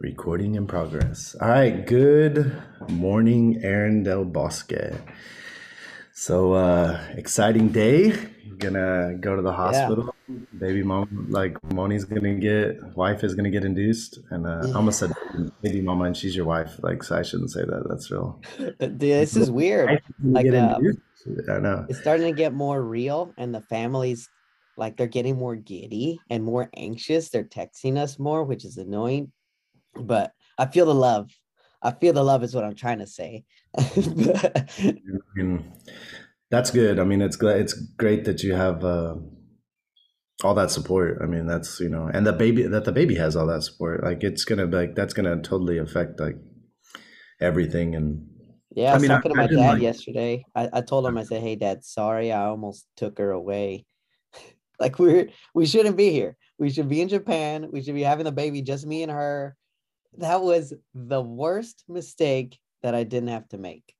Recording 0.00 0.54
in 0.54 0.66
progress. 0.66 1.36
All 1.42 1.48
right. 1.48 1.86
Good 1.86 2.56
morning, 2.88 3.60
Aaron 3.62 4.02
Del 4.02 4.24
Bosque. 4.24 4.94
So, 6.12 6.54
uh, 6.54 6.98
exciting 7.16 7.68
day. 7.68 8.12
Gonna 8.58 9.16
go 9.20 9.36
to 9.36 9.42
the 9.42 9.50
Yeah. 9.50 9.56
hospital. 9.56 10.14
Baby 10.58 10.82
mom, 10.84 11.26
like 11.28 11.56
Moni's 11.74 12.04
gonna 12.06 12.34
get, 12.34 12.78
wife 12.96 13.22
is 13.24 13.34
gonna 13.34 13.50
get 13.50 13.64
induced. 13.64 14.18
And 14.30 14.46
uh, 14.46 14.62
I 14.68 14.72
almost 14.72 14.98
said 15.00 15.12
baby 15.62 15.82
mama, 15.82 16.04
and 16.04 16.16
she's 16.16 16.34
your 16.34 16.46
wife. 16.46 16.78
Like, 16.82 17.02
so 17.02 17.16
I 17.16 17.22
shouldn't 17.22 17.50
say 17.50 17.60
that. 17.64 17.86
That's 17.88 18.10
real. 18.10 18.40
Dude, 18.58 18.98
this 18.98 19.36
is 19.36 19.50
weird. 19.50 20.00
Wife 20.22 20.44
is 20.46 20.50
gonna 20.50 20.78
Like, 20.78 20.96
uh. 21.48 21.52
I 21.52 21.58
know. 21.60 21.86
it's 21.90 22.00
starting 22.00 22.26
to 22.26 22.32
get 22.36 22.54
more 22.54 22.82
real, 22.82 23.34
and 23.36 23.54
the 23.54 23.60
families, 23.62 24.30
like, 24.78 24.96
they're 24.96 25.06
getting 25.06 25.36
more 25.36 25.56
giddy 25.56 26.18
and 26.30 26.42
more 26.42 26.70
anxious. 26.74 27.28
They're 27.28 27.44
texting 27.44 27.98
us 27.98 28.18
more, 28.18 28.44
which 28.44 28.64
is 28.64 28.78
annoying. 28.78 29.30
But 29.94 30.34
I 30.58 30.66
feel 30.66 30.86
the 30.86 30.94
love. 30.94 31.30
I 31.82 31.92
feel 31.92 32.12
the 32.12 32.24
love 32.24 32.42
is 32.44 32.54
what 32.54 32.64
I'm 32.64 32.74
trying 32.74 32.98
to 32.98 33.06
say. 33.06 33.44
That's 36.50 36.70
good. 36.70 36.98
I 36.98 37.04
mean, 37.04 37.22
it's 37.22 37.36
glad 37.36 37.60
it's 37.60 37.74
great 37.74 38.24
that 38.24 38.42
you 38.42 38.54
have 38.54 38.84
uh, 38.84 39.16
all 40.42 40.54
that 40.54 40.70
support. 40.70 41.18
I 41.22 41.26
mean, 41.26 41.46
that's 41.46 41.80
you 41.80 41.88
know, 41.88 42.06
and 42.12 42.26
the 42.26 42.32
baby 42.32 42.62
that 42.62 42.84
the 42.84 42.92
baby 42.92 43.14
has 43.16 43.36
all 43.36 43.46
that 43.48 43.62
support. 43.62 44.02
Like, 44.02 44.22
it's 44.24 44.44
gonna 44.44 44.66
be 44.66 44.76
like 44.76 44.94
that's 44.94 45.14
gonna 45.14 45.36
totally 45.42 45.78
affect 45.78 46.18
like 46.20 46.36
everything. 47.40 47.94
And 47.94 48.28
Yeah, 48.74 48.92
I 48.92 48.94
I 48.94 48.96
was 48.96 49.02
mean, 49.02 49.12
I 49.12 49.20
talking 49.20 49.30
to 49.30 49.34
my 49.34 49.48
imagine 49.48 49.56
dad 49.56 49.78
like 49.78 49.80
yesterday. 49.80 50.44
I, 50.54 50.68
I 50.72 50.80
told 50.82 51.04
him, 51.06 51.16
I 51.18 51.24
said, 51.24 51.42
Hey 51.42 51.56
dad, 51.56 51.84
sorry, 51.84 52.30
I 52.32 52.44
almost 52.46 52.86
took 52.96 53.18
her 53.18 53.30
away. 53.30 53.86
Like 54.80 54.98
we're 54.98 55.28
we 55.54 55.66
shouldn't 55.66 55.98
be 55.98 56.10
here. 56.10 56.38
We 56.58 56.70
should 56.70 56.88
be 56.88 57.02
in 57.02 57.08
Japan. 57.08 57.68
We 57.70 57.82
should 57.82 57.94
be 57.94 58.00
having 58.02 58.24
the 58.24 58.32
baby, 58.32 58.62
just 58.62 58.86
me 58.86 59.02
and 59.02 59.12
her. 59.12 59.54
That 60.18 60.42
was 60.42 60.74
the 60.94 61.20
worst 61.22 61.84
mistake 61.88 62.58
that 62.82 62.94
I 62.94 63.04
didn't 63.04 63.28
have 63.28 63.48
to 63.50 63.58
make. 63.58 63.94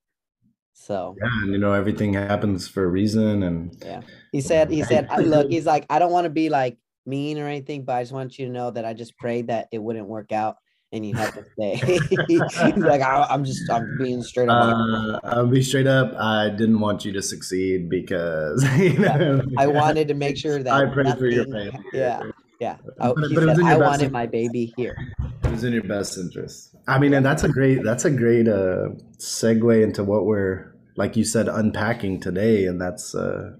So 0.72 1.16
yeah, 1.20 1.42
and 1.42 1.52
you 1.52 1.58
know, 1.58 1.72
everything 1.72 2.14
happens 2.14 2.66
for 2.66 2.84
a 2.84 2.88
reason. 2.88 3.42
And 3.42 3.76
yeah. 3.84 4.02
He 4.32 4.40
said, 4.40 4.70
he 4.70 4.82
said, 4.82 5.08
look, 5.18 5.50
he's 5.50 5.66
like, 5.66 5.86
I 5.90 5.98
don't 5.98 6.12
want 6.12 6.24
to 6.24 6.30
be 6.30 6.48
like 6.48 6.78
mean 7.04 7.38
or 7.38 7.46
anything, 7.46 7.84
but 7.84 7.96
I 7.96 8.02
just 8.02 8.12
want 8.12 8.38
you 8.38 8.46
to 8.46 8.52
know 8.52 8.70
that 8.70 8.84
I 8.84 8.94
just 8.94 9.18
prayed 9.18 9.48
that 9.48 9.68
it 9.72 9.78
wouldn't 9.78 10.06
work 10.06 10.32
out 10.32 10.56
and 10.92 11.06
you 11.06 11.14
have 11.14 11.32
to 11.34 11.44
stay. 11.52 12.00
he's 12.28 12.76
like, 12.76 13.02
I, 13.02 13.26
I'm 13.28 13.44
just 13.44 13.70
I'm 13.70 13.96
being 13.96 14.22
straight 14.22 14.48
up 14.48 14.76
uh, 14.76 15.20
I'll 15.24 15.46
be 15.46 15.62
straight 15.62 15.86
up. 15.86 16.14
I 16.16 16.50
didn't 16.50 16.80
want 16.80 17.04
you 17.04 17.12
to 17.12 17.22
succeed 17.22 17.88
because 17.88 18.64
you 18.78 18.98
Yeah, 18.98 19.16
know. 19.16 19.42
I 19.58 19.66
wanted 19.66 20.08
to 20.08 20.14
make 20.14 20.36
sure 20.36 20.62
that 20.62 20.72
I 20.72 20.86
prayed 20.86 21.18
for 21.18 21.26
your 21.26 21.46
nothing. 21.46 21.72
family. 21.72 21.84
Yeah, 21.92 22.22
yeah. 22.60 22.76
I, 23.00 23.08
But, 23.08 23.16
but 23.16 23.42
it 23.42 23.46
was 23.46 23.56
said 23.56 23.66
I 23.66 23.78
wanted 23.78 24.12
my 24.12 24.26
baby 24.26 24.72
here. 24.76 24.96
It 25.44 25.50
was 25.50 25.64
in 25.64 25.72
your 25.72 25.82
best 25.82 26.16
interest. 26.18 26.76
I 26.86 26.98
mean, 26.98 27.14
and 27.14 27.24
that's 27.24 27.42
a 27.42 27.48
great 27.48 27.82
that's 27.82 28.04
a 28.04 28.10
great 28.10 28.46
uh 28.46 28.90
segue 29.18 29.82
into 29.82 30.04
what 30.04 30.26
we're 30.26 30.76
like 30.96 31.16
you 31.16 31.24
said 31.24 31.48
unpacking 31.48 32.20
today, 32.20 32.66
and 32.66 32.80
that's 32.80 33.14
uh 33.14 33.52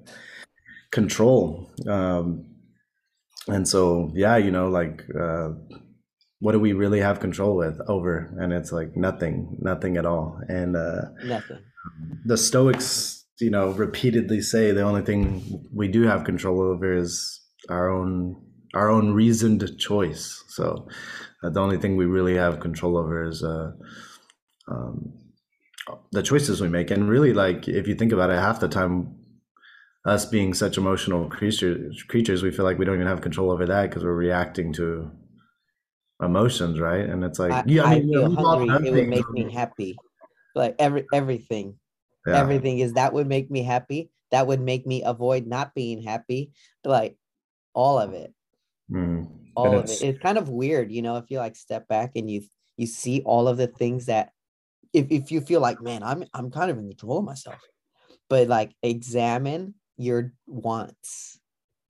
control. 0.93 1.73
Um 1.89 2.47
and 3.49 3.67
so 3.67 4.13
yeah, 4.15 4.37
you 4.37 4.51
know, 4.51 4.69
like 4.69 5.05
uh 5.19 5.49
what 6.41 6.53
do 6.53 6.61
we 6.61 6.73
really 6.73 7.01
have 7.01 7.21
control 7.21 7.57
with 7.57 7.81
over? 7.89 8.35
And 8.39 8.53
it's 8.53 8.73
like 8.73 8.97
nothing, 8.97 9.57
nothing 9.61 9.97
at 9.97 10.07
all. 10.07 10.39
And 10.49 10.77
uh 10.77 11.03
Nothing. 11.25 11.59
the 12.25 12.37
Stoics, 12.37 13.25
you 13.41 13.51
know, 13.51 13.71
repeatedly 13.71 14.43
say 14.43 14.73
the 14.73 14.83
only 14.83 15.03
thing 15.03 15.67
we 15.73 15.89
do 15.89 16.03
have 16.03 16.25
control 16.25 16.61
over 16.61 16.95
is 16.95 17.41
our 17.69 17.91
own 17.91 18.37
our 18.75 18.89
own 18.91 19.13
reasoned 19.13 19.79
choice. 19.79 20.45
So 20.49 20.89
uh, 21.43 21.51
the 21.51 21.61
only 21.61 21.79
thing 21.79 21.97
we 21.97 22.07
really 22.07 22.37
have 22.37 22.61
control 22.61 22.97
over 22.97 23.25
is 23.25 23.43
uh, 23.43 23.73
um, 24.69 25.13
the 26.13 26.23
choices 26.23 26.61
we 26.61 26.69
make. 26.69 26.91
And 26.91 27.09
really, 27.09 27.33
like 27.33 27.69
if 27.69 27.89
you 27.89 27.95
think 27.95 28.13
about 28.13 28.31
it, 28.31 28.39
half 28.39 28.61
the 28.61 28.69
time, 28.69 29.17
us 30.05 30.25
being 30.27 30.55
such 30.55 30.79
emotional 30.79 31.29
creatures, 31.29 32.03
creatures, 32.05 32.43
we 32.43 32.51
feel 32.51 32.65
like 32.65 32.79
we 32.79 32.85
don't 32.85 32.97
even 32.97 33.07
have 33.07 33.21
control 33.21 33.51
over 33.51 33.67
that 33.67 33.91
because 33.91 34.05
we're 34.05 34.15
reacting 34.15 34.73
to 34.75 35.11
emotions, 36.23 36.79
right? 36.81 37.05
And 37.09 37.25
it's 37.25 37.39
like, 37.39 37.53
I, 37.53 37.65
yeah, 37.67 37.85
I 37.85 37.97
I 37.97 38.01
mean, 38.01 38.13
feel 38.13 38.31
hungry. 38.31 38.87
It 38.87 38.93
would 38.93 39.09
make 39.09 39.31
me 39.31 39.51
happy. 39.51 39.99
Like 40.55 40.77
every 40.79 41.07
everything. 41.13 41.79
Yeah. 42.27 42.37
Everything 42.39 42.79
is 42.81 42.95
that 42.95 43.13
would 43.13 43.27
make 43.27 43.51
me 43.51 43.63
happy. 43.63 44.11
That 44.31 44.47
would 44.47 44.61
make 44.61 44.87
me 44.87 45.03
avoid 45.03 45.47
not 45.47 45.75
being 45.75 46.03
happy. 46.03 46.53
Like 46.85 47.17
all 47.75 47.99
of 47.99 48.13
it. 48.15 48.35
Mm. 48.91 49.27
all 49.55 49.79
of 49.79 49.91
it. 49.91 50.03
It's 50.03 50.19
kind 50.19 50.39
of 50.39 50.49
weird, 50.49 50.91
you 50.91 51.03
know, 51.03 51.17
if 51.17 51.31
you 51.31 51.39
like 51.39 51.57
step 51.57 51.89
back 51.89 52.13
and 52.17 52.31
you 52.31 52.43
you 52.77 52.87
see 52.87 53.23
all 53.25 53.47
of 53.49 53.57
the 53.59 53.67
things 53.67 54.07
that 54.07 54.33
if, 54.93 55.07
if 55.11 55.31
you 55.31 55.41
feel 55.41 55.61
like, 55.61 55.81
man, 55.81 56.03
I'm 56.03 56.25
I'm 56.35 56.51
kind 56.51 56.71
of 56.71 56.79
in 56.79 56.89
control 56.89 57.19
of 57.19 57.25
myself, 57.25 57.61
but 58.29 58.49
like 58.49 58.75
examine 58.83 59.75
your 59.97 60.33
wants 60.47 61.39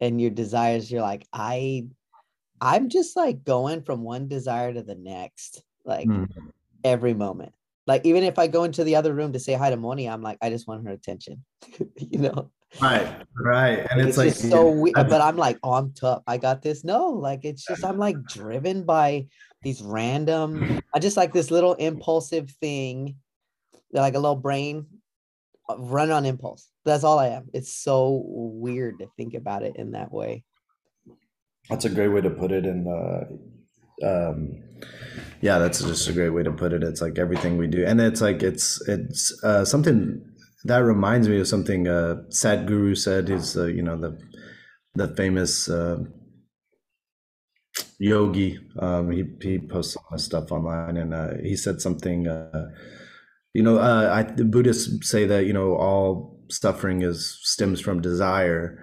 and 0.01 0.21
your 0.21 0.31
desires. 0.31 0.91
You're 0.91 1.03
like, 1.03 1.27
I 1.33 1.87
I'm 2.61 2.89
just 2.89 3.17
like 3.17 3.45
going 3.45 3.83
from 3.83 4.03
one 4.03 4.29
desire 4.29 4.73
to 4.73 4.83
the 4.83 4.95
next, 4.95 5.63
like 5.85 6.09
Mm. 6.09 6.29
every 6.85 7.15
moment. 7.15 7.53
Like 7.87 8.05
even 8.05 8.23
if 8.25 8.39
I 8.39 8.47
go 8.47 8.65
into 8.65 8.85
the 8.85 8.97
other 8.97 9.15
room 9.15 9.33
to 9.33 9.41
say 9.41 9.55
hi 9.55 9.71
to 9.71 9.77
Moni, 9.77 10.09
I'm 10.09 10.23
like, 10.23 10.39
I 10.43 10.51
just 10.51 10.69
want 10.69 10.87
her 10.87 10.93
attention. 10.93 11.45
you 11.97 12.19
know, 12.19 12.51
Right, 12.81 13.27
right. 13.35 13.87
And 13.91 14.01
it's, 14.01 14.11
it's 14.11 14.19
like, 14.19 14.29
just 14.29 14.49
so 14.51 14.71
weird. 14.71 14.95
But 14.95 15.21
I'm 15.21 15.37
like, 15.37 15.59
oh, 15.63 15.73
I'm 15.73 15.93
tough. 15.93 16.23
I 16.27 16.37
got 16.37 16.63
this. 16.63 16.85
No, 16.85 17.09
like 17.09 17.45
it's 17.45 17.65
just 17.67 17.85
I'm 17.85 17.99
like 17.99 18.17
driven 18.27 18.85
by 18.85 19.27
these 19.63 19.83
random. 19.83 20.81
I 20.95 20.99
just 21.01 21.17
like 21.17 21.33
this 21.33 21.51
little 21.51 21.75
impulsive 21.75 22.51
thing, 22.61 23.17
like 23.93 24.15
a 24.15 24.19
little 24.19 24.37
brain 24.37 24.87
uh, 25.69 25.79
run 25.79 26.11
on 26.11 26.25
impulse. 26.25 26.69
That's 26.85 27.03
all 27.03 27.19
I 27.19 27.29
am. 27.29 27.49
It's 27.53 27.75
so 27.75 28.23
weird 28.25 29.01
to 29.01 29.09
think 29.17 29.35
about 29.35 29.63
it 29.63 29.77
in 29.77 29.93
that 29.93 30.13
way. 30.13 30.45
That's 31.69 31.85
a 31.85 31.91
great 31.91 32.09
way 32.09 32.21
to 32.21 32.31
put 32.31 32.53
it. 32.53 32.67
And 32.67 32.87
uh, 32.87 34.07
um, 34.07 34.63
yeah, 35.41 35.59
that's 35.59 35.83
just 35.83 36.09
a 36.09 36.13
great 36.13 36.31
way 36.31 36.45
to 36.45 36.53
put 36.53 36.73
it. 36.73 36.83
It's 36.85 37.01
like 37.01 37.19
everything 37.19 37.59
we 37.59 37.67
do, 37.67 37.85
and 37.85 38.01
it's 38.01 38.21
like 38.21 38.43
it's 38.43 38.81
it's 38.89 39.43
uh, 39.43 39.65
something 39.65 40.25
that 40.65 40.79
reminds 40.79 41.29
me 41.29 41.41
of 41.41 41.49
something 41.49 41.89
uh, 41.89 42.23
Sadhguru 42.31 42.97
said. 42.97 43.31
Is 43.31 43.57
uh, 43.57 43.67
you 43.67 43.83
know 43.83 43.97
the 43.99 44.19
the 44.95 45.09
famous 45.17 45.69
uh, 45.69 45.99
yogi. 47.99 48.59
Um, 48.79 49.11
he 49.11 49.25
he 49.43 49.59
posts 49.59 49.97
a 49.97 49.99
lot 50.01 50.15
of 50.15 50.21
stuff 50.21 50.53
online, 50.53 50.97
and 50.97 51.15
uh, 51.15 51.35
he 51.43 51.57
said 51.57 51.81
something. 51.81 52.29
Uh, 52.29 52.71
you 53.55 53.63
know, 53.63 53.79
uh, 53.79 54.11
I, 54.13 54.23
the 54.25 54.45
Buddhists 54.45 55.09
say 55.11 55.27
that 55.27 55.47
you 55.47 55.53
know 55.53 55.75
all 55.77 56.41
suffering 56.51 57.03
is 57.03 57.39
stems 57.43 57.81
from 57.81 58.01
desire, 58.01 58.79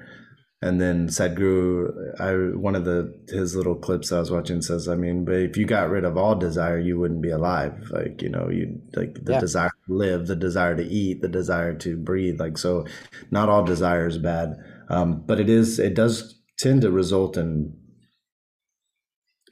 and 0.61 0.81
then 0.81 1.07
Sadhguru, 1.07 2.19
I 2.21 2.57
one 2.57 2.75
of 2.75 2.85
the 2.85 3.13
his 3.29 3.55
little 3.55 3.75
clips 3.75 4.11
I 4.11 4.19
was 4.19 4.31
watching 4.31 4.61
says, 4.61 4.87
I 4.87 4.95
mean, 4.95 5.25
but 5.25 5.35
if 5.35 5.57
you 5.57 5.65
got 5.65 5.89
rid 5.89 6.05
of 6.05 6.17
all 6.17 6.35
desire, 6.35 6.79
you 6.79 6.99
wouldn't 6.99 7.21
be 7.21 7.31
alive. 7.31 7.89
Like 7.91 8.21
you 8.21 8.29
know, 8.29 8.49
you 8.49 8.81
like 8.95 9.15
the 9.25 9.33
Yeah. 9.33 9.37
desire 9.37 9.71
live, 9.87 10.27
the 10.27 10.35
desire 10.35 10.75
to 10.75 10.83
eat, 10.83 11.21
the 11.21 11.27
desire 11.27 11.73
to 11.75 11.97
breathe. 11.97 12.39
Like 12.39 12.57
so, 12.57 12.85
not 13.31 13.49
all 13.49 13.63
desire 13.63 14.07
is 14.07 14.17
bad, 14.17 14.55
um, 14.89 15.23
but 15.25 15.39
it 15.39 15.49
is. 15.49 15.79
It 15.79 15.93
does 15.93 16.39
tend 16.57 16.81
to 16.81 16.91
result 16.91 17.37
in 17.37 17.75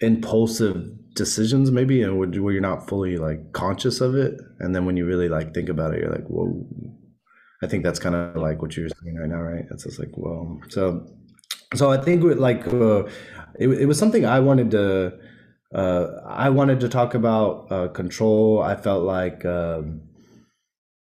impulsive 0.01 1.13
decisions, 1.13 1.71
maybe, 1.71 2.01
and 2.01 2.17
where 2.17 2.53
you're 2.53 2.61
not 2.61 2.89
fully 2.89 3.17
like 3.17 3.53
conscious 3.53 4.01
of 4.01 4.15
it, 4.15 4.39
and 4.59 4.75
then 4.75 4.85
when 4.85 4.97
you 4.97 5.05
really 5.05 5.29
like 5.29 5.53
think 5.53 5.69
about 5.69 5.93
it, 5.93 6.01
you're 6.01 6.11
like, 6.11 6.27
whoa. 6.27 6.65
I 7.63 7.67
think 7.67 7.83
that's 7.83 7.99
kind 7.99 8.13
of 8.13 8.35
like 8.35 8.61
what 8.61 8.75
you're 8.75 8.89
saying 8.89 9.15
right 9.15 9.29
now, 9.29 9.41
right? 9.41 9.63
It's 9.71 9.85
just 9.85 9.97
like, 9.97 10.11
well, 10.13 10.59
so, 10.67 11.07
so 11.73 11.89
I 11.89 11.97
think 11.97 12.21
with 12.21 12.37
like, 12.37 12.67
uh, 12.67 13.05
it, 13.57 13.69
it 13.69 13.85
was 13.87 13.97
something 13.97 14.25
I 14.25 14.41
wanted 14.41 14.71
to, 14.71 15.17
uh, 15.73 16.07
I 16.27 16.49
wanted 16.49 16.81
to 16.81 16.89
talk 16.89 17.13
about 17.13 17.71
uh, 17.71 17.87
control. 17.87 18.61
I 18.61 18.75
felt 18.75 19.05
like, 19.05 19.45
um, 19.45 20.01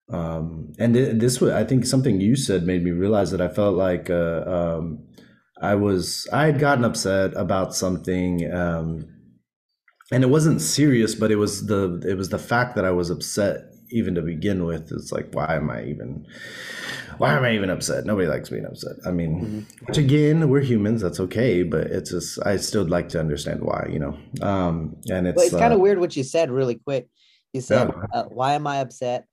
um, 0.10 0.74
and 0.78 0.94
th- 0.94 1.18
this 1.18 1.42
was, 1.42 1.52
I 1.52 1.64
think 1.64 1.86
something 1.86 2.22
you 2.22 2.36
said 2.36 2.64
made 2.64 2.84
me 2.84 2.92
realize 2.92 3.32
that 3.32 3.42
I 3.42 3.48
felt 3.48 3.76
like, 3.76 4.10
uh, 4.10 4.44
um, 4.46 5.06
I 5.62 5.76
was, 5.76 6.28
I 6.34 6.46
had 6.46 6.60
gotten 6.60 6.84
upset 6.84 7.34
about 7.36 7.74
something, 7.76 8.52
um, 8.54 9.08
and 10.12 10.24
it 10.24 10.28
wasn't 10.28 10.62
serious, 10.62 11.16
but 11.16 11.32
it 11.32 11.38
was 11.38 11.66
the, 11.68 12.02
it 12.08 12.16
was 12.16 12.30
the 12.30 12.38
fact 12.38 12.76
that 12.76 12.86
I 12.86 12.92
was 12.92 13.10
upset 13.10 13.62
even 13.92 14.16
to 14.16 14.22
begin 14.22 14.66
with. 14.66 14.92
It's 14.92 15.12
like, 15.12 15.34
why 15.34 15.56
am 15.56 15.70
I 15.70 15.86
even, 15.86 16.28
why 17.18 17.36
am 17.36 17.44
I 17.44 17.54
even 17.54 17.70
upset? 17.70 18.06
Nobody 18.06 18.28
likes 18.28 18.50
being 18.50 18.66
upset. 18.66 18.98
I 19.06 19.12
mean, 19.12 19.66
which 19.88 19.98
again, 19.98 20.50
we're 20.50 20.62
humans. 20.62 21.02
That's 21.02 21.20
okay, 21.22 21.64
but 21.64 21.88
it's 21.88 22.12
just 22.12 22.40
I 22.46 22.58
still 22.58 22.86
like 22.86 23.10
to 23.10 23.20
understand 23.20 23.62
why, 23.62 23.88
you 23.90 24.00
know. 24.00 24.18
Um, 24.42 24.98
and 25.10 25.28
it's 25.28 25.38
But 25.38 25.46
it's 25.46 25.56
kind 25.56 25.72
uh, 25.72 25.76
of 25.76 25.82
weird 25.82 26.00
what 26.00 26.16
you 26.16 26.24
said 26.24 26.52
really 26.52 26.76
quick. 26.76 27.08
You 27.54 27.62
said, 27.62 27.88
ahead. 27.88 28.10
uh, 28.14 28.24
"Why 28.26 28.54
am 28.54 28.68
I 28.68 28.78
upset? 28.80 29.28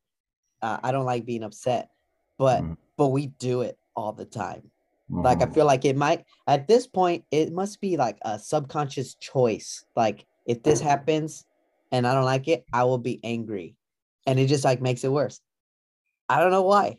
Uh, 0.63 0.79
I 0.83 0.93
don't 0.93 1.05
like 1.07 1.25
being 1.27 1.43
upset," 1.43 1.91
but 2.39 2.63
Mhm. 2.63 2.77
but 2.97 3.09
we 3.09 3.29
do 3.29 3.63
it 3.63 3.79
all 3.97 4.13
the 4.13 4.25
time. 4.27 4.71
Like 5.11 5.43
I 5.43 5.47
mhm, 5.47 5.55
feel 5.55 5.67
like 5.67 5.85
it 5.85 5.97
might 5.97 6.25
at 6.47 6.69
this 6.69 6.87
point 6.87 7.25
it 7.31 7.53
must 7.53 7.81
be 7.81 7.97
like 7.97 8.19
a 8.23 8.39
subconscious 8.39 9.15
choice. 9.17 9.85
Like 9.97 10.27
if 10.47 10.63
this 10.63 10.81
happens, 10.81 11.45
and 11.93 12.07
I 12.07 12.15
don't 12.15 12.25
like 12.25 12.49
it, 12.49 12.65
I 12.73 12.85
will 12.85 12.99
be 12.99 13.21
angry. 13.25 13.77
And 14.27 14.39
it 14.39 14.47
just 14.47 14.65
like 14.65 14.81
makes 14.81 15.05
it 15.05 15.13
worse. 15.13 15.41
I 16.29 16.41
don't 16.41 16.51
know 16.51 16.63
why. 16.63 16.99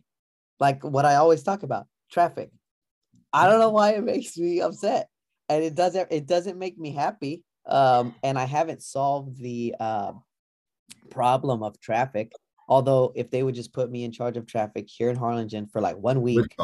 Like 0.60 0.84
what 0.84 1.06
I 1.06 1.16
always 1.16 1.44
talk 1.44 1.64
about, 1.64 1.88
traffic. 2.12 2.52
I 3.34 3.48
don't 3.48 3.60
know 3.60 3.70
why 3.72 3.92
it 3.94 4.04
makes 4.14 4.38
me 4.38 4.62
upset. 4.62 5.10
And 5.50 5.64
it 5.64 5.76
doesn't 5.76 6.12
it 6.12 6.26
doesn't 6.28 6.58
make 6.60 6.78
me 6.78 6.92
happy. 6.92 7.44
Um, 7.66 8.16
and 8.24 8.38
I 8.40 8.46
haven't 8.46 8.84
solved 8.84 9.38
the 9.38 9.76
uh, 9.80 10.14
problem 11.10 11.64
of 11.64 11.80
traffic. 11.80 12.34
Although 12.68 13.12
if 13.16 13.30
they 13.30 13.44
would 13.44 13.56
just 13.56 13.74
put 13.74 13.92
me 13.92 14.04
in 14.04 14.12
charge 14.12 14.38
of 14.38 14.46
traffic 14.46 14.88
here 14.90 15.10
in 15.10 15.16
Harlingen 15.16 15.68
for 15.68 15.82
like 15.82 15.98
one 15.98 16.22
week, 16.22 16.56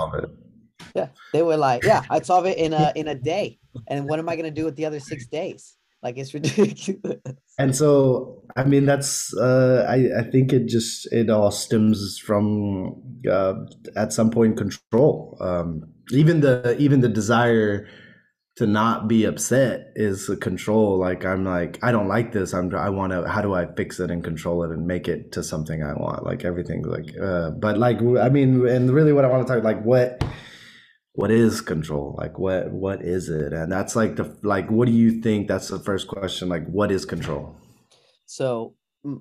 yeah, 0.96 1.10
they 1.34 1.42
were 1.42 1.58
like, 1.58 1.84
yeah, 1.84 2.04
I'd 2.10 2.26
solve 2.26 2.46
it 2.46 2.58
in 2.58 2.74
a 2.74 2.92
in 2.96 3.08
a 3.08 3.16
day. 3.16 3.60
And 3.88 4.08
what 4.08 4.20
am 4.20 4.30
I 4.30 4.36
gonna 4.36 4.52
do 4.52 4.66
with 4.66 4.76
the 4.76 4.86
other 4.86 5.00
six 5.00 5.28
days? 5.28 5.76
Like 6.02 6.18
it's 6.18 6.34
ridiculous. 6.34 7.20
And 7.58 7.76
so, 7.76 8.42
I 8.56 8.64
mean, 8.64 8.86
that's 8.86 9.36
uh, 9.36 9.86
I 9.90 10.20
I 10.20 10.24
think 10.32 10.54
it 10.54 10.68
just 10.68 11.12
it 11.12 11.30
all 11.30 11.52
stems 11.52 12.18
from 12.18 13.02
uh, 13.30 13.54
at 13.96 14.14
some 14.14 14.30
point 14.30 14.58
control. 14.58 15.38
Um, 15.42 15.84
even 16.12 16.40
the 16.40 16.78
even 16.80 17.02
the 17.02 17.10
desire 17.10 17.88
to 18.60 18.68
not 18.68 19.08
be 19.08 19.24
upset 19.24 19.94
is 19.96 20.28
a 20.28 20.36
control. 20.36 20.98
Like 20.98 21.24
i'm 21.24 21.46
like 21.46 21.80
i 21.82 21.94
don't 21.94 22.10
like 22.10 22.34
this. 22.34 22.54
I'm 22.54 22.76
i 22.76 22.90
want 22.90 23.14
to 23.14 23.26
how 23.26 23.42
do 23.42 23.54
i 23.54 23.66
fix 23.66 24.02
it 24.02 24.12
and 24.12 24.22
control 24.22 24.64
it 24.64 24.72
and 24.72 24.86
make 24.86 25.08
it 25.08 25.32
to 25.32 25.44
something 25.44 25.82
i 25.82 25.94
want? 25.94 26.26
Like 26.26 26.44
everything 26.44 26.84
like 26.84 27.18
uh 27.18 27.52
but 27.52 27.78
like 27.78 28.02
i 28.02 28.28
mean 28.28 28.68
and 28.68 28.92
really 28.92 29.14
what 29.14 29.24
i 29.24 29.30
want 29.30 29.48
to 29.48 29.54
talk 29.54 29.64
like 29.64 29.82
what 29.84 30.22
what 31.14 31.32
is 31.32 31.62
control? 31.62 32.16
Like 32.18 32.38
what 32.38 32.70
what 32.72 33.02
is 33.02 33.30
it? 33.30 33.54
And 33.54 33.72
that's 33.72 33.96
like 33.96 34.18
the 34.18 34.38
like 34.44 34.70
what 34.70 34.88
do 34.88 34.92
you 34.92 35.22
think? 35.22 35.48
That's 35.48 35.70
the 35.70 35.80
first 35.80 36.10
question 36.10 36.50
like 36.50 36.68
what 36.68 36.92
is 36.92 37.06
control? 37.06 37.56
So 38.26 38.76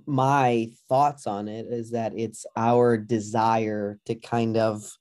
my 0.04 0.66
thoughts 0.88 1.28
on 1.28 1.46
it 1.46 1.66
is 1.70 1.92
that 1.92 2.12
it's 2.16 2.44
our 2.56 2.96
desire 2.96 4.00
to 4.06 4.16
kind 4.16 4.56
of 4.56 4.98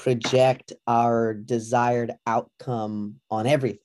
project 0.00 0.72
our 0.86 1.34
desired 1.34 2.12
outcome 2.26 3.16
on 3.30 3.46
everything 3.46 3.78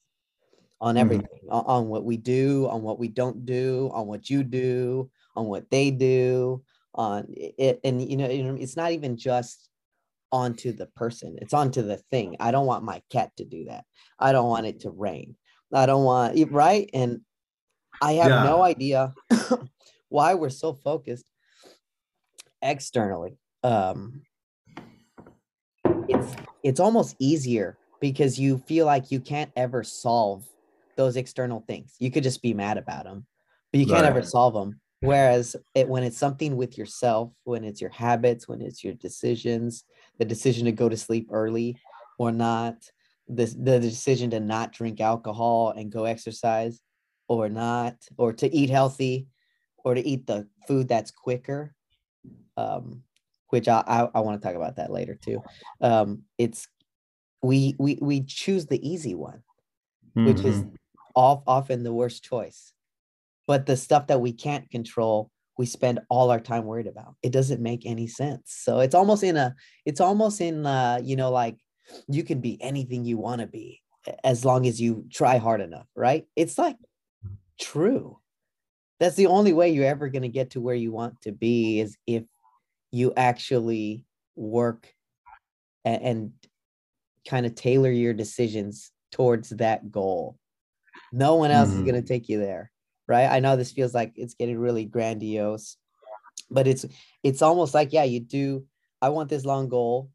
on 0.79 0.95
mm-hmm. 0.95 1.01
everything 1.01 1.27
mm-hmm. 1.43 1.51
on, 1.51 1.65
on, 1.65 1.87
what 1.87 2.05
we 2.05 2.15
do 2.15 2.67
on 2.69 2.81
what 2.81 2.97
we 2.97 3.09
don't 3.09 3.45
do 3.45 3.91
on 3.93 4.07
what 4.07 4.29
you 4.29 4.41
do 4.41 5.09
on 5.35 5.45
what 5.45 5.69
they 5.69 5.91
do 5.91 6.63
on 6.93 7.25
it 7.35 7.81
and 7.83 8.01
you 8.09 8.15
know, 8.15 8.29
you 8.29 8.43
know 8.43 8.55
it's 8.55 8.77
not 8.77 8.93
even 8.93 9.17
just 9.17 9.67
onto 10.31 10.71
the 10.71 10.85
person 10.87 11.37
it's 11.41 11.53
onto 11.53 11.81
the 11.81 11.97
thing 12.09 12.37
i 12.39 12.49
don't 12.49 12.65
want 12.65 12.83
my 12.83 13.01
cat 13.11 13.29
to 13.35 13.43
do 13.43 13.65
that 13.65 13.83
i 14.17 14.31
don't 14.31 14.47
want 14.47 14.65
it 14.65 14.79
to 14.79 14.89
rain 14.89 15.35
i 15.73 15.85
don't 15.85 16.05
want 16.05 16.37
it, 16.37 16.49
right 16.49 16.89
and 16.93 17.19
i 18.01 18.13
have 18.13 18.29
yeah. 18.29 18.43
no 18.43 18.61
idea 18.63 19.13
why 20.09 20.33
we're 20.33 20.49
so 20.49 20.73
focused 20.73 21.29
externally 22.61 23.37
um 23.63 24.21
it's 26.07 26.35
it's 26.63 26.79
almost 26.79 27.15
easier 27.19 27.77
because 28.01 28.39
you 28.39 28.57
feel 28.57 28.85
like 28.85 29.11
you 29.11 29.19
can't 29.19 29.51
ever 29.55 29.83
solve 29.83 30.45
those 30.97 31.15
external 31.15 31.63
things. 31.67 31.95
You 31.99 32.11
could 32.11 32.23
just 32.23 32.41
be 32.41 32.53
mad 32.53 32.77
about 32.77 33.05
them, 33.05 33.25
but 33.71 33.79
you 33.79 33.85
can't 33.85 34.03
right. 34.03 34.09
ever 34.09 34.21
solve 34.21 34.53
them. 34.53 34.79
Whereas 35.01 35.55
it, 35.75 35.87
when 35.87 36.03
it's 36.03 36.17
something 36.17 36.55
with 36.55 36.77
yourself, 36.77 37.31
when 37.43 37.63
it's 37.63 37.81
your 37.81 37.91
habits, 37.91 38.47
when 38.47 38.61
it's 38.61 38.83
your 38.83 38.93
decisions, 38.93 39.83
the 40.17 40.25
decision 40.25 40.65
to 40.65 40.71
go 40.71 40.89
to 40.89 40.97
sleep 40.97 41.29
early 41.31 41.77
or 42.17 42.31
not, 42.31 42.75
the, 43.27 43.45
the 43.45 43.79
decision 43.79 44.31
to 44.31 44.39
not 44.39 44.71
drink 44.71 44.99
alcohol 45.01 45.71
and 45.71 45.91
go 45.91 46.05
exercise 46.05 46.81
or 47.27 47.49
not, 47.49 47.95
or 48.17 48.33
to 48.33 48.51
eat 48.53 48.69
healthy 48.69 49.27
or 49.83 49.93
to 49.93 50.07
eat 50.07 50.25
the 50.25 50.47
food 50.67 50.87
that's 50.87 51.11
quicker. 51.11 51.75
Um, 52.57 53.03
which 53.49 53.67
I 53.67 53.83
I, 53.87 54.09
I 54.15 54.19
want 54.19 54.41
to 54.41 54.47
talk 54.47 54.55
about 54.55 54.77
that 54.77 54.91
later 54.91 55.15
too. 55.15 55.41
Um, 55.81 56.23
it's 56.37 56.67
we 57.41 57.75
we 57.79 57.97
we 58.01 58.21
choose 58.21 58.65
the 58.65 58.87
easy 58.87 59.15
one, 59.15 59.43
mm-hmm. 60.15 60.25
which 60.25 60.39
is 60.39 60.61
mm-hmm. 60.61 60.75
off, 61.15 61.43
often 61.47 61.83
the 61.83 61.93
worst 61.93 62.23
choice. 62.23 62.73
But 63.47 63.65
the 63.65 63.77
stuff 63.77 64.07
that 64.07 64.21
we 64.21 64.33
can't 64.33 64.69
control, 64.71 65.29
we 65.57 65.67
spend 65.67 65.99
all 66.09 66.31
our 66.31 66.39
time 66.39 66.65
worried 66.65 66.87
about. 66.87 67.15
It 67.21 67.31
doesn't 67.31 67.61
make 67.61 67.85
any 67.85 68.07
sense. 68.07 68.57
So 68.63 68.79
it's 68.79 68.95
almost 68.95 69.23
in 69.23 69.37
a 69.37 69.55
it's 69.85 70.01
almost 70.01 70.41
in 70.41 70.65
uh, 70.65 70.99
you 71.03 71.15
know 71.15 71.31
like 71.31 71.57
you 72.07 72.23
can 72.23 72.41
be 72.41 72.61
anything 72.61 73.05
you 73.05 73.17
want 73.17 73.41
to 73.41 73.47
be 73.47 73.81
as 74.23 74.45
long 74.45 74.65
as 74.65 74.81
you 74.81 75.05
try 75.11 75.37
hard 75.37 75.61
enough, 75.61 75.87
right? 75.95 76.25
It's 76.35 76.57
like 76.57 76.77
true. 77.59 78.19
That's 78.99 79.15
the 79.15 79.27
only 79.27 79.53
way 79.53 79.69
you're 79.69 79.85
ever 79.85 80.07
going 80.09 80.21
to 80.21 80.29
get 80.29 80.51
to 80.51 80.61
where 80.61 80.75
you 80.75 80.91
want 80.91 81.21
to 81.23 81.31
be 81.31 81.81
is 81.81 81.97
if 82.07 82.23
you 82.91 83.13
actually 83.15 84.05
work 84.35 84.93
and, 85.83 86.01
and 86.01 86.31
kind 87.27 87.45
of 87.45 87.55
tailor 87.55 87.91
your 87.91 88.13
decisions 88.13 88.91
towards 89.11 89.49
that 89.49 89.91
goal. 89.91 90.37
No 91.11 91.35
one 91.35 91.51
else 91.51 91.69
mm-hmm. 91.69 91.79
is 91.79 91.91
going 91.91 92.01
to 92.01 92.07
take 92.07 92.29
you 92.29 92.39
there, 92.39 92.71
right? 93.07 93.27
I 93.27 93.39
know 93.39 93.55
this 93.55 93.71
feels 93.71 93.93
like 93.93 94.13
it's 94.15 94.33
getting 94.33 94.57
really 94.57 94.85
grandiose, 94.85 95.77
but 96.49 96.67
it's 96.67 96.85
it's 97.23 97.41
almost 97.41 97.73
like 97.73 97.93
yeah, 97.93 98.03
you 98.03 98.19
do 98.19 98.65
I 99.01 99.09
want 99.09 99.29
this 99.29 99.45
long 99.45 99.69
goal 99.69 100.09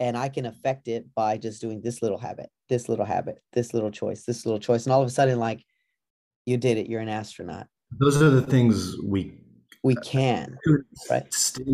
and 0.00 0.16
I 0.16 0.28
can 0.28 0.46
affect 0.46 0.88
it 0.88 1.06
by 1.14 1.36
just 1.36 1.60
doing 1.60 1.80
this 1.82 2.02
little 2.02 2.18
habit, 2.18 2.50
this 2.68 2.88
little 2.88 3.04
habit, 3.04 3.40
this 3.52 3.74
little 3.74 3.90
choice, 3.90 4.24
this 4.24 4.44
little 4.44 4.60
choice 4.60 4.84
and 4.84 4.92
all 4.92 5.02
of 5.02 5.08
a 5.08 5.10
sudden 5.10 5.38
like 5.38 5.64
you 6.46 6.56
did 6.56 6.78
it, 6.78 6.88
you're 6.88 7.00
an 7.00 7.08
astronaut. 7.08 7.66
Those 7.98 8.20
are 8.20 8.30
the 8.30 8.42
things 8.42 8.96
we 9.04 9.38
we 9.84 9.94
can, 9.96 10.58
right? 11.10 11.30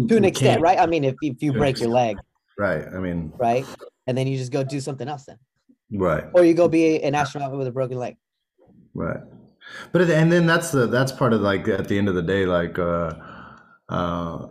To 0.08 0.16
an 0.16 0.24
extent, 0.24 0.60
right? 0.60 0.78
I 0.78 0.86
mean, 0.86 1.04
if, 1.04 1.14
if 1.22 1.42
you 1.42 1.52
break 1.52 1.78
your 1.78 1.90
leg, 1.90 2.18
right? 2.58 2.84
I 2.92 2.98
mean, 2.98 3.32
right? 3.38 3.64
And 4.06 4.18
then 4.18 4.26
you 4.26 4.36
just 4.36 4.50
go 4.50 4.64
do 4.64 4.80
something 4.80 5.08
else 5.08 5.24
then, 5.24 5.38
right? 5.92 6.24
Or 6.34 6.44
you 6.44 6.52
go 6.52 6.68
be 6.68 7.00
an 7.02 7.14
astronaut 7.14 7.56
with 7.56 7.68
a 7.68 7.70
broken 7.70 7.98
leg, 7.98 8.16
right? 8.94 9.20
But 9.92 10.10
and 10.10 10.30
then 10.30 10.46
that's 10.46 10.72
the 10.72 10.88
that's 10.88 11.12
part 11.12 11.32
of 11.32 11.40
like 11.40 11.68
at 11.68 11.86
the 11.86 11.96
end 11.96 12.08
of 12.08 12.16
the 12.16 12.22
day, 12.22 12.46
like 12.46 12.78
uh, 12.80 13.14
uh, 13.88 14.48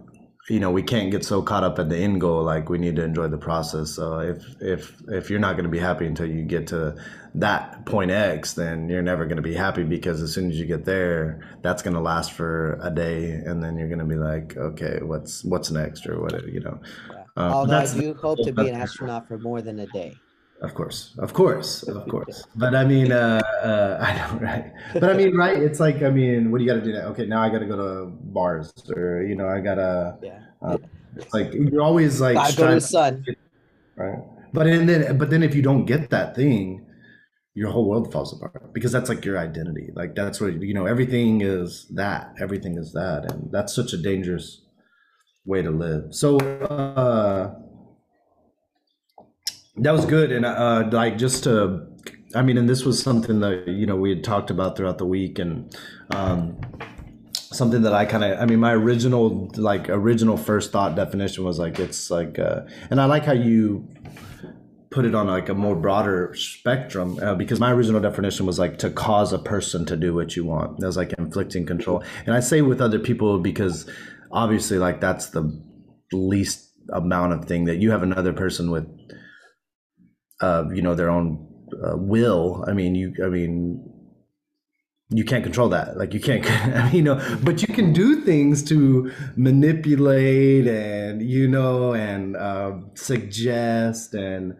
you 0.49 0.59
know 0.59 0.71
we 0.71 0.81
can't 0.81 1.11
get 1.11 1.23
so 1.23 1.41
caught 1.41 1.63
up 1.63 1.77
at 1.79 1.89
the 1.89 1.97
end 1.97 2.19
goal 2.19 2.43
like 2.43 2.69
we 2.69 2.77
need 2.77 2.95
to 2.95 3.03
enjoy 3.03 3.27
the 3.27 3.37
process. 3.37 3.91
So 3.91 4.19
if 4.19 4.61
if 4.61 4.95
if 5.07 5.29
you're 5.29 5.39
not 5.39 5.53
going 5.53 5.65
to 5.65 5.69
be 5.69 5.79
happy 5.79 6.05
until 6.07 6.25
you 6.25 6.43
get 6.43 6.67
to 6.67 6.95
that 7.35 7.85
point 7.85 8.09
x 8.09 8.53
then 8.53 8.89
you're 8.89 9.03
never 9.03 9.25
going 9.25 9.35
to 9.35 9.43
be 9.43 9.53
happy 9.53 9.83
because 9.83 10.19
as 10.21 10.33
soon 10.33 10.49
as 10.49 10.59
you 10.59 10.65
get 10.65 10.83
there 10.83 11.39
that's 11.61 11.83
going 11.83 11.93
to 11.93 11.99
last 11.99 12.31
for 12.31 12.79
a 12.81 12.89
day 12.89 13.29
and 13.29 13.63
then 13.63 13.77
you're 13.77 13.87
going 13.87 13.99
to 13.99 14.05
be 14.05 14.15
like 14.15 14.57
okay 14.57 14.99
what's 15.03 15.43
what's 15.43 15.69
next? 15.69 16.07
or 16.07 16.19
what 16.19 16.43
you 16.47 16.59
know. 16.59 16.79
Yeah. 17.11 17.23
uh, 17.37 17.51
although 17.53 17.77
i 17.77 17.85
do 17.85 18.15
hope 18.15 18.39
to 18.43 18.51
be 18.51 18.67
an 18.67 18.75
astronaut 18.83 19.27
for 19.27 19.37
more 19.37 19.61
than 19.61 19.79
a 19.79 19.87
day 19.87 20.15
of 20.61 20.73
course, 20.73 21.15
of 21.19 21.33
course, 21.33 21.83
of 21.83 22.07
course. 22.09 22.43
But 22.55 22.75
I 22.75 22.83
mean, 22.83 23.11
uh, 23.11 23.41
uh, 23.63 23.97
I 24.01 24.17
know, 24.17 24.39
right? 24.39 24.73
But 24.93 25.05
I 25.05 25.13
mean, 25.13 25.35
right? 25.35 25.57
It's 25.57 25.79
like, 25.79 26.01
I 26.03 26.09
mean, 26.09 26.51
what 26.51 26.57
do 26.57 26.65
you 26.65 26.69
got 26.69 26.79
to 26.79 26.85
do 26.85 26.91
now? 26.91 27.07
Okay, 27.09 27.25
now 27.25 27.41
I 27.41 27.49
got 27.49 27.59
to 27.59 27.65
go 27.65 27.77
to 27.77 28.05
bars, 28.07 28.73
or 28.95 29.23
you 29.23 29.35
know, 29.35 29.47
I 29.47 29.61
gotta. 29.61 30.17
Yeah. 30.21 30.39
Uh, 30.61 30.77
it's 31.15 31.33
like 31.33 31.53
you're 31.53 31.81
always 31.81 32.19
like. 32.19 32.35
I 32.37 32.51
go 32.51 32.67
to 32.67 32.75
the 32.75 32.81
sun. 32.81 33.25
Right. 33.95 34.19
But 34.51 34.67
and 34.67 34.89
then, 34.89 35.17
but 35.17 35.29
then, 35.29 35.43
if 35.43 35.55
you 35.55 35.61
don't 35.61 35.85
get 35.85 36.09
that 36.09 36.35
thing, 36.35 36.85
your 37.53 37.71
whole 37.71 37.89
world 37.89 38.11
falls 38.11 38.33
apart 38.33 38.73
because 38.73 38.91
that's 38.91 39.07
like 39.07 39.23
your 39.23 39.37
identity. 39.37 39.91
Like 39.95 40.13
that's 40.15 40.41
what 40.41 40.61
you 40.61 40.73
know. 40.73 40.85
Everything 40.85 41.41
is 41.41 41.87
that. 41.95 42.33
Everything 42.39 42.77
is 42.77 42.91
that, 42.93 43.31
and 43.31 43.49
that's 43.51 43.73
such 43.73 43.93
a 43.93 43.97
dangerous 43.97 44.61
way 45.45 45.61
to 45.61 45.71
live. 45.71 46.13
So. 46.13 46.37
uh 46.37 47.55
that 49.81 49.91
was 49.91 50.05
good, 50.05 50.31
and 50.31 50.45
uh, 50.45 50.87
like 50.91 51.17
just 51.17 51.43
to, 51.45 51.87
I 52.35 52.41
mean, 52.41 52.57
and 52.57 52.67
this 52.67 52.85
was 52.85 53.01
something 53.01 53.39
that 53.39 53.67
you 53.67 53.85
know 53.85 53.95
we 53.95 54.09
had 54.09 54.23
talked 54.23 54.49
about 54.49 54.77
throughout 54.77 54.97
the 54.97 55.05
week, 55.05 55.39
and 55.39 55.75
um, 56.11 56.59
something 57.33 57.81
that 57.83 57.93
I 57.93 58.05
kind 58.05 58.23
of, 58.23 58.39
I 58.39 58.45
mean, 58.45 58.59
my 58.59 58.73
original 58.73 59.49
like 59.55 59.89
original 59.89 60.37
first 60.37 60.71
thought 60.71 60.95
definition 60.95 61.43
was 61.43 61.59
like 61.59 61.79
it's 61.79 62.11
like, 62.11 62.39
uh, 62.39 62.61
and 62.89 62.99
I 63.01 63.05
like 63.05 63.25
how 63.25 63.33
you 63.33 63.87
put 64.91 65.05
it 65.05 65.13
on 65.13 65.27
like 65.27 65.49
a 65.49 65.53
more 65.53 65.75
broader 65.75 66.33
spectrum 66.35 67.19
uh, 67.21 67.35
because 67.35 67.59
my 67.59 67.71
original 67.71 68.01
definition 68.01 68.45
was 68.45 68.57
like 68.57 68.79
to 68.79 68.89
cause 68.89 69.31
a 69.31 69.39
person 69.39 69.85
to 69.85 69.95
do 69.95 70.13
what 70.13 70.35
you 70.35 70.43
want. 70.43 70.79
That 70.79 70.87
was 70.87 70.97
like 70.97 71.13
inflicting 71.13 71.65
control, 71.65 72.03
and 72.25 72.35
I 72.35 72.39
say 72.39 72.61
with 72.61 72.81
other 72.81 72.99
people 72.99 73.39
because 73.39 73.89
obviously 74.31 74.77
like 74.77 74.99
that's 74.99 75.29
the 75.29 75.61
least 76.11 76.69
amount 76.91 77.33
of 77.33 77.45
thing 77.45 77.65
that 77.65 77.77
you 77.77 77.91
have 77.91 78.03
another 78.03 78.33
person 78.33 78.71
with 78.71 78.87
you 80.73 80.81
know 80.81 80.95
their 80.95 81.09
own 81.09 81.47
uh, 81.83 81.97
will. 81.97 82.65
I 82.67 82.73
mean 82.73 82.95
you 82.95 83.13
i 83.23 83.29
mean 83.29 83.89
you 85.11 85.23
can't 85.25 85.43
control 85.43 85.69
that. 85.69 85.97
Like 85.97 86.13
you 86.13 86.19
can't 86.19 86.93
you 86.93 87.01
know 87.01 87.15
but 87.43 87.61
you 87.61 87.67
can 87.73 87.93
do 87.93 88.21
things 88.21 88.63
to 88.65 89.11
manipulate 89.35 90.67
and 90.67 91.21
you 91.21 91.47
know 91.47 91.93
and 91.93 92.35
uh, 92.35 92.73
suggest 92.93 94.13
and 94.13 94.55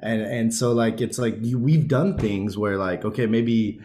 and 0.00 0.20
and 0.20 0.54
so 0.54 0.72
like 0.72 1.00
it's 1.00 1.18
like 1.18 1.36
you, 1.40 1.58
we've 1.58 1.88
done 1.88 2.18
things 2.18 2.58
where 2.58 2.76
like 2.76 3.04
okay 3.04 3.26
maybe 3.26 3.80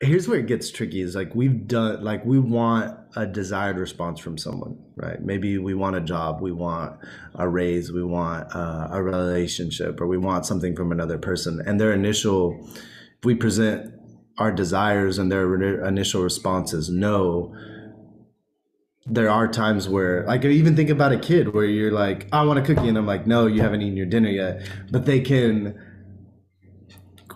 here's 0.00 0.28
where 0.28 0.38
it 0.38 0.46
gets 0.46 0.70
tricky 0.70 1.00
is 1.00 1.16
like 1.16 1.34
we've 1.34 1.66
done 1.66 2.02
like 2.04 2.24
we 2.24 2.38
want 2.38 2.96
a 3.16 3.26
desired 3.26 3.78
response 3.78 4.20
from 4.20 4.38
someone 4.38 4.78
right? 4.96 5.20
Maybe 5.20 5.58
we 5.58 5.74
want 5.74 5.96
a 5.96 6.00
job 6.00 6.40
we 6.40 6.52
want 6.52 6.98
a 7.34 7.48
raise 7.48 7.90
we 7.90 8.04
want 8.04 8.54
uh, 8.54 8.88
a 8.92 9.02
relationship 9.02 10.00
or 10.00 10.06
we 10.06 10.18
want 10.18 10.46
something 10.46 10.76
from 10.76 10.92
another 10.92 11.18
person 11.18 11.60
and 11.66 11.80
their 11.80 11.92
initial 11.92 12.64
if 13.18 13.24
we 13.24 13.34
present 13.34 13.92
our 14.38 14.52
desires 14.52 15.18
and 15.18 15.32
their 15.32 15.84
initial 15.84 16.22
responses 16.22 16.88
no 16.88 17.54
there 19.04 19.30
are 19.30 19.48
times 19.48 19.88
where 19.88 20.24
like 20.26 20.44
even 20.44 20.76
think 20.76 20.90
about 20.90 21.10
a 21.12 21.18
kid 21.18 21.54
where 21.54 21.64
you're 21.64 21.90
like 21.90 22.28
i 22.32 22.42
want 22.44 22.58
a 22.58 22.62
cookie 22.62 22.88
and 22.88 22.96
i'm 22.96 23.06
like 23.06 23.26
no 23.26 23.46
you 23.46 23.62
haven't 23.62 23.82
eaten 23.82 23.96
your 23.96 24.06
dinner 24.06 24.28
yet 24.28 24.68
but 24.90 25.06
they 25.06 25.18
can 25.18 25.76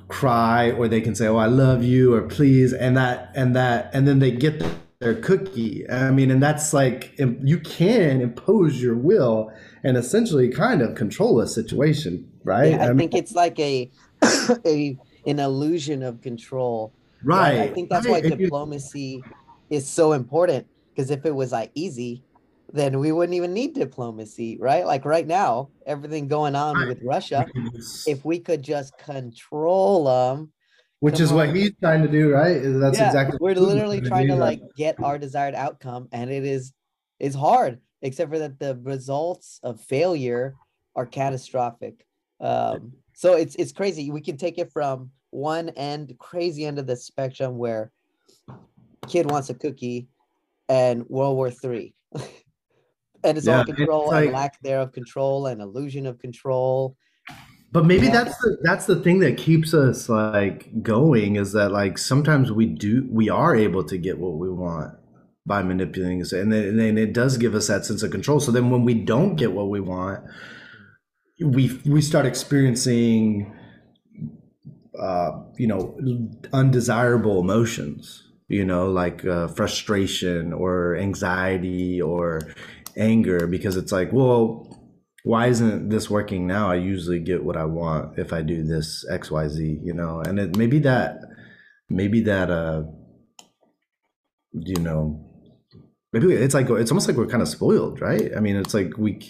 cry 0.08 0.70
or 0.70 0.88
they 0.88 1.00
can 1.00 1.14
say 1.14 1.26
oh 1.26 1.36
i 1.36 1.46
love 1.46 1.82
you 1.82 2.14
or 2.14 2.22
please 2.22 2.72
and 2.72 2.96
that 2.96 3.30
and 3.34 3.56
that 3.56 3.90
and 3.92 4.06
then 4.06 4.18
they 4.18 4.30
get 4.30 4.62
their 5.00 5.14
cookie 5.14 5.88
i 5.90 6.10
mean 6.10 6.30
and 6.30 6.42
that's 6.42 6.72
like 6.72 7.18
you 7.18 7.58
can 7.58 8.20
impose 8.20 8.80
your 8.80 8.94
will 8.94 9.52
and 9.82 9.96
essentially 9.96 10.48
kind 10.48 10.82
of 10.82 10.94
control 10.94 11.40
a 11.40 11.46
situation 11.46 12.30
right 12.44 12.72
yeah, 12.72 12.86
i, 12.86 12.90
I 12.90 12.94
think 12.94 13.14
it's 13.14 13.32
like 13.32 13.58
a 13.58 13.90
a 14.66 14.96
an 15.26 15.38
illusion 15.38 16.02
of 16.02 16.20
control 16.20 16.92
right, 17.24 17.58
right? 17.58 17.70
i 17.70 17.72
think 17.72 17.88
that's 17.88 18.06
right. 18.06 18.22
why 18.22 18.30
diplomacy 18.30 19.22
is 19.70 19.88
so 19.88 20.12
important 20.12 20.66
because 20.94 21.10
if 21.10 21.24
it 21.24 21.34
was 21.34 21.52
like 21.52 21.70
easy 21.74 22.22
then 22.72 22.98
we 22.98 23.12
wouldn't 23.12 23.34
even 23.34 23.52
need 23.52 23.74
diplomacy, 23.74 24.56
right? 24.58 24.86
Like 24.86 25.04
right 25.04 25.26
now, 25.26 25.68
everything 25.86 26.26
going 26.26 26.56
on 26.56 26.76
right. 26.76 26.88
with 26.88 27.02
Russia, 27.04 27.46
if 28.06 28.24
we 28.24 28.38
could 28.38 28.62
just 28.62 28.96
control 28.98 30.04
them. 30.04 30.52
Which 31.00 31.20
is 31.20 31.30
on. 31.30 31.36
what 31.36 31.54
he's 31.54 31.72
trying 31.80 32.02
to 32.02 32.08
do, 32.08 32.32
right? 32.32 32.60
That's 32.62 32.98
yeah, 32.98 33.06
exactly. 33.06 33.38
We're 33.40 33.54
literally 33.54 34.00
trying 34.00 34.28
to, 34.28 34.34
to 34.34 34.40
like 34.40 34.62
get 34.76 35.02
our 35.02 35.18
desired 35.18 35.54
outcome, 35.54 36.08
and 36.12 36.30
it 36.30 36.44
is 36.44 36.72
is 37.18 37.34
hard, 37.34 37.80
except 38.00 38.30
for 38.30 38.38
that 38.38 38.58
the 38.58 38.78
results 38.82 39.60
of 39.62 39.80
failure 39.80 40.54
are 40.96 41.06
catastrophic. 41.06 42.06
Um, 42.40 42.92
so 43.14 43.34
it's 43.34 43.54
it's 43.56 43.72
crazy. 43.72 44.10
We 44.10 44.20
can 44.20 44.36
take 44.36 44.58
it 44.58 44.72
from 44.72 45.10
one 45.30 45.70
end, 45.70 46.14
crazy 46.18 46.64
end 46.64 46.78
of 46.78 46.86
the 46.86 46.96
spectrum, 46.96 47.58
where 47.58 47.90
kid 49.08 49.30
wants 49.30 49.50
a 49.50 49.54
cookie, 49.54 50.08
and 50.68 51.04
World 51.08 51.36
War 51.36 51.50
Three. 51.50 51.94
and 53.24 53.38
it's 53.38 53.46
yeah, 53.46 53.58
all 53.58 53.64
control 53.64 54.02
it's 54.04 54.12
like, 54.12 54.24
and 54.24 54.32
lack 54.32 54.60
thereof 54.62 54.92
control 54.92 55.46
and 55.46 55.60
illusion 55.60 56.06
of 56.06 56.18
control 56.18 56.96
but 57.72 57.86
maybe 57.86 58.06
yeah. 58.06 58.12
that's 58.12 58.36
the 58.38 58.58
that's 58.62 58.86
the 58.86 58.96
thing 58.96 59.20
that 59.20 59.36
keeps 59.36 59.72
us 59.72 60.08
like 60.08 60.82
going 60.82 61.36
is 61.36 61.52
that 61.52 61.72
like 61.72 61.98
sometimes 61.98 62.52
we 62.52 62.66
do 62.66 63.06
we 63.10 63.30
are 63.30 63.56
able 63.56 63.82
to 63.84 63.96
get 63.96 64.18
what 64.18 64.34
we 64.34 64.50
want 64.50 64.94
by 65.44 65.62
manipulating 65.62 66.20
and 66.20 66.52
then, 66.52 66.64
and 66.64 66.78
then 66.78 66.98
it 66.98 67.12
does 67.12 67.36
give 67.36 67.54
us 67.54 67.66
that 67.66 67.84
sense 67.84 68.02
of 68.02 68.10
control 68.10 68.38
so 68.38 68.52
then 68.52 68.70
when 68.70 68.84
we 68.84 68.94
don't 68.94 69.36
get 69.36 69.52
what 69.52 69.68
we 69.68 69.80
want 69.80 70.22
we 71.40 71.80
we 71.86 72.00
start 72.00 72.26
experiencing 72.26 73.52
uh 75.00 75.40
you 75.56 75.66
know 75.66 75.98
undesirable 76.52 77.40
emotions 77.40 78.28
you 78.48 78.64
know 78.64 78.90
like 78.90 79.24
uh, 79.24 79.48
frustration 79.48 80.52
or 80.52 80.96
anxiety 80.96 82.00
or 82.00 82.40
anger 82.96 83.46
because 83.46 83.76
it's 83.76 83.92
like, 83.92 84.12
well, 84.12 84.68
why 85.24 85.46
isn't 85.46 85.88
this 85.88 86.10
working 86.10 86.46
now? 86.46 86.70
I 86.70 86.76
usually 86.76 87.20
get 87.20 87.44
what 87.44 87.56
I 87.56 87.64
want 87.64 88.18
if 88.18 88.32
I 88.32 88.42
do 88.42 88.64
this 88.64 89.04
X, 89.10 89.30
Y, 89.30 89.48
Z, 89.48 89.80
you 89.82 89.92
know, 89.92 90.20
and 90.20 90.38
it 90.38 90.56
maybe 90.56 90.78
that, 90.80 91.20
maybe 91.88 92.20
that, 92.22 92.50
uh, 92.50 92.82
you 94.52 94.76
know, 94.76 95.24
maybe 96.12 96.32
it's 96.32 96.54
like, 96.54 96.68
it's 96.70 96.90
almost 96.90 97.08
like 97.08 97.16
we're 97.16 97.26
kind 97.26 97.42
of 97.42 97.48
spoiled, 97.48 98.00
right? 98.00 98.30
I 98.36 98.40
mean, 98.40 98.56
it's 98.56 98.74
like 98.74 98.98
we, 98.98 99.20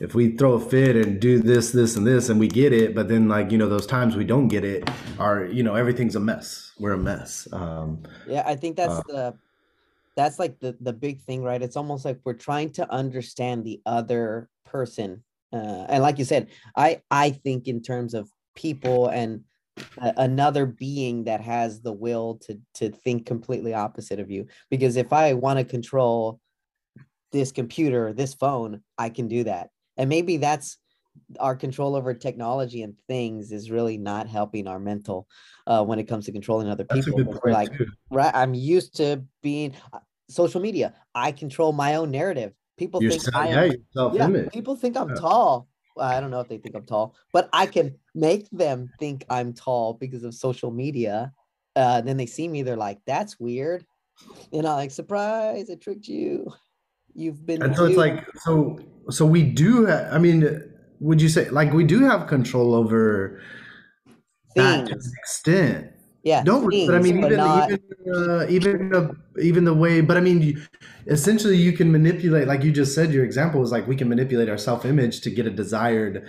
if 0.00 0.14
we 0.14 0.34
throw 0.36 0.54
a 0.54 0.60
fit 0.60 0.96
and 0.96 1.20
do 1.20 1.38
this, 1.38 1.70
this, 1.72 1.94
and 1.94 2.06
this, 2.06 2.28
and 2.30 2.40
we 2.40 2.48
get 2.48 2.72
it, 2.72 2.94
but 2.94 3.08
then 3.08 3.28
like 3.28 3.52
you 3.52 3.58
know 3.58 3.68
those 3.68 3.86
times 3.86 4.16
we 4.16 4.24
don't 4.24 4.48
get 4.48 4.64
it, 4.64 4.88
are 5.18 5.44
you 5.44 5.62
know 5.62 5.74
everything's 5.74 6.16
a 6.16 6.20
mess. 6.20 6.72
We're 6.78 6.94
a 6.94 6.98
mess. 6.98 7.46
Um, 7.52 8.02
yeah, 8.26 8.42
I 8.46 8.56
think 8.56 8.76
that's 8.76 8.98
uh, 8.98 9.02
the 9.06 9.34
that's 10.20 10.38
like 10.38 10.58
the 10.60 10.76
the 10.80 10.92
big 10.92 11.22
thing 11.22 11.42
right 11.42 11.62
it's 11.62 11.76
almost 11.76 12.04
like 12.04 12.18
we're 12.24 12.32
trying 12.32 12.70
to 12.70 12.90
understand 12.92 13.64
the 13.64 13.80
other 13.86 14.48
person 14.64 15.22
uh, 15.52 15.86
and 15.88 16.02
like 16.02 16.18
you 16.18 16.24
said 16.24 16.48
i 16.76 17.00
i 17.10 17.30
think 17.30 17.66
in 17.66 17.82
terms 17.82 18.14
of 18.14 18.30
people 18.54 19.08
and 19.08 19.42
a, 19.98 20.12
another 20.18 20.66
being 20.66 21.24
that 21.24 21.40
has 21.40 21.80
the 21.80 21.92
will 21.92 22.38
to 22.42 22.58
to 22.74 22.90
think 22.90 23.26
completely 23.26 23.72
opposite 23.74 24.20
of 24.20 24.30
you 24.30 24.46
because 24.70 24.96
if 24.96 25.12
i 25.12 25.32
want 25.32 25.58
to 25.58 25.64
control 25.64 26.40
this 27.32 27.50
computer 27.52 28.12
this 28.12 28.34
phone 28.34 28.82
i 28.98 29.08
can 29.08 29.28
do 29.28 29.44
that 29.44 29.70
and 29.96 30.08
maybe 30.08 30.36
that's 30.36 30.78
our 31.38 31.54
control 31.54 31.94
over 31.94 32.14
technology 32.14 32.82
and 32.82 32.98
things 33.06 33.52
is 33.52 33.70
really 33.70 33.98
not 33.98 34.28
helping 34.28 34.66
our 34.66 34.78
mental 34.78 35.26
uh, 35.66 35.82
when 35.84 35.98
it 35.98 36.04
comes 36.04 36.26
to 36.26 36.32
controlling 36.32 36.68
other 36.68 36.84
people. 36.84 37.38
Like, 37.44 37.76
too. 37.76 37.86
right? 38.10 38.34
I'm 38.34 38.54
used 38.54 38.96
to 38.96 39.24
being 39.42 39.74
social 40.30 40.60
media. 40.60 40.94
I 41.14 41.32
control 41.32 41.72
my 41.72 41.96
own 41.96 42.10
narrative. 42.10 42.52
People 42.76 43.00
think 43.00 43.22
I 43.34 43.48
am, 43.48 43.72
yeah, 44.14 44.48
people 44.50 44.74
think 44.74 44.96
I'm 44.96 45.10
yeah. 45.10 45.16
tall. 45.16 45.68
Well, 45.96 46.08
I 46.08 46.20
don't 46.20 46.30
know 46.30 46.40
if 46.40 46.48
they 46.48 46.56
think 46.56 46.74
I'm 46.74 46.86
tall, 46.86 47.14
but 47.32 47.50
I 47.52 47.66
can 47.66 47.96
make 48.14 48.48
them 48.50 48.90
think 48.98 49.24
I'm 49.28 49.52
tall 49.52 49.94
because 49.94 50.24
of 50.24 50.34
social 50.34 50.70
media. 50.70 51.32
Uh, 51.76 52.00
then 52.00 52.16
they 52.16 52.26
see 52.26 52.48
me, 52.48 52.62
they're 52.62 52.76
like, 52.76 52.98
"That's 53.06 53.38
weird," 53.38 53.84
you 54.50 54.62
know, 54.62 54.74
like 54.76 54.92
surprise, 54.92 55.68
I 55.70 55.74
tricked 55.74 56.08
you. 56.08 56.50
You've 57.14 57.44
been. 57.44 57.62
And 57.62 57.76
so 57.76 57.84
it's 57.84 57.96
like 57.96 58.24
so. 58.38 58.78
So 59.10 59.26
we 59.26 59.42
do. 59.42 59.86
Ha- 59.86 60.08
I 60.10 60.18
mean, 60.18 60.72
would 61.00 61.20
you 61.20 61.28
say 61.28 61.50
like 61.50 61.72
we 61.72 61.84
do 61.84 62.00
have 62.00 62.28
control 62.28 62.74
over 62.74 63.42
things. 64.54 64.66
that 64.66 64.86
to 64.86 64.92
an 64.94 65.12
extent? 65.18 65.90
Yeah, 66.22 66.42
don't. 66.42 66.68
Things, 66.70 66.86
but 66.86 66.96
I 66.96 66.98
mean, 66.98 67.18
even 67.18 67.36
not... 67.36 67.70
even 67.70 68.30
uh, 68.30 68.46
even 68.48 68.88
the 68.90 69.16
even 69.40 69.64
the 69.64 69.74
way. 69.74 70.00
But 70.00 70.16
I 70.16 70.20
mean, 70.20 70.42
you, 70.42 70.60
essentially, 71.06 71.56
you 71.56 71.72
can 71.72 71.90
manipulate. 71.90 72.46
Like 72.46 72.62
you 72.62 72.72
just 72.72 72.94
said, 72.94 73.12
your 73.12 73.24
example 73.24 73.62
is 73.62 73.72
like 73.72 73.86
we 73.86 73.96
can 73.96 74.08
manipulate 74.08 74.48
our 74.48 74.58
self 74.58 74.84
image 74.84 75.22
to 75.22 75.30
get 75.30 75.46
a 75.46 75.50
desired 75.50 76.28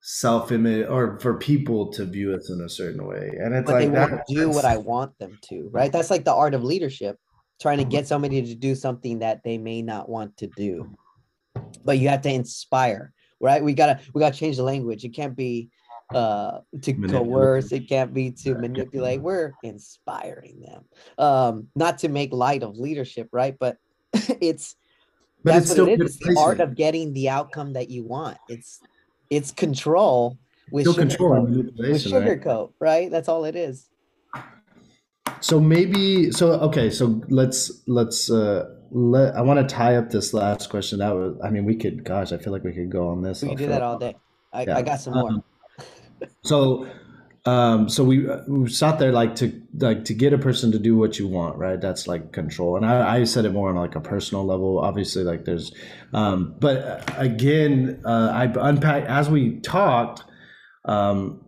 self 0.00 0.50
image 0.50 0.88
or 0.88 1.20
for 1.20 1.34
people 1.34 1.92
to 1.92 2.04
view 2.04 2.34
us 2.34 2.50
in 2.50 2.60
a 2.60 2.68
certain 2.68 3.06
way. 3.06 3.30
And 3.40 3.54
it's 3.54 3.66
but 3.66 3.74
like 3.74 3.92
they 3.92 3.98
won't 4.00 4.22
do 4.26 4.50
what 4.50 4.64
I 4.64 4.76
want 4.76 5.16
them 5.18 5.38
to. 5.50 5.68
Right. 5.70 5.92
That's 5.92 6.10
like 6.10 6.24
the 6.24 6.34
art 6.34 6.54
of 6.54 6.64
leadership. 6.64 7.18
Trying 7.60 7.78
to 7.78 7.84
get 7.84 8.08
somebody 8.08 8.42
to 8.42 8.54
do 8.56 8.74
something 8.74 9.20
that 9.20 9.44
they 9.44 9.56
may 9.56 9.82
not 9.82 10.08
want 10.08 10.36
to 10.38 10.48
do, 10.56 10.96
but 11.84 11.98
you 11.98 12.08
have 12.08 12.22
to 12.22 12.32
inspire 12.32 13.12
right? 13.42 13.62
We 13.62 13.74
gotta 13.74 14.00
we 14.14 14.20
gotta 14.20 14.36
change 14.36 14.56
the 14.56 14.62
language. 14.62 15.04
It 15.04 15.10
can't 15.10 15.36
be 15.36 15.68
uh 16.14 16.60
to 16.80 16.92
coerce 17.08 17.72
it 17.72 17.88
can't 17.88 18.12
be 18.12 18.30
to 18.30 18.54
manipulate 18.54 19.20
we're 19.20 19.52
inspiring 19.62 20.60
them 20.60 20.84
um 21.18 21.68
not 21.74 21.98
to 21.98 22.08
make 22.08 22.32
light 22.32 22.62
of 22.62 22.76
leadership 22.78 23.28
right 23.32 23.56
but 23.58 23.76
it's 24.40 24.76
but 25.44 25.54
that's 25.54 25.70
it's 25.70 25.80
what 25.80 25.88
it 25.88 26.00
is. 26.00 26.16
It's 26.16 26.26
the 26.26 26.40
art 26.40 26.60
of 26.60 26.74
getting 26.74 27.12
the 27.12 27.28
outcome 27.28 27.72
that 27.72 27.90
you 27.90 28.04
want. 28.04 28.38
It's 28.48 28.80
it's 29.30 29.50
control 29.50 30.38
with 30.70 30.84
still 30.84 30.94
control 30.94 31.44
with 31.44 32.04
sugarcoat, 32.04 32.72
right? 32.78 32.88
right? 32.88 33.10
That's 33.10 33.28
all 33.28 33.44
it 33.44 33.56
is. 33.56 33.88
So 35.40 35.58
maybe 35.58 36.30
so 36.30 36.52
okay, 36.60 36.90
so 36.90 37.20
let's 37.28 37.82
let's 37.86 38.30
uh 38.30 38.76
let 38.90 39.34
I 39.34 39.40
want 39.40 39.66
to 39.66 39.74
tie 39.74 39.96
up 39.96 40.10
this 40.10 40.32
last 40.32 40.70
question. 40.70 41.00
That 41.00 41.14
was 41.14 41.36
I 41.42 41.50
mean 41.50 41.64
we 41.64 41.76
could 41.76 42.04
gosh, 42.04 42.32
I 42.32 42.38
feel 42.38 42.52
like 42.52 42.62
we 42.62 42.72
could 42.72 42.90
go 42.90 43.08
on 43.08 43.22
this. 43.22 43.42
We 43.42 43.48
could 43.48 43.58
do 43.58 43.66
that 43.68 43.82
all 43.82 43.98
day. 43.98 44.16
I, 44.52 44.64
yeah. 44.64 44.76
I 44.76 44.82
got 44.82 45.00
some 45.00 45.14
more. 45.14 45.30
Um, 45.30 45.44
so 46.44 46.86
um 47.44 47.88
so 47.88 48.04
we, 48.04 48.26
we 48.46 48.70
sat 48.70 48.98
there 48.98 49.10
like 49.10 49.34
to 49.34 49.52
like 49.78 50.04
to 50.04 50.14
get 50.14 50.32
a 50.32 50.38
person 50.38 50.70
to 50.70 50.78
do 50.78 50.96
what 50.96 51.18
you 51.18 51.26
want 51.26 51.56
right? 51.56 51.80
That's 51.80 52.06
like 52.06 52.32
control. 52.32 52.76
And 52.76 52.86
i, 52.86 53.18
I 53.18 53.24
said 53.24 53.44
it 53.44 53.52
more 53.52 53.68
on 53.68 53.76
like 53.76 53.96
a 53.96 54.00
personal 54.00 54.44
level 54.44 54.78
obviously 54.78 55.24
like 55.24 55.44
there's 55.44 55.72
um 56.12 56.54
but 56.58 56.76
uh, 56.76 57.00
again 57.16 58.00
uh 58.04 58.30
i 58.32 58.44
unpacked 58.68 59.08
as 59.08 59.28
we 59.28 59.58
talked 59.60 60.24
um 60.84 61.44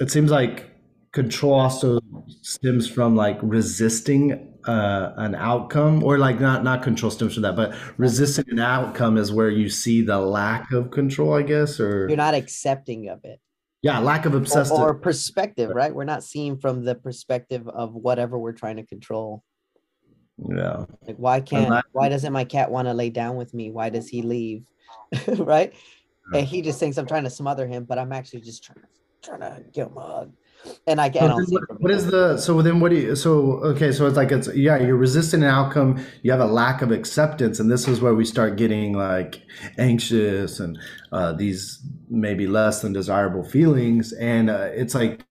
it 0.00 0.10
seems 0.10 0.30
like 0.30 0.70
control 1.12 1.54
also 1.54 2.00
stems 2.42 2.88
from 2.88 3.16
like 3.16 3.38
resisting 3.42 4.46
uh, 4.64 5.14
an 5.16 5.34
outcome 5.34 6.02
or 6.04 6.18
like 6.18 6.38
not 6.38 6.62
not 6.62 6.82
control 6.82 7.10
stems 7.10 7.34
from 7.34 7.42
that 7.42 7.56
but 7.56 7.74
resisting 7.96 8.44
an 8.50 8.58
outcome 8.58 9.16
is 9.16 9.32
where 9.32 9.48
you 9.48 9.68
see 9.70 10.02
the 10.02 10.18
lack 10.18 10.70
of 10.72 10.90
control 10.90 11.32
i 11.32 11.42
guess 11.42 11.80
or 11.80 12.06
you're 12.08 12.16
not 12.16 12.34
accepting 12.34 13.08
of 13.08 13.24
it 13.24 13.40
yeah 13.82 13.98
lack 13.98 14.26
of 14.26 14.34
obsessive. 14.34 14.76
or, 14.76 14.90
or 14.90 14.94
perspective 14.94 15.70
right? 15.70 15.94
We're 15.94 16.04
not 16.04 16.24
seeing 16.24 16.58
from 16.58 16.84
the 16.84 16.94
perspective 16.94 17.68
of 17.68 17.94
whatever 17.94 18.38
we're 18.38 18.52
trying 18.52 18.76
to 18.76 18.86
control. 18.86 19.44
Yeah. 20.48 20.86
Like 21.06 21.16
why 21.16 21.40
can't 21.40 21.68
that, 21.68 21.84
why 21.92 22.08
doesn't 22.08 22.32
my 22.32 22.44
cat 22.44 22.70
want 22.70 22.88
to 22.88 22.94
lay 22.94 23.10
down 23.10 23.36
with 23.36 23.52
me? 23.52 23.70
Why 23.70 23.90
does 23.90 24.08
he 24.08 24.22
leave? 24.22 24.64
Right? 25.28 25.74
And 26.32 26.46
he 26.46 26.62
just 26.62 26.78
thinks 26.78 26.96
i'm 26.96 27.06
trying 27.06 27.24
to 27.24 27.30
smother 27.30 27.66
him 27.66 27.84
but 27.84 27.98
i'm 27.98 28.12
actually 28.12 28.40
just 28.42 28.62
trying 28.62 28.82
to 28.82 28.88
trying 29.22 29.40
to 29.40 29.62
give 29.72 29.88
him 29.88 29.96
a 29.96 30.00
hug. 30.00 30.32
And 30.86 31.00
I, 31.00 31.08
get 31.08 31.22
So 31.22 31.28
don't 31.28 31.36
then 31.38 31.46
see 31.46 31.54
it 31.56 31.62
what, 31.68 31.80
what 31.80 31.90
is 31.90 32.06
the 32.06 32.36
so 32.36 32.60
then 32.60 32.80
what 32.80 32.90
do 32.90 32.98
you 32.98 33.16
so 33.16 33.60
okay 33.62 33.92
so 33.92 34.06
it's 34.06 34.16
like 34.16 34.30
it's 34.30 34.54
yeah 34.54 34.76
you're 34.76 34.96
resistant 34.96 35.42
an 35.42 35.48
outcome 35.48 36.04
you 36.22 36.30
have 36.30 36.40
a 36.40 36.46
lack 36.46 36.82
of 36.82 36.90
acceptance 36.90 37.60
and 37.60 37.70
this 37.70 37.88
is 37.88 38.02
where 38.02 38.14
we 38.14 38.26
start 38.26 38.56
getting 38.56 38.92
like 38.92 39.42
anxious 39.78 40.60
and 40.60 40.78
uh, 41.12 41.32
these 41.32 41.82
maybe 42.10 42.46
less 42.46 42.82
than 42.82 42.92
desirable 42.92 43.44
feelings 43.44 44.12
and 44.12 44.50
uh, 44.50 44.68
it's 44.72 44.94
like 44.94 45.24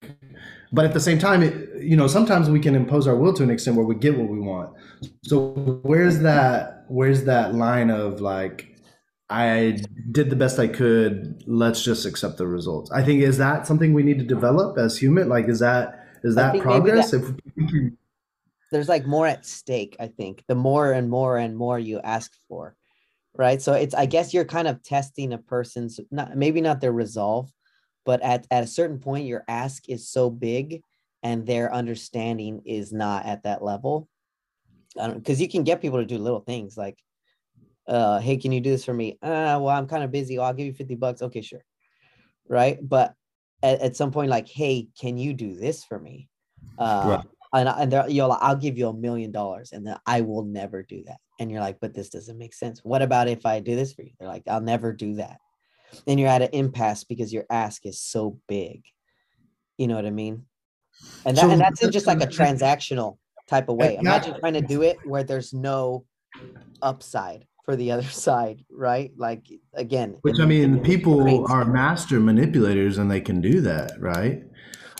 but 0.71 0.85
at 0.85 0.93
the 0.93 0.99
same 0.99 1.19
time 1.19 1.43
it, 1.43 1.83
you 1.83 1.95
know 1.95 2.07
sometimes 2.07 2.49
we 2.49 2.59
can 2.59 2.75
impose 2.75 3.07
our 3.07 3.15
will 3.15 3.33
to 3.33 3.43
an 3.43 3.49
extent 3.49 3.75
where 3.75 3.85
we 3.85 3.95
get 3.95 4.17
what 4.17 4.29
we 4.29 4.39
want 4.39 4.73
so 5.23 5.49
where's 5.83 6.19
that 6.19 6.85
where's 6.87 7.25
that 7.25 7.53
line 7.53 7.89
of 7.89 8.21
like 8.21 8.69
I 9.29 9.79
did 10.11 10.29
the 10.31 10.35
best 10.35 10.57
I 10.57 10.67
could. 10.67 11.43
Let's 11.45 11.83
just 11.83 12.05
accept 12.05 12.37
the 12.37 12.47
results. 12.47 12.89
I 12.91 13.03
think 13.03 13.21
is 13.21 13.37
that 13.37 13.67
something 13.67 13.93
we 13.93 14.01
need 14.01 14.17
to 14.19 14.25
develop 14.25 14.77
as 14.77 14.97
human? 14.97 15.29
Like, 15.29 15.47
is 15.47 15.59
that 15.59 16.07
is 16.23 16.35
that 16.35 16.53
maybe 16.53 16.59
that 16.59 16.63
progress? 16.63 17.13
If 17.13 17.29
we 17.55 17.67
can, 17.67 17.97
there's 18.71 18.89
like 18.89 19.05
more 19.05 19.27
at 19.27 19.45
stake, 19.45 19.95
I 19.99 20.07
think. 20.07 20.43
The 20.47 20.55
more 20.55 20.91
and 20.91 21.09
more 21.09 21.37
and 21.37 21.55
more 21.55 21.77
you 21.77 21.99
ask 21.99 22.31
for. 22.47 22.75
Right. 23.39 23.61
So 23.61 23.71
it's 23.71 23.95
I 23.95 24.05
guess 24.05 24.33
you're 24.33 24.43
kind 24.43 24.67
of 24.67 24.83
testing 24.83 25.31
a 25.31 25.37
person's 25.37 25.97
not 26.11 26.35
maybe 26.35 26.59
not 26.59 26.81
their 26.81 26.91
resolve, 26.91 27.49
but 28.05 28.21
at, 28.21 28.45
at 28.51 28.65
a 28.65 28.67
certain 28.67 28.99
point 28.99 29.27
your 29.27 29.45
ask 29.47 29.87
is 29.87 30.09
so 30.09 30.29
big 30.29 30.81
and 31.23 31.47
their 31.47 31.73
understanding 31.73 32.63
is 32.65 32.91
not 32.91 33.25
at 33.25 33.43
that 33.43 33.63
level. 33.63 34.09
Because 34.93 35.39
you 35.39 35.47
can 35.47 35.63
get 35.63 35.81
people 35.81 35.99
to 35.99 36.05
do 36.05 36.17
little 36.17 36.41
things 36.41 36.75
like 36.75 36.99
uh, 37.87 38.19
hey, 38.19 38.35
can 38.35 38.51
you 38.51 38.59
do 38.59 38.71
this 38.71 38.83
for 38.83 38.93
me? 38.93 39.17
Uh, 39.21 39.55
well, 39.61 39.69
I'm 39.69 39.87
kind 39.87 40.03
of 40.03 40.11
busy. 40.11 40.37
Oh, 40.37 40.43
I'll 40.43 40.53
give 40.53 40.67
you 40.67 40.73
50 40.73 40.95
bucks. 40.95 41.21
Okay, 41.21 41.41
sure. 41.41 41.63
Right. 42.45 42.77
But 42.81 43.13
at, 43.63 43.79
at 43.79 43.95
some 43.95 44.11
point, 44.11 44.29
like, 44.29 44.49
hey, 44.49 44.89
can 44.99 45.17
you 45.17 45.33
do 45.33 45.55
this 45.55 45.85
for 45.85 45.97
me? 45.97 46.27
Uh, 46.77 47.03
Right. 47.05 47.25
And, 47.53 47.69
and 47.69 47.91
they're, 47.91 48.09
you're 48.09 48.27
like, 48.27 48.39
I'll 48.41 48.55
give 48.55 48.77
you 48.77 48.89
a 48.89 48.93
million 48.93 49.31
dollars. 49.31 49.71
And 49.71 49.85
then 49.85 49.97
I 50.05 50.21
will 50.21 50.43
never 50.43 50.83
do 50.83 51.03
that. 51.07 51.17
And 51.39 51.49
you're 51.49 51.61
like, 51.61 51.79
but 51.79 51.93
this 51.93 52.09
doesn't 52.09 52.37
make 52.37 52.53
sense. 52.53 52.81
What 52.83 53.01
about 53.01 53.27
if 53.27 53.45
I 53.45 53.59
do 53.59 53.75
this 53.75 53.93
for 53.93 54.03
you? 54.03 54.11
They're 54.19 54.27
like, 54.27 54.43
I'll 54.47 54.61
never 54.61 54.93
do 54.93 55.15
that. 55.15 55.39
Then 56.05 56.17
you're 56.17 56.29
at 56.29 56.41
an 56.41 56.49
impasse 56.53 57.03
because 57.03 57.33
your 57.33 57.45
ask 57.49 57.85
is 57.85 57.99
so 57.99 58.39
big. 58.47 58.83
You 59.77 59.87
know 59.87 59.95
what 59.95 60.05
I 60.05 60.11
mean? 60.11 60.45
And 61.25 61.35
that, 61.37 61.41
So 61.41 61.49
and 61.49 61.61
that's 61.61 61.81
in 61.81 61.91
just 61.91 62.07
like 62.07 62.21
a 62.21 62.27
transactional 62.27 63.17
type 63.47 63.69
of 63.69 63.77
way. 63.77 63.97
Imagine 63.97 64.39
trying 64.39 64.53
to 64.53 64.61
do 64.61 64.83
it 64.83 64.97
where 65.05 65.23
there's 65.23 65.53
no 65.53 66.05
upside 66.81 67.45
for 67.65 67.75
the 67.75 67.91
other 67.91 68.03
side, 68.25 68.63
right? 68.69 69.11
Like 69.17 69.47
again, 69.73 70.17
which 70.21 70.39
I 70.39 70.45
mean, 70.45 70.81
people 70.81 71.45
are 71.51 71.65
master 71.65 72.19
manipulators 72.19 72.97
and 72.97 73.09
they 73.09 73.21
can 73.21 73.41
do 73.41 73.61
that, 73.61 73.93
right? 73.99 74.43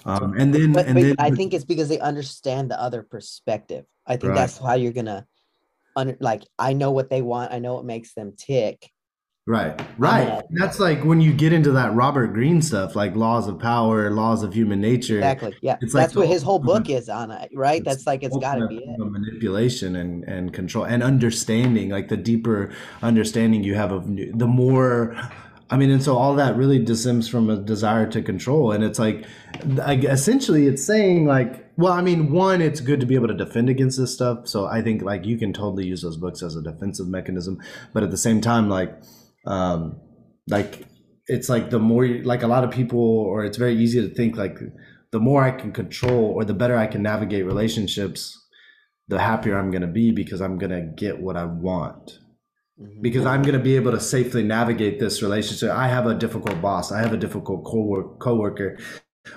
Um, 0.05 0.33
and 0.37 0.53
then 0.53 0.73
But, 0.73 0.85
and 0.85 0.95
but 0.95 1.01
then 1.03 1.15
I 1.19 1.31
think 1.31 1.53
it's 1.53 1.65
because 1.65 1.89
they 1.89 1.99
understand 1.99 2.71
the 2.71 2.81
other 2.81 3.03
perspective. 3.03 3.85
I 4.05 4.13
think 4.17 4.29
Right. 4.31 4.35
that's 4.35 4.57
how 4.57 4.73
you're 4.73 4.93
gonna 4.93 5.25
under 5.95 6.17
like 6.19 6.43
I 6.57 6.73
know 6.73 6.91
what 6.91 7.09
they 7.09 7.21
want, 7.21 7.51
I 7.51 7.59
know 7.59 7.75
what 7.75 7.85
makes 7.85 8.13
them 8.13 8.33
tick. 8.37 8.91
Right, 9.47 9.79
right. 9.97 10.27
gonna- 10.27 10.43
That's 10.51 10.79
like 10.79 11.03
when 11.03 11.21
you 11.21 11.33
get 11.33 11.53
into 11.53 11.71
that 11.71 11.95
Robert 11.95 12.27
Greene 12.33 12.61
stuff, 12.61 12.95
like 12.95 13.15
laws 13.15 13.47
of 13.47 13.57
power, 13.57 14.11
laws 14.11 14.43
of 14.43 14.53
human 14.53 14.79
nature. 14.79 15.17
Exactly. 15.17 15.55
Yeah. 15.63 15.77
It's 15.81 15.95
like 15.95 16.03
that's 16.03 16.15
what 16.15 16.27
his 16.27 16.43
whole 16.43 16.59
book 16.59 16.87
is 16.89 17.09
on 17.09 17.31
it, 17.31 17.49
right? 17.55 17.83
That's 17.83 18.05
like 18.05 18.21
it's 18.23 18.37
gotta 18.37 18.67
be 18.67 18.77
it. 18.77 18.99
manipulation 18.99 19.95
and 19.95 20.23
and 20.25 20.53
control 20.53 20.85
and 20.85 21.01
understanding. 21.01 21.89
Like 21.89 22.09
the 22.09 22.17
deeper 22.17 22.69
understanding 23.01 23.63
you 23.63 23.73
have 23.75 23.91
of 23.91 24.05
the 24.15 24.47
more. 24.47 25.15
I 25.71 25.77
mean, 25.77 25.91
and 25.91 26.01
so 26.01 26.17
all 26.17 26.35
that 26.35 26.55
really 26.55 26.83
stems 26.95 27.27
from 27.27 27.49
a 27.49 27.57
desire 27.57 28.09
to 28.11 28.21
control, 28.21 28.71
and 28.71 28.83
it's 28.83 28.97
like, 28.97 29.25
like 29.65 30.03
essentially, 30.03 30.65
it's 30.65 30.83
saying 30.83 31.25
like, 31.25 31.69
well, 31.77 31.93
I 31.93 32.01
mean, 32.01 32.31
one, 32.31 32.61
it's 32.61 32.81
good 32.81 32.99
to 33.01 33.05
be 33.05 33.15
able 33.15 33.27
to 33.27 33.35
defend 33.35 33.69
against 33.69 33.97
this 33.97 34.13
stuff. 34.13 34.47
So 34.47 34.65
I 34.65 34.81
think 34.81 35.03
like 35.03 35.25
you 35.25 35.37
can 35.37 35.53
totally 35.53 35.85
use 35.85 36.01
those 36.01 36.17
books 36.17 36.41
as 36.41 36.55
a 36.55 36.61
defensive 36.61 37.07
mechanism, 37.07 37.61
but 37.93 38.03
at 38.03 38.11
the 38.11 38.17
same 38.17 38.41
time, 38.41 38.67
like, 38.67 38.99
um, 39.45 39.99
like 40.49 40.85
it's 41.27 41.47
like 41.47 41.69
the 41.69 41.79
more 41.79 42.07
like 42.07 42.43
a 42.43 42.47
lot 42.47 42.63
of 42.63 42.71
people 42.71 42.99
or 42.99 43.45
it's 43.45 43.57
very 43.57 43.75
easy 43.75 44.01
to 44.01 44.13
think 44.13 44.35
like 44.35 44.57
the 45.11 45.19
more 45.19 45.43
i 45.43 45.51
can 45.51 45.71
control 45.71 46.25
or 46.25 46.43
the 46.43 46.53
better 46.53 46.75
i 46.75 46.87
can 46.87 47.03
navigate 47.03 47.45
relationships 47.45 48.47
the 49.07 49.19
happier 49.19 49.57
i'm 49.57 49.71
going 49.71 49.81
to 49.81 49.87
be 49.87 50.11
because 50.11 50.41
i'm 50.41 50.57
going 50.57 50.71
to 50.71 50.81
get 50.81 51.19
what 51.19 51.37
i 51.37 51.45
want 51.45 52.19
Mhm. 52.79 53.01
because 53.01 53.25
i'm 53.25 53.41
going 53.41 53.53
to 53.57 53.63
be 53.63 53.75
able 53.75 53.91
to 53.91 53.99
safely 53.99 54.43
navigate 54.43 54.99
this 54.99 55.21
relationship 55.21 55.69
i 55.71 55.87
have 55.87 56.05
a 56.07 56.15
difficult 56.15 56.61
boss 56.61 56.91
i 56.91 56.99
have 57.01 57.13
a 57.13 57.17
difficult 57.17 57.63
co-work 57.65 58.19
coworker 58.19 58.77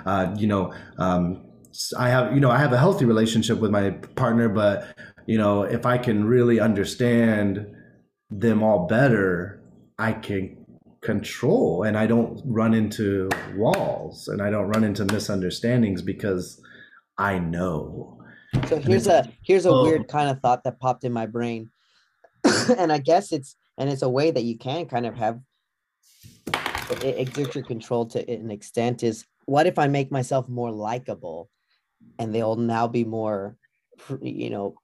uh, 0.07 0.35
you 0.38 0.46
know 0.46 0.72
um, 0.98 1.42
s- 1.70 1.92
i 1.98 2.09
have 2.09 2.33
you 2.35 2.40
know 2.40 2.50
i 2.50 2.59
have 2.59 2.72
a 2.72 2.78
healthy 2.78 3.05
relationship 3.05 3.59
with 3.59 3.70
my 3.70 3.90
partner 4.22 4.48
but 4.48 4.96
you 5.26 5.37
know 5.38 5.62
if 5.62 5.85
i 5.87 5.98
can 5.98 6.24
really 6.24 6.61
understand 6.61 7.66
them 8.31 8.62
all 8.62 8.87
better 8.87 9.61
i 9.98 10.12
can 10.12 10.57
control 11.00 11.83
and 11.83 11.96
i 11.98 12.07
don't 12.07 12.40
run 12.46 12.72
into 12.74 13.28
walls 13.57 14.28
and 14.28 14.40
i 14.40 14.48
don't 14.50 14.68
run 14.68 14.85
into 14.85 15.05
misunderstandings 15.07 16.00
because 16.00 16.61
i 17.18 17.38
know 17.38 18.16
So 18.68 18.78
here's 18.78 19.07
a 19.09 19.28
here's 19.42 19.66
a 19.66 19.70
Oh. 19.70 19.83
weird 19.85 20.07
kind 20.09 20.31
of 20.31 20.38
thought 20.40 20.62
that 20.64 20.78
popped 20.78 21.05
in 21.05 21.12
my 21.12 21.26
brain. 21.26 21.70
and 22.78 22.92
I 22.92 22.98
guess 22.98 23.33
it's 23.33 23.57
and 23.78 23.88
it's 23.90 24.02
a 24.02 24.09
way 24.09 24.31
that 24.31 24.42
you 24.44 24.57
can 24.59 24.87
kind 24.87 25.07
of 25.07 25.14
have 25.16 25.40
exert 27.02 27.55
your 27.55 27.64
control 27.64 28.07
to 28.07 28.31
an 28.31 28.50
extent 28.50 29.02
is 29.02 29.24
what 29.46 29.66
if 29.66 29.78
I 29.78 29.88
make 29.88 30.11
myself 30.12 30.48
more 30.48 30.70
likable 30.70 31.48
and 32.18 32.35
they'll 32.35 32.57
now 32.57 32.87
be 32.87 33.05
more 33.05 33.57
you 34.20 34.50
know 34.50 34.74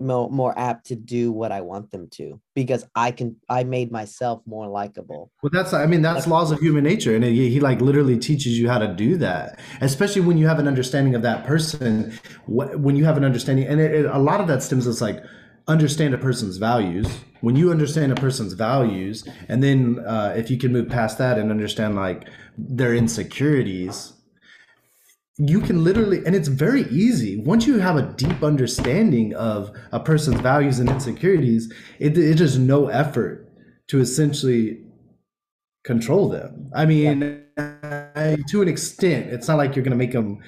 more, 0.00 0.28
more 0.28 0.58
apt 0.58 0.86
to 0.86 0.96
do 0.96 1.30
what 1.30 1.52
I 1.52 1.60
want 1.60 1.90
them 1.92 2.08
to 2.12 2.40
because 2.54 2.84
I 2.96 3.12
can 3.12 3.36
I 3.48 3.62
made 3.62 3.92
myself 3.92 4.42
more 4.44 4.66
likable. 4.66 5.30
Well, 5.42 5.50
that's 5.52 5.72
I 5.72 5.86
mean 5.86 6.02
that's 6.02 6.26
laws 6.26 6.50
of 6.50 6.58
human 6.58 6.82
nature, 6.82 7.14
and 7.14 7.22
he, 7.22 7.48
he 7.48 7.60
like 7.60 7.80
literally 7.80 8.18
teaches 8.18 8.58
you 8.58 8.68
how 8.68 8.78
to 8.78 8.88
do 8.92 9.16
that. 9.18 9.60
Especially 9.80 10.20
when 10.22 10.36
you 10.36 10.48
have 10.48 10.58
an 10.58 10.66
understanding 10.66 11.14
of 11.14 11.22
that 11.22 11.44
person. 11.46 12.12
wh- 12.46 12.74
When 12.76 12.96
you 12.96 13.04
have 13.04 13.16
an 13.16 13.24
understanding, 13.24 13.66
and 13.68 13.80
it, 13.80 13.94
it- 13.94 14.06
a 14.06 14.18
lot 14.18 14.40
of 14.40 14.48
that 14.48 14.64
stems 14.64 14.86
as 14.88 15.00
like 15.00 15.22
understand 15.66 16.14
a 16.14 16.18
person's 16.18 16.56
values. 16.56 17.06
When 17.40 17.56
you 17.56 17.70
understand 17.70 18.12
a 18.12 18.14
person's 18.14 18.54
values, 18.54 19.26
and 19.48 19.62
then 19.62 19.98
uh, 20.06 20.34
if 20.36 20.50
you 20.50 20.56
can 20.56 20.72
move 20.72 20.88
past 20.88 21.18
that 21.18 21.38
and 21.38 21.50
understand 21.50 21.94
like 21.94 22.26
their 22.56 22.94
insecurities, 22.94 24.14
you 25.36 25.60
can 25.60 25.82
literally 25.82 26.24
and 26.24 26.36
it's 26.36 26.46
very 26.46 26.82
easy 26.90 27.40
once 27.40 27.66
you 27.66 27.78
have 27.78 27.96
a 27.96 28.02
deep 28.12 28.42
understanding 28.44 29.34
of 29.34 29.72
a 29.90 29.98
person's 29.98 30.40
values 30.40 30.78
and 30.78 30.88
insecurities 30.88 31.72
it, 31.98 32.16
it 32.16 32.40
is 32.40 32.56
no 32.56 32.86
effort 32.86 33.48
to 33.88 33.98
essentially 34.00 34.80
control 35.82 36.28
them 36.28 36.70
i 36.74 36.86
mean 36.86 37.42
I- 37.58 38.36
to 38.48 38.62
an 38.62 38.68
extent 38.68 39.32
it's 39.32 39.48
not 39.48 39.58
like 39.58 39.74
you're 39.74 39.84
going 39.84 39.90
to 39.90 39.96
make 39.98 40.12
them 40.12 40.38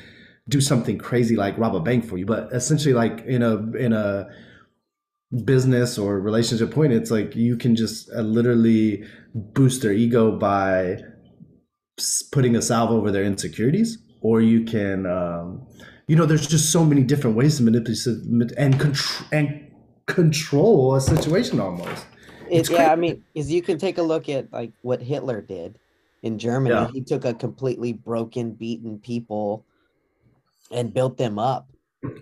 do 0.48 0.60
something 0.60 0.98
crazy 0.98 1.34
like 1.34 1.58
rob 1.58 1.74
a 1.74 1.80
bank 1.80 2.04
for 2.04 2.16
you 2.16 2.24
but 2.24 2.48
essentially 2.52 2.94
like 2.94 3.24
in 3.26 3.42
a 3.42 3.56
in 3.76 3.92
a 3.92 4.28
business 5.44 5.98
or 5.98 6.20
relationship 6.20 6.70
point 6.70 6.92
it's 6.92 7.10
like 7.10 7.34
you 7.34 7.56
can 7.56 7.74
just 7.74 8.08
uh, 8.16 8.20
literally 8.20 9.04
boost 9.34 9.82
their 9.82 9.92
ego 9.92 10.30
by 10.30 10.96
putting 12.30 12.54
a 12.54 12.62
salve 12.62 12.90
over 12.90 13.10
their 13.10 13.24
insecurities 13.24 13.98
or 14.20 14.40
you 14.40 14.64
can 14.64 15.04
um, 15.06 15.66
you 16.06 16.14
know 16.14 16.26
there's 16.26 16.46
just 16.46 16.70
so 16.70 16.84
many 16.84 17.02
different 17.02 17.36
ways 17.36 17.56
to 17.56 17.62
manipulate 17.62 18.54
and 18.56 18.78
control 18.78 19.28
and 19.32 19.70
control 20.06 20.94
a 20.94 21.00
situation 21.00 21.58
almost 21.58 22.06
It, 22.50 22.70
yeah, 22.70 22.92
I 22.92 22.96
mean, 22.96 23.24
is 23.34 23.50
you 23.50 23.62
can 23.62 23.78
take 23.78 23.98
a 23.98 24.02
look 24.02 24.28
at 24.28 24.52
like 24.52 24.72
what 24.82 25.02
Hitler 25.02 25.40
did 25.40 25.78
in 26.22 26.38
Germany. 26.38 26.74
Yeah. 26.74 26.88
He 26.92 27.02
took 27.02 27.24
a 27.24 27.34
completely 27.34 27.92
broken, 27.92 28.52
beaten 28.52 28.98
people 28.98 29.64
and 30.70 30.92
built 30.92 31.16
them 31.16 31.38
up. 31.38 31.68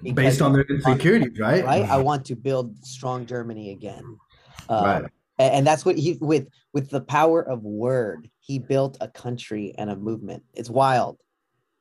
Because 0.03 0.15
based 0.15 0.43
on 0.43 0.53
their 0.53 0.65
insecurities 0.65 1.39
right 1.39 1.65
right? 1.65 1.89
I 1.89 1.99
want 1.99 2.25
to 2.27 2.37
build 2.37 2.85
strong 2.85 3.27
Germany 3.27 3.71
again. 3.71 4.19
Uh, 4.69 4.83
right 4.85 5.11
and 5.39 5.67
that's 5.67 5.85
what 5.85 5.97
he 5.97 6.17
with 6.21 6.49
with 6.73 6.91
the 6.91 7.01
power 7.01 7.43
of 7.43 7.63
word, 7.63 8.29
he 8.41 8.59
built 8.59 8.97
a 9.01 9.09
country 9.09 9.75
and 9.79 9.91
a 9.91 9.97
movement. 9.97 10.45
It's 10.55 10.71
wild. 10.71 11.19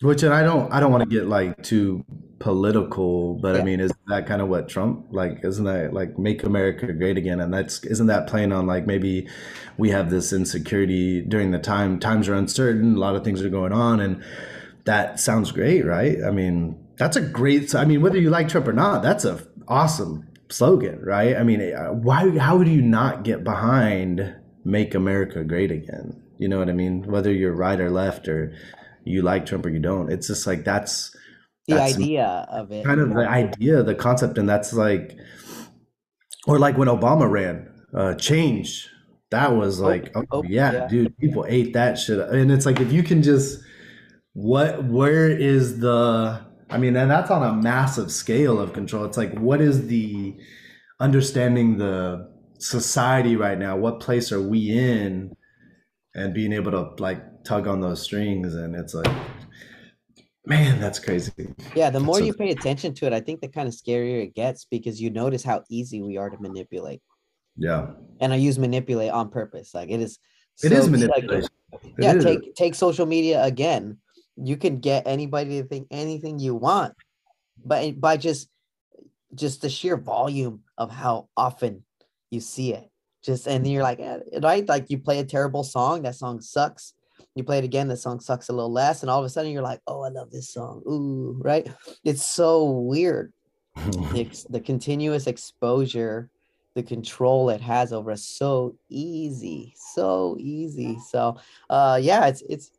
which 0.01 0.23
and 0.23 0.33
i 0.33 0.43
don't 0.43 0.71
i 0.73 0.79
don't 0.79 0.91
want 0.91 1.03
to 1.03 1.09
get 1.09 1.27
like 1.27 1.61
too 1.63 2.03
political 2.39 3.35
but 3.35 3.55
i 3.55 3.63
mean 3.63 3.79
is 3.79 3.93
that 4.07 4.27
kind 4.27 4.41
of 4.41 4.49
what 4.49 4.67
trump 4.67 5.05
like 5.11 5.39
isn't 5.43 5.63
that 5.63 5.93
like 5.93 6.19
make 6.19 6.43
america 6.43 6.91
great 6.91 7.15
again 7.15 7.39
and 7.39 7.53
that's 7.53 7.85
isn't 7.85 8.07
that 8.07 8.27
playing 8.27 8.51
on 8.51 8.67
like 8.67 8.85
maybe 8.85 9.25
we 9.77 9.91
have 9.91 10.09
this 10.09 10.33
insecurity 10.33 11.21
during 11.21 11.51
the 11.51 11.59
time 11.59 11.99
times 11.99 12.27
are 12.27 12.33
uncertain 12.33 12.95
a 12.95 12.99
lot 12.99 13.15
of 13.15 13.23
things 13.23 13.41
are 13.41 13.49
going 13.49 13.71
on 13.71 14.01
and 14.01 14.21
that 14.83 15.21
sounds 15.21 15.53
great 15.53 15.85
right 15.85 16.17
i 16.25 16.31
mean 16.31 16.82
that's 17.03 17.17
a 17.17 17.21
great 17.21 17.73
i 17.75 17.85
mean 17.85 18.01
whether 18.01 18.17
you 18.17 18.29
like 18.29 18.47
trump 18.47 18.67
or 18.67 18.73
not 18.73 19.01
that's 19.01 19.25
a 19.25 19.45
awesome 19.67 20.27
slogan 20.49 20.99
right 21.01 21.35
i 21.35 21.43
mean 21.43 21.61
uh, 21.73 21.89
why 21.89 22.37
how 22.37 22.63
do 22.63 22.71
you 22.71 22.81
not 22.81 23.23
get 23.23 23.43
behind 23.43 24.35
make 24.65 24.93
america 24.93 25.43
great 25.43 25.71
again 25.71 26.21
you 26.37 26.47
know 26.47 26.59
what 26.59 26.69
i 26.69 26.73
mean 26.73 27.03
whether 27.03 27.31
you're 27.31 27.53
right 27.53 27.79
or 27.79 27.89
left 27.89 28.27
or 28.27 28.53
you 29.05 29.21
like 29.21 29.45
Trump 29.45 29.65
or 29.65 29.69
you 29.69 29.79
don't. 29.79 30.11
It's 30.11 30.27
just 30.27 30.47
like 30.47 30.63
that's 30.63 31.15
the 31.67 31.75
that's 31.75 31.95
idea 31.95 32.47
of 32.49 32.71
it. 32.71 32.85
kind 32.85 32.99
of 32.99 33.09
the 33.09 33.27
idea, 33.27 33.83
the 33.83 33.95
concept, 33.95 34.37
and 34.37 34.47
that's 34.47 34.73
like, 34.73 35.17
or 36.47 36.59
like 36.59 36.77
when 36.77 36.87
Obama 36.87 37.29
ran, 37.29 37.69
uh, 37.95 38.15
change. 38.15 38.89
That 39.31 39.55
was 39.55 39.79
like, 39.79 40.11
oh, 40.13 40.25
oh, 40.31 40.43
yeah, 40.43 40.71
yeah. 40.71 40.87
dude, 40.87 41.17
people 41.17 41.43
ate 41.47 41.73
that 41.73 41.97
shit, 41.97 42.19
and 42.19 42.51
it's 42.51 42.67
like 42.67 42.79
if 42.79 42.91
you 42.91 43.01
can 43.01 43.23
just, 43.23 43.59
what, 44.33 44.83
where 44.83 45.27
is 45.29 45.79
the? 45.79 46.45
I 46.69 46.77
mean, 46.77 46.95
and 46.95 47.09
that's 47.09 47.29
on 47.31 47.43
a 47.43 47.53
massive 47.53 48.11
scale 48.11 48.59
of 48.59 48.73
control. 48.73 49.05
It's 49.05 49.17
like, 49.17 49.33
what 49.37 49.61
is 49.61 49.87
the 49.87 50.35
understanding 50.99 51.77
the 51.77 52.31
society 52.59 53.35
right 53.35 53.57
now? 53.57 53.77
What 53.77 53.99
place 53.99 54.31
are 54.31 54.41
we 54.41 54.71
in? 54.71 55.35
And 56.15 56.31
being 56.33 56.53
able 56.53 56.71
to 56.71 57.01
like 57.01 57.43
tug 57.43 57.67
on 57.67 57.81
those 57.81 58.01
strings, 58.03 58.53
and 58.53 58.75
it's 58.75 58.93
like, 58.93 59.11
man, 60.45 60.79
that's 60.79 60.99
crazy. 60.99 61.31
Yeah, 61.75 61.89
the 61.89 61.93
That's 61.93 62.05
more 62.05 62.19
so- 62.19 62.25
you 62.25 62.33
pay 62.35 62.51
attention 62.51 62.93
to 62.95 63.07
it, 63.07 63.13
I 63.13 63.19
think 63.19 63.41
the 63.41 63.47
kind 63.47 63.67
of 63.67 63.73
scarier 63.73 64.21
it 64.23 64.35
gets 64.35 64.65
because 64.65 65.01
you 65.01 65.09
notice 65.09 65.43
how 65.43 65.63
easy 65.69 66.01
we 66.03 66.17
are 66.17 66.29
to 66.29 66.37
manipulate. 66.39 67.01
Yeah, 67.57 67.87
And 68.19 68.31
I 68.33 68.35
use 68.37 68.57
manipulate 68.59 69.11
on 69.11 69.29
purpose. 69.29 69.73
Like 69.73 69.89
it 69.89 69.99
is. 69.99 70.19
it 70.63 70.71
is 70.71 70.85
so- 70.85 70.91
like, 70.91 71.01
manipulation. 71.01 71.49
It 71.81 71.93
yeah, 71.97 72.13
is. 72.13 72.23
take 72.23 72.53
take 72.55 72.75
social 72.75 73.07
media 73.07 73.43
again. 73.43 73.97
You 74.35 74.57
can 74.57 74.79
get 74.79 75.07
anybody 75.07 75.61
to 75.61 75.67
think 75.67 75.87
anything 75.91 76.39
you 76.39 76.55
want, 76.55 76.93
but 77.63 77.99
by 77.99 78.17
just 78.17 78.49
just 79.35 79.61
the 79.61 79.69
sheer 79.69 79.97
volume 79.97 80.61
of 80.77 80.91
how 80.91 81.27
often 81.35 81.83
you 82.29 82.39
see 82.39 82.73
it. 82.73 82.89
Just 83.23 83.47
and 83.47 83.63
then 83.63 83.71
you're 83.71 83.83
like, 83.83 83.99
eh, 83.99 84.19
right? 84.41 84.67
Like 84.67 84.89
you 84.89 84.97
play 84.97 85.19
a 85.19 85.23
terrible 85.23 85.63
song, 85.63 86.01
that 86.01 86.15
song 86.15 86.41
sucks. 86.41 86.93
You 87.35 87.43
play 87.43 87.59
it 87.59 87.63
again, 87.63 87.87
the 87.87 87.97
song 87.97 88.19
sucks 88.19 88.49
a 88.49 88.53
little 88.53 88.71
less, 88.71 89.01
and 89.01 89.09
all 89.09 89.19
of 89.19 89.25
a 89.25 89.29
sudden 89.29 89.51
you're 89.51 89.63
like, 89.63 89.79
oh, 89.87 90.01
I 90.01 90.09
love 90.09 90.29
this 90.29 90.49
song. 90.49 90.83
Ooh, 90.87 91.39
right? 91.39 91.67
It's 92.03 92.25
so 92.25 92.65
weird. 92.65 93.33
The, 93.75 94.45
the 94.49 94.59
continuous 94.59 95.25
exposure, 95.25 96.29
the 96.75 96.83
control 96.83 97.49
it 97.49 97.61
has 97.61 97.91
over 97.91 98.11
us, 98.11 98.23
so 98.23 98.75
easy, 98.89 99.73
so 99.93 100.37
easy. 100.39 100.99
So, 101.09 101.37
uh, 101.69 101.99
yeah, 102.01 102.27
it's 102.27 102.43
it's 102.47 102.71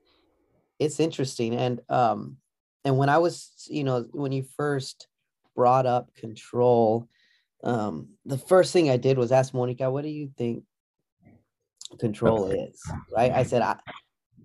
it's 0.78 1.00
interesting, 1.00 1.54
and 1.54 1.80
um, 1.88 2.36
and 2.84 2.98
when 2.98 3.08
I 3.08 3.18
was, 3.18 3.66
you 3.70 3.84
know, 3.84 4.06
when 4.12 4.32
you 4.32 4.44
first 4.56 5.08
brought 5.54 5.86
up 5.86 6.14
control, 6.14 7.08
um, 7.62 8.08
the 8.26 8.38
first 8.38 8.72
thing 8.72 8.90
I 8.90 8.96
did 8.96 9.16
was 9.16 9.32
ask 9.32 9.54
Monica, 9.54 9.90
what 9.90 10.02
do 10.02 10.10
you 10.10 10.30
think 10.36 10.64
control 11.98 12.50
is? 12.50 12.80
Right? 13.14 13.32
I 13.32 13.44
said, 13.44 13.62
I, 13.62 13.76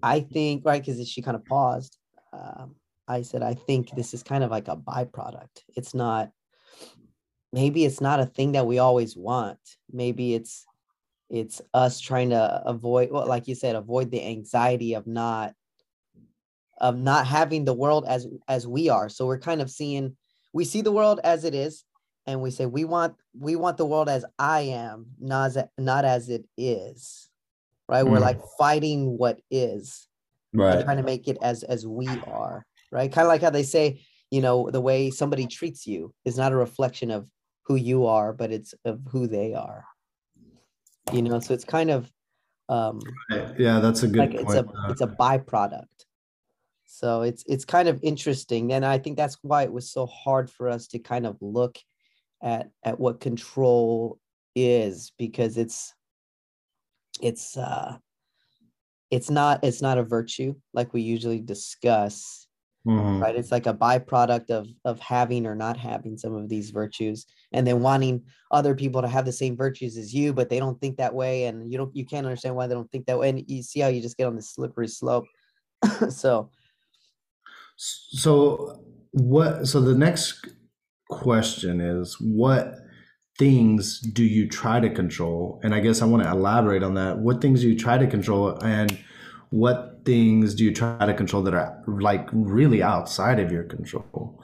I 0.01 0.21
think, 0.21 0.63
right, 0.65 0.83
because 0.83 1.05
she 1.09 1.21
kind 1.21 1.35
of 1.35 1.43
paused. 1.45 1.97
Um, 2.31 2.75
I 3.07 3.23
said, 3.23 3.41
I 3.41 3.55
think 3.55 3.91
this 3.91 4.13
is 4.13 4.23
kind 4.23 4.43
of 4.43 4.51
like 4.51 4.67
a 4.67 4.77
byproduct. 4.77 5.63
It's 5.75 5.93
not, 5.93 6.29
maybe 7.51 7.83
it's 7.85 7.99
not 7.99 8.19
a 8.19 8.25
thing 8.25 8.53
that 8.53 8.67
we 8.67 8.77
always 8.77 9.17
want. 9.17 9.59
Maybe 9.91 10.35
it's, 10.35 10.65
it's 11.29 11.61
us 11.73 11.99
trying 11.99 12.29
to 12.29 12.61
avoid, 12.65 13.11
well, 13.11 13.27
like 13.27 13.47
you 13.47 13.55
said, 13.55 13.75
avoid 13.75 14.11
the 14.11 14.23
anxiety 14.23 14.93
of 14.93 15.07
not, 15.07 15.53
of 16.79 16.97
not 16.97 17.27
having 17.27 17.65
the 17.65 17.73
world 17.73 18.05
as 18.07 18.27
as 18.47 18.67
we 18.67 18.89
are. 18.89 19.09
So 19.09 19.25
we're 19.25 19.39
kind 19.39 19.61
of 19.61 19.69
seeing, 19.69 20.15
we 20.53 20.65
see 20.65 20.81
the 20.81 20.91
world 20.91 21.19
as 21.23 21.43
it 21.43 21.53
is, 21.53 21.83
and 22.25 22.41
we 22.41 22.51
say 22.51 22.65
we 22.65 22.85
want 22.85 23.15
we 23.37 23.55
want 23.55 23.77
the 23.77 23.85
world 23.85 24.09
as 24.09 24.25
I 24.37 24.61
am, 24.61 25.07
not 25.19 25.57
as 25.57 25.57
not 25.77 26.05
as 26.05 26.29
it 26.29 26.45
is. 26.57 27.29
Right? 27.87 28.03
We're 28.03 28.19
Mm. 28.19 28.21
like 28.21 28.39
fighting 28.57 29.17
what 29.17 29.41
is 29.49 30.07
right. 30.53 30.83
trying 30.83 30.97
to 30.97 31.03
make 31.03 31.27
it 31.27 31.37
as 31.41 31.63
as 31.63 31.87
we 31.87 32.21
are. 32.27 32.65
Right? 32.91 33.11
Kind 33.11 33.25
of 33.25 33.29
like 33.29 33.41
how 33.41 33.49
they 33.49 33.63
say, 33.63 34.01
you 34.31 34.41
know, 34.41 34.69
the 34.71 34.81
way 34.81 35.09
somebody 35.11 35.47
treats 35.47 35.85
you 35.87 36.13
is 36.25 36.37
not 36.37 36.51
a 36.51 36.55
reflection 36.55 37.11
of 37.11 37.29
who 37.63 37.75
you 37.75 38.05
are, 38.05 38.33
but 38.33 38.51
it's 38.51 38.73
of 38.85 39.01
who 39.11 39.27
they 39.27 39.53
are. 39.53 39.85
You 41.11 41.23
know, 41.23 41.39
so 41.39 41.53
it's 41.53 41.65
kind 41.65 41.89
of 41.89 42.11
um 42.69 42.99
Yeah, 43.57 43.79
that's 43.79 44.03
a 44.03 44.07
good 44.07 44.19
like 44.19 44.33
it's 44.35 44.53
a 44.53 44.63
point. 44.63 44.75
Uh, 44.77 44.91
it's 44.91 45.01
a 45.01 45.07
byproduct 45.07 45.85
so 46.91 47.21
it's 47.21 47.43
it's 47.45 47.65
kind 47.65 47.87
of 47.87 47.99
interesting 48.01 48.73
and 48.73 48.83
i 48.83 48.97
think 48.97 49.15
that's 49.15 49.37
why 49.43 49.61
it 49.61 49.71
was 49.71 49.91
so 49.91 50.07
hard 50.07 50.49
for 50.49 50.67
us 50.67 50.87
to 50.87 50.97
kind 50.97 51.27
of 51.27 51.37
look 51.39 51.77
at 52.41 52.71
at 52.83 52.99
what 52.99 53.19
control 53.19 54.19
is 54.55 55.13
because 55.19 55.55
it's 55.55 55.93
it's 57.21 57.55
uh 57.57 57.95
it's 59.11 59.29
not 59.29 59.63
it's 59.63 59.83
not 59.83 59.99
a 59.99 60.03
virtue 60.03 60.55
like 60.73 60.91
we 60.91 61.01
usually 61.01 61.39
discuss 61.39 62.47
mhm. 62.87 63.21
right 63.21 63.35
it's 63.35 63.51
like 63.51 63.67
a 63.67 63.73
byproduct 63.73 64.49
of 64.49 64.67
of 64.83 64.99
having 64.99 65.45
or 65.45 65.53
not 65.53 65.77
having 65.77 66.17
some 66.17 66.33
of 66.33 66.49
these 66.49 66.71
virtues 66.71 67.27
and 67.51 67.67
then 67.67 67.81
wanting 67.81 68.23
other 68.49 68.73
people 68.73 69.03
to 69.03 69.07
have 69.07 69.25
the 69.25 69.31
same 69.31 69.55
virtues 69.55 69.95
as 69.95 70.11
you 70.11 70.33
but 70.33 70.49
they 70.49 70.59
don't 70.59 70.81
think 70.81 70.97
that 70.97 71.13
way 71.13 71.43
and 71.43 71.71
you 71.71 71.77
don't 71.77 71.95
you 71.95 72.05
can't 72.05 72.25
understand 72.25 72.55
why 72.55 72.65
they 72.65 72.73
don't 72.73 72.91
think 72.91 73.05
that 73.05 73.19
way 73.19 73.29
and 73.29 73.43
you 73.47 73.61
see 73.61 73.79
how 73.79 73.89
you 73.89 74.01
just 74.01 74.17
get 74.17 74.25
on 74.25 74.35
this 74.35 74.49
slippery 74.49 74.87
slope 74.87 75.25
so 76.09 76.49
So 77.81 78.83
what 79.11 79.67
so 79.67 79.79
the 79.79 79.95
next 79.95 80.45
question 81.09 81.79
is 81.79 82.17
what 82.19 82.75
things 83.37 84.01
do 84.01 84.23
you 84.23 84.49
try 84.49 84.81
to 84.81 84.89
control? 84.89 85.61
And 85.63 85.73
I 85.73 85.79
guess 85.79 86.01
I 86.01 86.05
want 86.05 86.23
to 86.23 86.29
elaborate 86.29 86.83
on 86.83 86.95
that. 86.95 87.19
What 87.19 87.39
things 87.39 87.61
do 87.61 87.69
you 87.69 87.79
try 87.79 87.97
to 87.97 88.05
control 88.05 88.59
and 88.61 88.99
what 89.51 90.01
things 90.03 90.55
do 90.55 90.65
you 90.65 90.73
try 90.73 91.05
to 91.05 91.13
control 91.13 91.41
that 91.43 91.53
are 91.53 91.81
like 91.87 92.27
really 92.33 92.83
outside 92.83 93.39
of 93.39 93.49
your 93.49 93.63
control? 93.63 94.43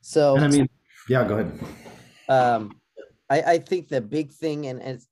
so 0.00 0.36
And 0.36 0.44
I 0.44 0.48
mean, 0.48 0.68
yeah, 1.08 1.26
go 1.26 1.38
ahead. 1.38 1.60
um 2.28 2.80
i 3.30 3.42
i 3.54 3.58
think 3.58 3.88
the 3.88 4.00
big 4.00 4.30
thing 4.30 4.66
and 4.66 4.80
it's 4.80 5.08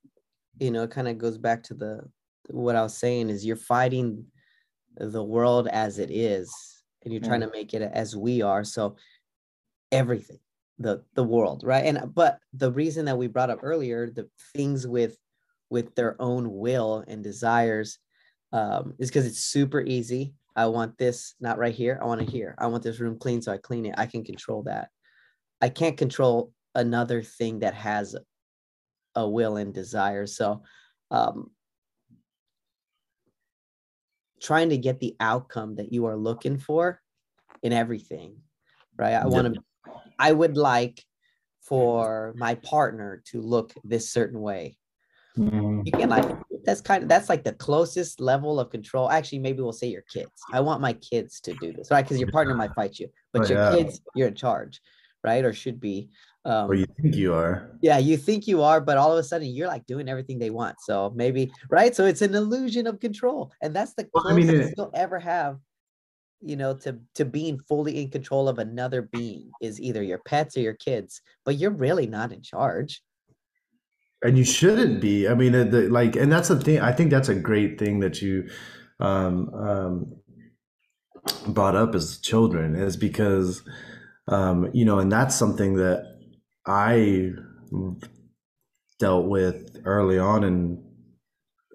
you 0.61 0.71
know 0.71 0.85
it 0.85 0.91
kind 0.91 1.09
of 1.09 1.19
goes 1.19 1.39
back 1.39 1.63
to 1.63 1.75
the 1.75 2.01
what 2.51 2.77
i 2.77 2.83
was 2.83 2.97
saying 2.97 3.31
is 3.31 3.45
you're 3.45 3.57
fighting 3.57 4.25
the 4.99 5.23
world 5.23 5.67
as 5.69 5.99
it 5.99 6.11
is 6.11 6.76
and 7.07 7.15
you're 7.15 7.23
trying 7.23 7.41
to 7.41 7.51
make 7.51 7.73
it 7.73 7.83
as 7.83 8.17
we 8.17 8.43
are 8.43 8.65
so 8.65 8.97
everything 9.93 10.39
the 10.79 11.03
the 11.15 11.25
world 11.25 11.63
right? 11.65 11.87
And 11.87 12.13
but 12.15 12.39
the 12.53 12.71
reason 12.71 13.07
that 13.07 13.17
we 13.17 13.29
brought 13.29 13.49
up 13.49 13.61
earlier 13.63 14.11
the 14.11 14.29
things 14.55 14.87
with 14.87 15.17
with 15.71 15.95
their 15.95 16.21
own 16.21 16.53
will 16.53 17.05
and 17.09 17.23
desires 17.25 17.99
um 18.53 18.93
is 18.99 19.09
because 19.09 19.25
it's 19.25 19.45
super 19.45 19.81
easy. 19.81 20.35
I 20.55 20.67
want 20.67 20.99
this 20.99 21.35
not 21.41 21.59
right 21.59 21.75
here 21.75 21.99
i 22.03 22.07
want 22.07 22.23
it 22.23 22.29
here. 22.29 22.55
I 22.59 22.67
want 22.67 22.83
this 22.83 23.01
room 23.01 23.19
clean 23.19 23.41
so 23.41 23.53
i 23.53 23.57
clean 23.57 23.87
it. 23.87 23.95
I 23.97 24.07
can 24.07 24.25
control 24.25 24.65
that. 24.65 24.89
I 25.63 25.71
can't 25.71 25.97
control 25.97 26.53
another 26.75 27.23
thing 27.23 27.61
that 27.61 27.75
has 27.75 28.17
a 29.15 29.27
will 29.27 29.57
and 29.57 29.73
desire. 29.73 30.27
So 30.27 30.63
um 31.11 31.53
trying 34.41 34.69
to 34.71 34.79
get 34.79 35.01
the 35.01 35.17
outcome 35.21 35.77
that 35.77 35.93
you 35.93 36.07
are 36.07 36.17
looking 36.17 36.59
for 36.59 37.01
in 37.63 37.73
everything 37.73 38.37
right? 38.99 39.15
I 39.15 39.27
want 39.27 39.55
to 39.55 39.61
i 40.19 40.33
would 40.33 40.57
like 40.57 41.05
for 41.61 42.33
my 42.37 42.55
partner 42.57 43.23
to 43.27 43.41
look 43.41 43.75
this 43.85 44.11
certain 44.11 44.41
way. 44.41 44.79
Mhm. 45.37 45.85
you 45.85 45.93
can 45.93 46.09
like 46.09 46.25
that's 46.65 46.81
kind 46.81 47.03
of 47.03 47.09
that's 47.09 47.29
like 47.29 47.45
the 47.45 47.53
closest 47.53 48.21
level 48.21 48.59
of 48.59 48.71
control. 48.71 49.11
Actually 49.11 49.41
maybe 49.41 49.61
we'll 49.61 49.73
say 49.73 49.89
your 49.89 50.03
kids. 50.03 50.43
I 50.53 50.61
want 50.61 50.81
my 50.81 50.95
kids 50.95 51.41
to 51.41 51.55
do 51.55 51.73
this 51.73 51.91
right? 51.91 52.03
Because 52.03 52.19
your 52.19 52.31
partner 52.31 52.55
might 52.55 52.75
fight 52.75 52.99
you 52.99 53.09
but 53.33 53.43
Oh, 53.43 53.49
your 53.49 53.59
yeah. 53.59 53.71
kids 53.71 54.01
you're 54.15 54.29
in 54.29 54.35
charge 54.35 54.81
right? 55.23 55.45
Or 55.45 55.53
should 55.53 55.81
be 55.81 56.09
um 56.47 56.71
Or 56.71 56.75
you 56.75 56.87
think 57.01 57.15
you 57.17 57.35
are. 57.35 57.71
yeah 57.83 57.99
you 57.99 58.17
think 58.17 58.47
you 58.47 58.63
are 58.63 58.81
but 58.81 58.97
all 58.97 59.13
of 59.13 59.19
a 59.19 59.23
sudden 59.23 59.49
you're 59.49 59.67
like 59.69 59.85
doing 59.87 60.09
everything 60.09 60.39
they 60.39 60.51
want. 60.51 60.77
So 60.81 61.13
maybe 61.15 61.53
right? 61.71 61.95
So 61.95 62.07
it's 62.07 62.23
an 62.23 62.35
illusion 62.35 62.87
of 62.87 63.01
control 63.01 63.53
and 63.63 63.75
that's 63.77 63.95
the 63.95 64.09
Well, 64.15 64.25
I 64.29 64.33
mean, 64.35 64.49
it- 64.49 64.75
you'll 64.77 64.91
ever 64.95 65.19
have 65.19 65.59
you 66.41 66.57
know 66.57 66.75
to 66.85 66.99
to 67.15 67.25
being 67.25 67.59
fully 67.69 68.01
in 68.03 68.11
control 68.11 68.49
of 68.49 68.59
another 68.59 69.03
being 69.03 69.51
is 69.61 69.81
either 69.81 70.03
your 70.03 70.19
pets 70.19 70.57
or 70.57 70.61
your 70.61 70.75
kids 70.75 71.21
but 71.45 71.57
you're 71.57 71.71
really 71.87 72.07
not 72.07 72.31
in 72.33 72.43
charge. 72.43 73.03
And 74.23 74.37
you 74.39 74.45
shouldn't 74.45 75.01
be. 75.01 75.29
I 75.29 75.35
mean 75.35 75.55
uh, 75.55 75.65
the, 75.65 75.89
like 75.89 76.15
and 76.17 76.31
that's 76.33 76.49
the 76.49 76.61
thing 76.61 76.81
i 76.81 76.93
think 76.93 77.11
that's 77.11 77.29
a 77.29 77.35
great 77.35 77.79
thing 77.79 78.01
that 78.01 78.21
you 78.23 78.49
um, 79.01 79.53
um, 79.55 79.93
brought 81.49 81.77
up 81.77 81.95
as 81.95 82.19
children 82.19 82.75
is 82.77 82.97
because 82.97 83.63
um, 84.29 84.69
you 84.73 84.85
know 84.85 84.99
and 84.99 85.11
that's 85.11 85.35
something 85.37 85.75
that 85.75 86.16
i 86.67 87.31
dealt 88.99 89.27
with 89.27 89.77
early 89.85 90.19
on 90.19 90.45
in 90.45 90.83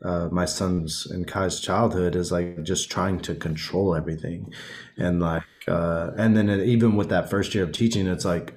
uh, 0.03 0.27
my 0.31 0.45
son's 0.45 1.05
and 1.11 1.27
kai's 1.27 1.59
childhood 1.59 2.15
is 2.15 2.31
like 2.31 2.63
just 2.63 2.89
trying 2.89 3.19
to 3.19 3.35
control 3.35 3.95
everything. 3.95 4.51
And 4.97 5.19
like 5.21 5.43
uh, 5.67 6.11
and 6.17 6.35
then 6.35 6.49
it, 6.49 6.67
even 6.67 6.95
with 6.95 7.09
that 7.09 7.29
first 7.29 7.53
year 7.53 7.63
of 7.63 7.71
teaching 7.71 8.07
it's 8.07 8.25
like 8.25 8.55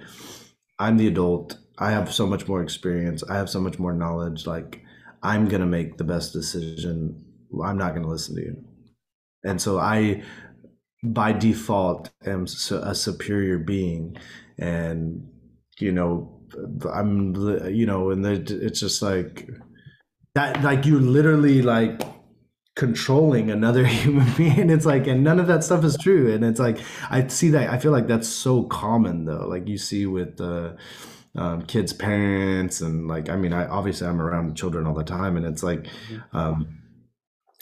i'm 0.79 0.97
the 0.97 1.07
adult. 1.07 1.59
I 1.79 1.91
have 1.91 2.15
so 2.15 2.27
much 2.27 2.47
more 2.49 2.63
experience. 2.63 3.23
I 3.29 3.37
have 3.37 3.51
so 3.51 3.61
much 3.61 3.79
more 3.79 3.93
knowledge. 3.93 4.47
Like 4.47 4.83
i'm 5.23 5.47
gonna 5.49 5.67
make 5.67 5.99
the 5.99 6.05
best 6.05 6.33
decision. 6.33 7.23
I'm 7.63 7.79
not 7.79 7.95
gonna 7.95 8.09
listen 8.09 8.37
to 8.37 8.43
you. 8.43 8.65
And 9.45 9.61
so 9.61 9.79
I, 9.79 10.23
by 11.03 11.33
default, 11.33 12.11
am 12.25 12.47
a 12.71 12.95
superior 12.95 13.59
being, 13.59 14.17
and 14.59 15.29
you 15.81 15.93
know, 15.93 16.41
I'm 16.93 17.35
you 17.73 17.87
know, 17.87 18.11
and 18.11 18.25
it's 18.27 18.81
just 18.81 19.03
like 19.03 19.49
that, 20.35 20.63
like 20.63 20.87
you're 20.87 21.01
literally 21.01 21.63
like 21.63 22.03
controlling 22.77 23.51
another 23.51 23.87
human 23.87 24.31
being 24.35 24.71
it's 24.71 24.87
like 24.87 25.07
and 25.07 25.23
none 25.23 25.39
of 25.39 25.47
that 25.47 25.63
stuff 25.63 25.85
is 25.85 25.97
true 25.97 26.33
and 26.33 26.45
it's 26.45 26.59
like 26.59 26.79
i 27.11 27.25
see 27.29 27.51
that 27.51 27.71
i 27.71 27.79
feel 27.79 27.93
like 27.93 28.09
that's 28.09 28.29
so 28.29 28.65
common 28.65 29.25
though 29.25 29.47
like 29.47 29.69
you 29.69 29.79
see 29.79 30.07
with 30.07 30.41
uh, 30.41 30.73
um, 31.37 31.63
kids 31.63 31.93
parents 31.93 32.81
and 32.81 33.07
like 33.07 33.29
i 33.29 33.37
mean 33.37 33.53
i 33.53 33.67
obviously 33.67 34.07
i'm 34.07 34.21
around 34.21 34.57
children 34.57 34.87
all 34.87 34.95
the 34.95 35.05
time 35.05 35.37
and 35.37 35.47
it's 35.47 35.63
like 35.63 35.85
mm-hmm. 35.85 36.37
um, 36.37 36.81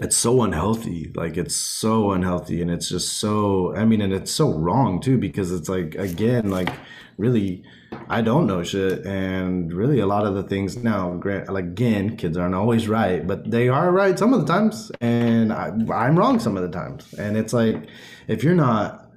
it's 0.00 0.16
so 0.16 0.42
unhealthy 0.42 1.12
like 1.14 1.36
it's 1.36 1.54
so 1.54 2.12
unhealthy 2.12 2.62
and 2.62 2.70
it's 2.70 2.88
just 2.88 3.14
so 3.18 3.74
i 3.76 3.84
mean 3.84 4.00
and 4.00 4.14
it's 4.14 4.32
so 4.32 4.54
wrong 4.54 5.00
too 5.00 5.18
because 5.18 5.52
it's 5.52 5.68
like 5.68 5.94
again 5.96 6.48
like 6.50 6.70
really 7.18 7.62
I 8.12 8.20
don't 8.20 8.46
know 8.46 8.62
shit, 8.62 9.06
and 9.06 9.72
really 9.72 10.00
a 10.00 10.06
lot 10.06 10.26
of 10.26 10.34
the 10.34 10.42
things 10.42 10.76
now. 10.76 11.14
Grant, 11.14 11.48
again, 11.48 12.18
kids 12.18 12.36
aren't 12.36 12.54
always 12.54 12.86
right, 12.86 13.26
but 13.26 13.50
they 13.50 13.70
are 13.70 13.90
right 13.90 14.18
some 14.18 14.34
of 14.34 14.40
the 14.42 14.52
times, 14.52 14.92
and 15.00 15.50
I, 15.50 15.72
I'm 15.90 16.18
wrong 16.18 16.38
some 16.38 16.58
of 16.58 16.62
the 16.62 16.68
times. 16.68 17.14
And 17.14 17.38
it's 17.38 17.54
like 17.54 17.88
if 18.28 18.44
you're 18.44 18.54
not 18.54 19.08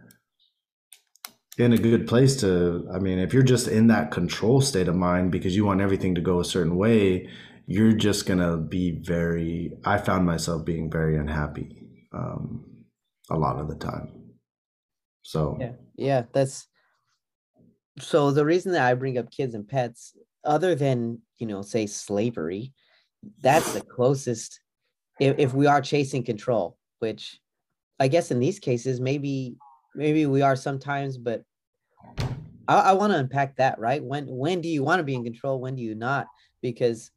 in 1.58 1.74
a 1.74 1.78
good 1.78 2.08
place 2.08 2.38
to, 2.38 2.88
I 2.90 3.00
mean, 3.00 3.20
if 3.20 3.34
you're 3.34 3.44
just 3.44 3.68
in 3.68 3.88
that 3.88 4.12
control 4.12 4.62
state 4.62 4.88
of 4.88 4.96
mind 4.96 5.30
because 5.30 5.58
you 5.58 5.66
want 5.66 5.82
everything 5.82 6.16
to 6.16 6.22
go 6.22 6.40
a 6.40 6.46
certain 6.46 6.78
way, 6.78 7.28
you're 7.68 7.92
just 7.92 8.26
gonna 8.26 8.56
be 8.56 9.02
very. 9.04 9.74
I 9.84 9.98
found 9.98 10.26
myself 10.26 10.64
being 10.64 10.90
very 10.90 11.18
unhappy 11.18 12.06
um, 12.14 12.64
a 13.30 13.36
lot 13.36 13.60
of 13.60 13.68
the 13.68 13.76
time. 13.76 14.38
So 15.24 15.58
yeah, 15.60 15.74
yeah, 15.98 16.24
that's 16.32 16.68
so 18.00 18.32
the 18.32 18.46
reason 18.46 18.74
that 18.74 18.86
I 18.86 18.94
bring 18.94 19.18
up 19.18 19.32
kids 19.32 19.56
and 19.56 19.68
pets, 19.68 20.16
other 20.44 20.76
than 20.76 21.20
you 21.38 21.48
know, 21.48 21.62
say 21.62 21.86
slavery, 21.86 22.74
that's 23.42 23.74
the 23.74 23.82
closest. 23.82 24.60
If, 25.20 25.40
if 25.40 25.54
we 25.54 25.66
are 25.66 25.82
chasing 25.82 26.24
control, 26.24 26.78
which 27.00 27.40
I 28.00 28.08
guess 28.08 28.32
in 28.32 28.40
these 28.40 28.60
cases 28.60 29.00
maybe 29.00 29.56
maybe 29.96 30.26
we 30.26 30.42
are 30.42 30.56
sometimes, 30.56 31.18
but 31.18 31.44
I, 32.68 32.80
I 32.80 32.94
want 32.94 33.14
to 33.14 33.20
unpack 33.20 33.56
that. 33.58 33.80
Right? 33.80 34.04
When 34.04 34.26
when 34.28 34.62
do 34.62 34.68
you 34.68 34.84
want 34.84 35.00
to 35.00 35.04
be 35.04 35.16
in 35.16 35.24
control? 35.24 35.60
When 35.60 35.76
do 35.76 35.82
you 35.82 35.96
not? 35.96 36.28
Because 36.62 37.12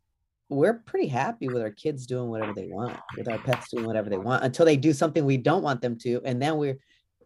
we're 0.49 0.75
pretty 0.75 1.09
happy 1.09 1.49
with 1.49 1.61
our 1.61 1.71
kids 1.71 2.07
doing 2.07 2.31
whatever 2.31 2.55
they 2.55 2.69
want, 2.69 2.97
with 3.17 3.29
our 3.29 3.39
pets 3.39 3.71
doing 3.71 3.85
whatever 3.85 4.09
they 4.09 4.17
want 4.17 4.45
until 4.45 4.65
they 4.65 4.77
do 4.77 4.93
something 4.93 5.25
we 5.25 5.37
don't 5.37 5.63
want 5.63 5.83
them 5.83 5.99
to, 5.99 6.23
and 6.25 6.41
then 6.41 6.57
we're 6.57 6.79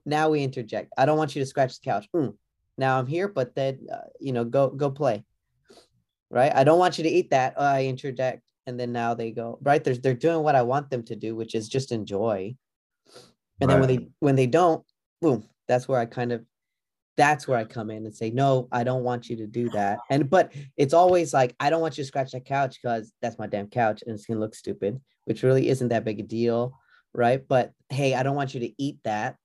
now 0.05 0.31
we 0.31 0.43
interject. 0.43 0.93
I 0.97 1.07
don't 1.07 1.19
want 1.19 1.37
you 1.37 1.43
to 1.43 1.47
scratch 1.47 1.79
the 1.79 1.85
couch. 1.85 2.09
Mm, 2.15 2.35
now 2.79 2.99
I'm 2.99 3.07
here, 3.07 3.29
but 3.29 3.55
then 3.55 3.87
uh, 3.93 4.09
you 4.21 4.33
know, 4.33 4.45
go 4.45 4.71
go 4.71 4.91
play. 4.91 5.25
Right? 6.31 6.53
I 6.55 6.65
don't 6.65 6.79
want 6.79 6.97
you 6.97 7.05
to 7.05 7.11
eat 7.11 7.31
that. 7.31 7.55
Oh, 7.57 7.65
I 7.65 7.85
interject, 7.85 8.43
and 8.67 8.81
then 8.81 8.93
now 8.93 9.15
they 9.15 9.31
go 9.31 9.59
right. 9.63 9.83
They're 9.83 9.97
they're 9.97 10.15
doing 10.15 10.43
what 10.43 10.55
I 10.55 10.63
want 10.63 10.91
them 10.91 11.03
to 11.05 11.17
do, 11.17 11.37
which 11.37 11.55
is 11.55 11.69
just 11.69 11.93
enjoy. 11.93 12.55
And 13.61 13.69
right. 13.69 13.75
then 13.75 13.81
when 13.81 13.89
they 13.89 14.09
when 14.21 14.37
they 14.37 14.47
don't, 14.47 14.85
boom, 15.21 15.45
that's 15.69 15.87
where 15.87 16.01
I 16.01 16.07
kind 16.07 16.33
of 16.33 16.45
that's 17.17 17.47
where 17.47 17.59
I 17.59 17.65
come 17.65 17.91
in 17.91 18.07
and 18.07 18.15
say, 18.15 18.31
no, 18.31 18.69
I 18.73 18.85
don't 18.85 19.05
want 19.05 19.29
you 19.29 19.37
to 19.37 19.47
do 19.47 19.69
that. 19.71 19.99
And 20.11 20.29
but 20.31 20.53
it's 20.77 20.95
always 20.95 21.35
like, 21.35 21.55
I 21.61 21.71
don't 21.71 21.83
want 21.83 21.99
you 21.99 22.05
to 22.05 22.09
scratch 22.09 22.33
that 22.33 22.47
couch 22.47 22.79
because 22.83 23.13
that's 23.21 23.39
my 23.39 23.47
damn 23.47 23.69
couch 23.69 24.03
and 24.05 24.15
it's 24.15 24.27
gonna 24.27 24.41
look 24.41 24.55
stupid, 24.55 25.01
which 25.27 25.43
really 25.43 25.69
isn't 25.69 25.89
that 25.89 26.05
big 26.05 26.21
a 26.21 26.23
deal, 26.23 26.79
right? 27.13 27.47
But 27.47 27.73
hey, 27.91 28.15
I 28.15 28.23
don't 28.23 28.37
want 28.37 28.55
you 28.55 28.61
to 28.61 28.73
eat 28.79 28.99
that 29.05 29.37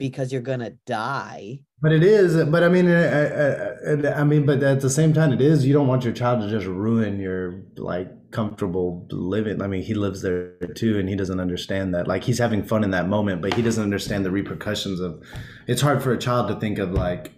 because 0.00 0.32
you're 0.32 0.40
gonna 0.40 0.70
die. 0.86 1.60
But 1.80 1.92
it 1.92 2.02
is. 2.02 2.42
But 2.46 2.64
I 2.64 2.68
mean, 2.68 2.88
uh, 2.88 2.92
uh, 2.92 3.92
uh, 3.94 4.08
I, 4.08 4.08
I, 4.08 4.20
I, 4.20 4.24
mean, 4.24 4.44
but 4.44 4.62
at 4.62 4.80
the 4.80 4.90
same 4.90 5.12
time, 5.12 5.32
it 5.32 5.40
is. 5.40 5.64
You 5.64 5.72
don't 5.72 5.86
want 5.86 6.04
your 6.04 6.12
child 6.12 6.40
to 6.40 6.50
just 6.50 6.66
ruin 6.66 7.20
your 7.20 7.62
like 7.76 8.32
comfortable 8.32 9.06
living. 9.10 9.62
I 9.62 9.66
mean, 9.66 9.82
he 9.82 9.94
lives 9.94 10.22
there 10.22 10.56
too, 10.74 10.98
and 10.98 11.08
he 11.08 11.14
doesn't 11.14 11.38
understand 11.38 11.94
that. 11.94 12.08
Like 12.08 12.24
he's 12.24 12.38
having 12.38 12.64
fun 12.64 12.82
in 12.82 12.90
that 12.90 13.08
moment, 13.08 13.42
but 13.42 13.54
he 13.54 13.62
doesn't 13.62 13.84
understand 13.84 14.24
the 14.24 14.30
repercussions 14.30 14.98
of. 15.00 15.22
It's 15.68 15.82
hard 15.82 16.02
for 16.02 16.12
a 16.12 16.18
child 16.18 16.48
to 16.48 16.58
think 16.58 16.78
of 16.78 16.92
like, 16.92 17.32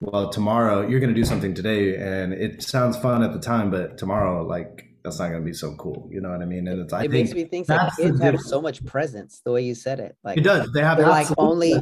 well, 0.00 0.28
tomorrow 0.28 0.86
you're 0.86 1.00
going 1.00 1.14
to 1.14 1.20
do 1.20 1.26
something 1.26 1.54
today, 1.54 1.96
and 1.96 2.34
it 2.34 2.62
sounds 2.62 2.98
fun 2.98 3.22
at 3.22 3.32
the 3.32 3.40
time, 3.40 3.70
but 3.70 3.96
tomorrow, 3.96 4.46
like 4.46 4.89
that's 5.02 5.18
not 5.18 5.28
going 5.28 5.40
to 5.40 5.46
be 5.46 5.52
so 5.52 5.74
cool. 5.76 6.08
You 6.10 6.20
know 6.20 6.30
what 6.30 6.42
I 6.42 6.44
mean? 6.44 6.68
And 6.68 6.80
it's, 6.80 6.92
I 6.92 7.04
it 7.04 7.10
makes 7.10 7.32
me 7.32 7.44
think 7.44 7.66
that 7.68 7.92
kids 7.96 8.20
have 8.20 8.40
so 8.40 8.60
much 8.60 8.84
presence. 8.84 9.40
The 9.44 9.52
way 9.52 9.62
you 9.62 9.74
said 9.74 10.00
it, 10.00 10.16
like 10.22 10.38
it 10.38 10.42
does. 10.42 10.70
They 10.72 10.82
have 10.82 10.98
they're 10.98 11.08
like 11.08 11.28
only 11.38 11.74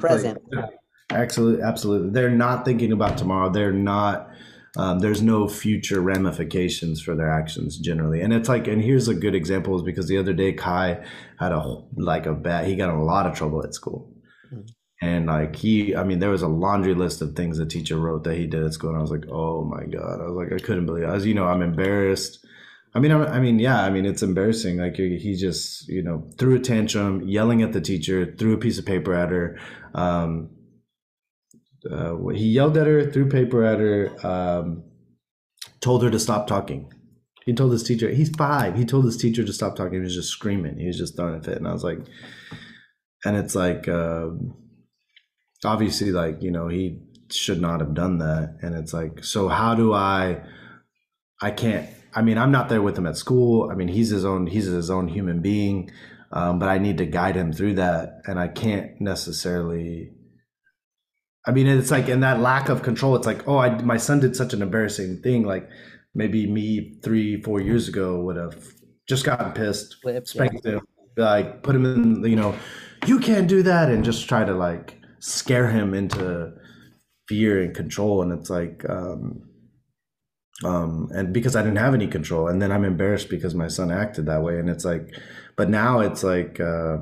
present. 0.00 0.42
Like, 0.52 0.70
absolutely, 1.10 1.62
absolutely. 1.62 2.10
They're 2.10 2.30
not 2.30 2.64
thinking 2.64 2.92
about 2.92 3.16
tomorrow. 3.16 3.50
They're 3.50 3.72
not. 3.72 4.30
Um, 4.78 4.98
there's 4.98 5.22
no 5.22 5.48
future 5.48 6.02
ramifications 6.02 7.00
for 7.00 7.16
their 7.16 7.30
actions 7.30 7.78
generally, 7.78 8.20
and 8.20 8.32
it's 8.32 8.48
like. 8.48 8.68
And 8.68 8.82
here's 8.82 9.08
a 9.08 9.14
good 9.14 9.34
example 9.34 9.74
is 9.76 9.82
because 9.82 10.06
the 10.06 10.18
other 10.18 10.34
day 10.34 10.52
Kai 10.52 11.02
had 11.38 11.52
a 11.52 11.82
like 11.96 12.26
a 12.26 12.34
bad. 12.34 12.66
He 12.66 12.76
got 12.76 12.90
in 12.90 12.96
a 12.96 13.04
lot 13.04 13.26
of 13.26 13.34
trouble 13.34 13.64
at 13.64 13.72
school. 13.72 14.12
Mm-hmm. 14.52 14.66
And 15.02 15.26
like 15.26 15.56
he, 15.56 15.94
I 15.94 16.04
mean, 16.04 16.18
there 16.18 16.30
was 16.30 16.42
a 16.42 16.48
laundry 16.48 16.94
list 16.94 17.20
of 17.22 17.34
things 17.34 17.58
the 17.58 17.66
teacher 17.66 17.96
wrote 17.96 18.24
that 18.24 18.36
he 18.36 18.46
did 18.46 18.64
at 18.64 18.72
school, 18.74 18.90
and 18.90 18.98
I 18.98 19.02
was 19.02 19.10
like, 19.10 19.26
"Oh 19.30 19.64
my 19.64 19.84
god!" 19.84 20.20
I 20.20 20.26
was 20.26 20.36
like, 20.36 20.52
I 20.52 20.62
couldn't 20.62 20.86
believe. 20.86 21.04
It. 21.04 21.08
I 21.08 21.12
was, 21.12 21.26
you 21.26 21.34
know, 21.34 21.46
I'm 21.46 21.62
embarrassed 21.62 22.46
I 22.96 22.98
mean, 22.98 23.12
I 23.12 23.38
mean, 23.40 23.58
yeah, 23.58 23.82
I 23.82 23.90
mean, 23.90 24.06
it's 24.06 24.22
embarrassing. 24.22 24.78
Like 24.78 24.96
he 24.96 25.36
just, 25.36 25.86
you 25.86 26.02
know, 26.02 26.30
threw 26.38 26.56
a 26.56 26.58
tantrum, 26.58 27.28
yelling 27.28 27.60
at 27.60 27.74
the 27.74 27.80
teacher, 27.82 28.34
threw 28.38 28.54
a 28.54 28.56
piece 28.56 28.78
of 28.78 28.86
paper 28.86 29.12
at 29.12 29.28
her. 29.28 29.58
Um, 29.94 30.48
uh, 31.90 32.16
he 32.28 32.46
yelled 32.46 32.78
at 32.78 32.86
her, 32.86 33.10
threw 33.10 33.28
paper 33.28 33.64
at 33.64 33.80
her, 33.80 34.26
um, 34.26 34.82
told 35.80 36.04
her 36.04 36.10
to 36.10 36.18
stop 36.18 36.46
talking. 36.46 36.90
He 37.44 37.52
told 37.52 37.72
his 37.72 37.82
teacher, 37.82 38.08
he's 38.08 38.30
five. 38.30 38.76
He 38.76 38.86
told 38.86 39.04
his 39.04 39.18
teacher 39.18 39.44
to 39.44 39.52
stop 39.52 39.76
talking. 39.76 39.92
He 39.92 40.00
was 40.00 40.14
just 40.14 40.30
screaming. 40.30 40.78
He 40.78 40.86
was 40.86 40.96
just 40.96 41.16
throwing 41.16 41.34
a 41.34 41.42
fit. 41.42 41.58
And 41.58 41.68
I 41.68 41.74
was 41.74 41.84
like, 41.84 41.98
and 43.26 43.36
it's 43.36 43.54
like, 43.54 43.88
uh, 43.88 44.28
obviously, 45.66 46.12
like, 46.12 46.42
you 46.42 46.50
know, 46.50 46.68
he 46.68 47.02
should 47.30 47.60
not 47.60 47.80
have 47.80 47.92
done 47.92 48.16
that. 48.20 48.56
And 48.62 48.74
it's 48.74 48.94
like, 48.94 49.22
so 49.22 49.48
how 49.48 49.74
do 49.74 49.92
I, 49.92 50.40
I 51.42 51.50
can't 51.50 51.90
I 52.16 52.22
mean, 52.22 52.38
I'm 52.38 52.50
not 52.50 52.70
there 52.70 52.80
with 52.80 52.96
him 52.96 53.06
at 53.06 53.18
school. 53.18 53.68
I 53.70 53.74
mean, 53.74 53.88
he's 53.88 54.08
his 54.08 54.24
own 54.24 54.46
he's 54.46 54.64
his 54.64 54.90
own 54.90 55.06
human 55.06 55.42
being, 55.42 55.90
um, 56.32 56.58
but 56.58 56.70
I 56.70 56.78
need 56.78 56.96
to 56.98 57.04
guide 57.04 57.36
him 57.36 57.52
through 57.52 57.74
that, 57.74 58.22
and 58.24 58.38
I 58.38 58.48
can't 58.48 58.98
necessarily. 59.00 60.12
I 61.46 61.52
mean, 61.52 61.66
it's 61.66 61.90
like 61.90 62.08
in 62.08 62.20
that 62.20 62.40
lack 62.40 62.70
of 62.70 62.82
control. 62.82 63.14
It's 63.14 63.26
like, 63.26 63.46
oh, 63.46 63.58
I, 63.58 63.80
my 63.82 63.98
son 63.98 64.18
did 64.18 64.34
such 64.34 64.54
an 64.54 64.62
embarrassing 64.62 65.20
thing. 65.22 65.44
Like 65.44 65.68
maybe 66.14 66.46
me 66.50 66.98
three, 67.04 67.40
four 67.42 67.60
years 67.60 67.86
ago 67.86 68.18
would 68.22 68.36
have 68.36 68.66
just 69.06 69.24
gotten 69.24 69.52
pissed, 69.52 69.96
spanked 70.24 70.64
yeah. 70.64 70.72
him, 70.72 70.80
like 71.16 71.62
put 71.62 71.76
him 71.76 71.84
in, 71.84 72.24
you 72.24 72.34
know, 72.34 72.56
you 73.06 73.20
can't 73.20 73.46
do 73.46 73.62
that, 73.62 73.90
and 73.90 74.04
just 74.04 74.26
try 74.26 74.42
to 74.42 74.54
like 74.54 74.98
scare 75.20 75.68
him 75.68 75.92
into 75.92 76.52
fear 77.28 77.62
and 77.62 77.74
control. 77.74 78.22
And 78.22 78.32
it's 78.32 78.50
like, 78.50 78.84
um, 78.88 79.42
um, 80.64 81.08
and 81.14 81.32
because 81.32 81.54
I 81.54 81.62
didn't 81.62 81.78
have 81.78 81.94
any 81.94 82.06
control, 82.06 82.48
and 82.48 82.60
then 82.62 82.72
I'm 82.72 82.84
embarrassed 82.84 83.28
because 83.28 83.54
my 83.54 83.68
son 83.68 83.90
acted 83.90 84.26
that 84.26 84.42
way, 84.42 84.58
and 84.58 84.70
it's 84.70 84.84
like, 84.84 85.14
but 85.56 85.68
now 85.68 86.00
it's 86.00 86.24
like, 86.24 86.58
uh, 86.60 86.98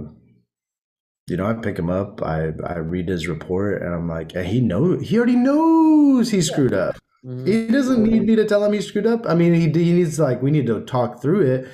you 1.26 1.36
know, 1.36 1.46
I 1.46 1.54
pick 1.54 1.78
him 1.78 1.88
up, 1.88 2.22
I 2.22 2.52
I 2.66 2.78
read 2.78 3.08
his 3.08 3.28
report, 3.28 3.82
and 3.82 3.94
I'm 3.94 4.08
like, 4.08 4.34
and 4.34 4.46
he 4.46 4.60
know 4.60 4.98
he 4.98 5.16
already 5.16 5.36
knows 5.36 6.30
he 6.30 6.40
screwed 6.42 6.74
up. 6.74 6.96
Mm-hmm. 7.24 7.46
He 7.46 7.66
doesn't 7.68 8.02
need 8.02 8.24
me 8.24 8.36
to 8.36 8.44
tell 8.44 8.64
him 8.64 8.72
he 8.72 8.80
screwed 8.80 9.06
up. 9.06 9.24
I 9.26 9.34
mean, 9.34 9.54
he 9.54 9.66
he 9.68 9.92
needs 9.92 10.18
like 10.18 10.42
we 10.42 10.50
need 10.50 10.66
to 10.66 10.80
talk 10.84 11.22
through 11.22 11.42
it, 11.42 11.68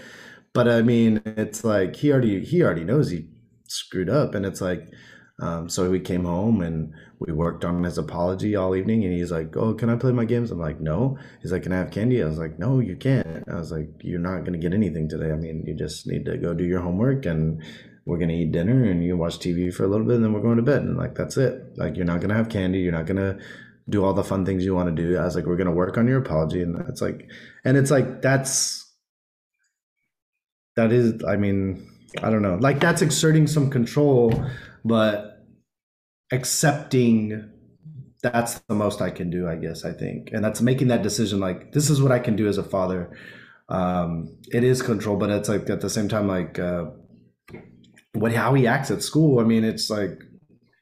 but 0.53 0.69
I 0.69 0.83
mean, 0.83 1.23
it's 1.25 1.65
like 1.65 1.97
he 1.97 2.13
already 2.13 2.45
he 2.45 2.63
already 2.63 2.85
knows 2.85 3.11
he 3.11 3.29
screwed 3.67 4.11
up, 4.11 4.35
and 4.35 4.45
it's 4.45 4.61
like 4.61 4.93
um, 5.41 5.69
so 5.69 5.91
we 5.91 6.01
came 6.01 6.25
home 6.25 6.61
and 6.61 6.93
we 7.21 7.33
worked 7.33 7.65
on 7.65 7.85
his 7.85 7.99
apology 7.99 8.57
all 8.57 8.75
evening. 8.75 9.05
And 9.05 9.13
he's 9.13 9.31
like, 9.31 9.57
"Oh, 9.57 9.75
can 9.75 9.91
I 9.91 9.97
play 9.97 10.13
my 10.13 10.25
games?" 10.25 10.51
I'm 10.51 10.59
like, 10.59 10.81
"No." 10.81 11.19
He's 11.43 11.53
like, 11.53 11.63
"Can 11.63 11.73
I 11.73 11.79
have 11.79 11.91
candy?" 11.91 12.23
I 12.23 12.27
was 12.27 12.39
like, 12.39 12.59
"No, 12.59 12.81
you 12.81 12.97
can't." 12.97 13.45
I 13.49 13.57
was 13.57 13.71
like, 13.71 13.91
"You're 14.03 14.19
not 14.19 14.45
gonna 14.45 14.59
get 14.59 14.75
anything 14.75 15.09
today. 15.09 15.31
I 15.31 15.37
mean, 15.37 15.65
you 15.67 15.75
just 15.75 16.07
need 16.07 16.25
to 16.25 16.37
go 16.37 16.55
do 16.55 16.65
your 16.65 16.81
homework 16.81 17.27
and." 17.27 17.63
We're 18.07 18.19
gonna 18.19 18.33
eat 18.33 18.51
dinner 18.51 18.85
and 18.85 19.05
you 19.05 19.17
watch 19.17 19.39
TV 19.39 19.73
for 19.73 19.85
a 19.85 19.87
little 19.87 20.07
bit 20.07 20.17
and 20.17 20.25
then 20.25 20.33
we're 20.33 20.41
going 20.41 20.57
to 20.57 20.63
bed 20.63 20.83
and 20.83 20.97
like 20.97 21.15
that's 21.15 21.37
it. 21.37 21.77
Like 21.77 21.97
you're 21.97 22.07
not 22.07 22.21
gonna 22.21 22.35
have 22.35 22.49
candy. 22.49 22.79
You're 22.81 22.93
not 22.93 23.07
gonna 23.07 23.39
do 23.91 24.05
all 24.05 24.15
the 24.15 24.25
fun 24.25 24.47
things 24.47 24.65
you 24.65 24.75
want 24.75 24.95
to 24.95 25.03
do. 25.03 25.19
I 25.19 25.25
was 25.25 25.37
like, 25.37 25.47
we're 25.47 25.57
gonna 25.57 25.71
work 25.73 25.99
on 25.99 26.09
your 26.09 26.19
apology, 26.19 26.63
and 26.63 26.77
that's 26.77 27.03
like, 27.03 27.29
and 27.65 27.77
it's 27.77 27.91
like 27.91 28.23
that's 28.23 28.91
that 30.77 30.93
is. 30.93 31.23
I 31.25 31.37
mean, 31.37 31.87
I 32.23 32.31
don't 32.31 32.43
know. 32.43 32.57
Like 32.57 32.81
that's 32.81 33.03
exerting 33.03 33.47
some 33.47 33.71
control, 33.71 34.33
but 34.85 35.30
accepting 36.31 37.51
that's 38.23 38.59
the 38.69 38.75
most 38.75 39.01
I 39.01 39.11
can 39.11 39.31
do, 39.31 39.49
I 39.49 39.57
guess, 39.57 39.85
I 39.85 39.93
think. 39.93 40.31
And 40.33 40.45
that's 40.45 40.61
making 40.61 40.89
that 40.89 41.03
decision 41.03 41.41
like, 41.41 41.73
this 41.73 41.89
is 41.89 42.03
what 42.03 42.13
I 42.13 42.19
can 42.19 42.37
do 42.37 42.49
as 42.49 42.59
a 42.59 42.63
father. 42.63 43.17
Um, 43.71 44.37
it 44.53 44.63
is 44.63 44.83
control, 44.83 45.17
but 45.17 45.31
it's 45.31 45.49
like 45.49 45.71
at 45.71 45.81
the 45.81 45.89
same 45.89 46.09
time, 46.09 46.29
like, 46.29 46.59
uh, 46.59 46.87
what 48.13 48.33
how 48.33 48.55
he 48.55 48.67
acts 48.67 48.91
at 48.91 49.03
school. 49.03 49.39
I 49.41 49.45
mean, 49.45 49.65
it's 49.65 49.89
like 49.89 50.21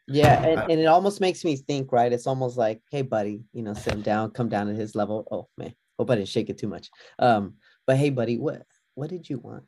yeah, 0.07 0.43
and, 0.43 0.73
and 0.73 0.81
it 0.81 0.87
almost 0.87 1.21
makes 1.21 1.45
me 1.45 1.57
think, 1.57 1.93
right? 1.93 2.13
It's 2.13 2.27
almost 2.27 2.57
like, 2.57 2.81
hey, 2.91 3.03
buddy, 3.03 3.43
you 3.53 3.63
know, 3.63 3.75
sit 3.75 3.93
him 3.93 4.01
down, 4.01 4.31
come 4.31 4.49
down 4.49 4.67
to 4.67 4.75
his 4.75 4.95
level. 4.95 5.27
Oh 5.31 5.49
man, 5.59 5.75
hope 5.99 6.11
I 6.11 6.17
didn't 6.17 6.29
shake 6.29 6.49
it 6.49 6.59
too 6.59 6.69
much. 6.69 6.91
Um, 7.19 7.55
but 7.87 7.97
hey, 7.99 8.11
buddy, 8.11 8.39
what 8.39 8.63
what 8.95 9.11
did 9.11 9.29
you 9.29 9.39
want? 9.39 9.65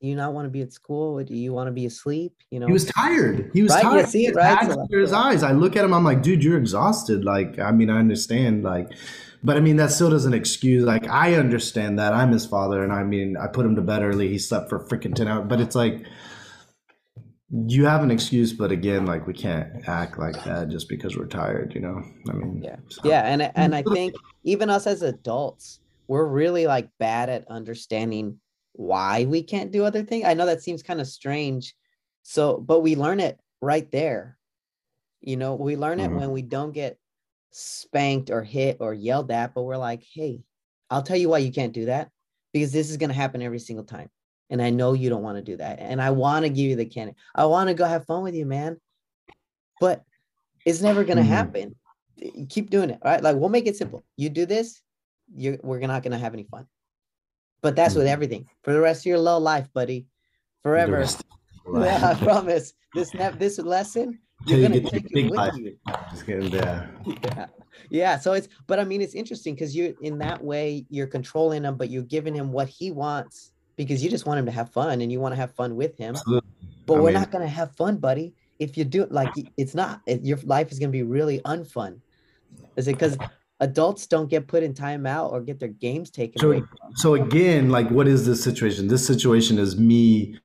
Do 0.00 0.08
you 0.08 0.16
not 0.16 0.32
want 0.34 0.46
to 0.46 0.50
be 0.50 0.60
at 0.60 0.72
school? 0.72 1.22
Do 1.24 1.34
you 1.34 1.52
want 1.52 1.68
to 1.68 1.72
be 1.72 1.86
asleep? 1.86 2.34
You 2.50 2.60
know, 2.60 2.66
he 2.66 2.72
was 2.72 2.84
tired. 2.84 3.50
He 3.54 3.62
was 3.62 3.72
Right, 3.72 3.84
you 3.84 3.90
tired. 3.90 4.08
see 4.08 4.26
it, 4.26 4.34
right? 4.34 4.68
under 4.70 4.98
his 4.98 5.12
eyes. 5.12 5.42
I 5.42 5.52
look 5.52 5.76
at 5.76 5.84
him. 5.84 5.94
I'm 5.94 6.04
like, 6.04 6.22
dude, 6.22 6.44
you're 6.44 6.58
exhausted. 6.58 7.24
Like, 7.24 7.58
I 7.58 7.70
mean, 7.72 7.88
I 7.90 7.98
understand. 7.98 8.62
Like, 8.64 8.90
but 9.42 9.56
I 9.56 9.60
mean, 9.60 9.76
that 9.76 9.90
still 9.92 10.10
doesn't 10.10 10.34
excuse. 10.34 10.84
Like, 10.84 11.08
I 11.08 11.34
understand 11.34 11.98
that 11.98 12.12
I'm 12.12 12.32
his 12.32 12.44
father, 12.46 12.82
and 12.82 12.92
I 12.92 13.02
mean, 13.04 13.36
I 13.36 13.46
put 13.46 13.64
him 13.64 13.76
to 13.76 13.82
bed 13.82 14.02
early. 14.02 14.28
He 14.28 14.38
slept 14.38 14.68
for 14.68 14.80
freaking 14.80 15.14
ten 15.14 15.26
hours. 15.28 15.46
But 15.48 15.60
it's 15.60 15.74
like, 15.74 16.04
you 17.66 17.84
have 17.86 18.02
an 18.02 18.10
excuse. 18.10 18.52
But 18.52 18.72
again, 18.72 19.06
like, 19.06 19.26
we 19.26 19.32
can't 19.32 19.86
act 19.88 20.18
like 20.18 20.42
that 20.44 20.68
just 20.68 20.88
because 20.88 21.16
we're 21.16 21.26
tired. 21.26 21.72
You 21.74 21.80
know? 21.82 22.02
I 22.28 22.32
mean, 22.32 22.62
Yeah. 22.62 22.76
so- 22.88 23.02
yeah, 23.08 23.22
and 23.22 23.50
and 23.54 23.74
I 23.74 23.82
think 23.92 24.14
even 24.42 24.70
us 24.70 24.86
as 24.86 25.02
adults, 25.02 25.80
we're 26.08 26.26
really 26.26 26.66
like 26.66 26.88
bad 26.98 27.30
at 27.30 27.46
understanding 27.48 28.38
why 28.74 29.24
we 29.24 29.42
can't 29.42 29.70
do 29.72 29.84
other 29.84 30.02
things. 30.02 30.24
I 30.26 30.34
know 30.34 30.46
that 30.46 30.62
seems 30.62 30.82
kind 30.82 31.00
of 31.00 31.06
strange. 31.06 31.74
So, 32.22 32.58
but 32.58 32.80
we 32.80 32.96
learn 32.96 33.20
it 33.20 33.38
right 33.60 33.90
there. 33.90 34.36
You 35.20 35.36
know, 35.36 35.54
we 35.54 35.76
learn 35.76 36.00
it 36.00 36.10
Mhm. 36.10 36.16
when 36.16 36.30
we 36.32 36.42
don't 36.42 36.72
get 36.72 36.98
spanked 37.50 38.30
or 38.30 38.42
hit 38.42 38.78
or 38.80 38.92
yelled 38.92 39.30
at, 39.30 39.54
but 39.54 39.62
we're 39.62 39.76
like, 39.76 40.02
hey, 40.02 40.42
I'll 40.90 41.02
tell 41.02 41.16
you 41.16 41.28
why 41.28 41.38
you 41.38 41.52
can't 41.52 41.72
do 41.72 41.86
that 41.86 42.10
because 42.52 42.72
this 42.72 42.90
is 42.90 42.96
going 42.96 43.10
to 43.10 43.14
happen 43.14 43.42
every 43.42 43.58
single 43.60 43.84
time. 43.84 44.10
And 44.50 44.60
I 44.60 44.70
know 44.70 44.92
you 44.92 45.08
don't 45.08 45.22
want 45.22 45.38
to 45.38 45.42
do 45.42 45.56
that. 45.56 45.78
And 45.78 46.02
I 46.02 46.10
want 46.10 46.44
to 46.44 46.48
give 46.50 46.66
you 46.70 46.76
the 46.76 46.84
candy. 46.84 47.14
I 47.34 47.46
want 47.46 47.68
to 47.68 47.74
go 47.74 47.84
have 47.84 48.04
fun 48.06 48.22
with 48.22 48.34
you, 48.34 48.44
man. 48.44 48.80
But 49.80 50.04
it's 50.66 50.82
never 50.82 51.04
going 51.04 51.16
to 51.16 51.22
Mhm. 51.22 51.26
happen. 51.26 51.76
Keep 52.48 52.70
doing 52.70 52.90
it. 52.90 52.98
right? 53.04 53.22
Like 53.22 53.36
we'll 53.36 53.48
make 53.48 53.66
it 53.66 53.76
simple. 53.76 54.04
You 54.16 54.28
do 54.30 54.46
this, 54.46 54.82
you're 55.34 55.58
we're 55.62 55.80
not 55.80 56.02
going 56.02 56.12
to 56.12 56.18
have 56.18 56.34
any 56.34 56.44
fun. 56.44 56.66
But 57.64 57.74
that's 57.76 57.94
with 57.94 58.06
Mhm. 58.06 58.10
everything 58.16 58.42
for 58.62 58.72
the 58.74 58.80
rest 58.80 59.00
of 59.02 59.06
your 59.06 59.18
low 59.18 59.38
life, 59.38 59.68
buddy. 59.72 60.06
Forever. 60.62 60.98
your 61.66 61.82
Yeah, 61.86 62.10
I 62.10 62.14
promise. 62.14 62.74
This 62.94 63.10
this 63.38 63.58
lesson, 63.58 64.18
you're 64.46 64.60
gonna 64.60 64.80
to 64.80 64.90
take 64.90 65.06
it 65.10 65.24
with 65.30 65.32
life. 65.32 65.54
you. 65.56 65.78
Just 66.10 66.26
kidding. 66.26 66.52
Yeah. 66.52 66.86
yeah 67.06 67.46
yeah 67.90 68.16
so 68.18 68.34
it's 68.34 68.48
but 68.68 68.78
i 68.78 68.84
mean 68.84 69.00
it's 69.02 69.14
interesting 69.14 69.52
because 69.54 69.74
you're 69.76 69.92
in 70.00 70.16
that 70.18 70.42
way 70.42 70.86
you're 70.90 71.08
controlling 71.08 71.64
him 71.64 71.76
but 71.76 71.90
you're 71.90 72.04
giving 72.16 72.32
him 72.32 72.52
what 72.52 72.68
he 72.68 72.92
wants 72.92 73.52
because 73.76 73.98
you 74.02 74.08
just 74.08 74.26
want 74.26 74.38
him 74.38 74.46
to 74.46 74.52
have 74.52 74.70
fun 74.70 75.00
and 75.00 75.10
you 75.10 75.18
want 75.18 75.32
to 75.34 75.40
have 75.44 75.52
fun 75.62 75.74
with 75.74 75.98
him 75.98 76.14
Absolutely. 76.14 76.48
but 76.86 76.94
I 76.94 77.00
we're 77.00 77.04
mean- 77.06 77.14
not 77.14 77.30
going 77.32 77.42
to 77.42 77.54
have 77.60 77.72
fun 77.74 77.96
buddy 77.96 78.32
if 78.60 78.78
you 78.78 78.84
do 78.84 79.06
like 79.10 79.32
it's 79.56 79.74
not 79.74 80.00
it, 80.06 80.24
your 80.24 80.38
life 80.44 80.70
is 80.70 80.78
going 80.78 80.90
to 80.92 80.96
be 81.00 81.02
really 81.02 81.40
unfun 81.40 81.98
is 82.76 82.86
it 82.86 82.92
because 82.92 83.18
adults 83.64 84.06
don't 84.06 84.28
get 84.30 84.46
put 84.46 84.62
in 84.62 84.72
timeout 84.74 85.32
or 85.32 85.40
get 85.40 85.58
their 85.58 85.68
games 85.86 86.10
taken 86.10 86.38
So- 86.40 86.66
So 86.96 87.14
again, 87.14 87.70
like, 87.70 87.90
what 87.90 88.06
is 88.06 88.26
this 88.26 88.42
situation? 88.42 88.88
This 88.88 89.06
situation 89.06 89.58
is 89.58 89.76
me 89.78 90.38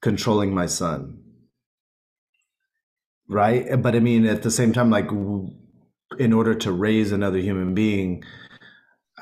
controlling 0.00 0.54
my 0.54 0.66
son, 0.66 1.18
right? 3.28 3.64
But 3.80 3.94
I 3.94 4.00
mean, 4.00 4.26
at 4.26 4.42
the 4.42 4.50
same 4.50 4.72
time, 4.72 4.90
like, 4.90 5.08
in 6.18 6.32
order 6.32 6.54
to 6.54 6.72
raise 6.72 7.12
another 7.12 7.38
human 7.38 7.74
being, 7.74 8.22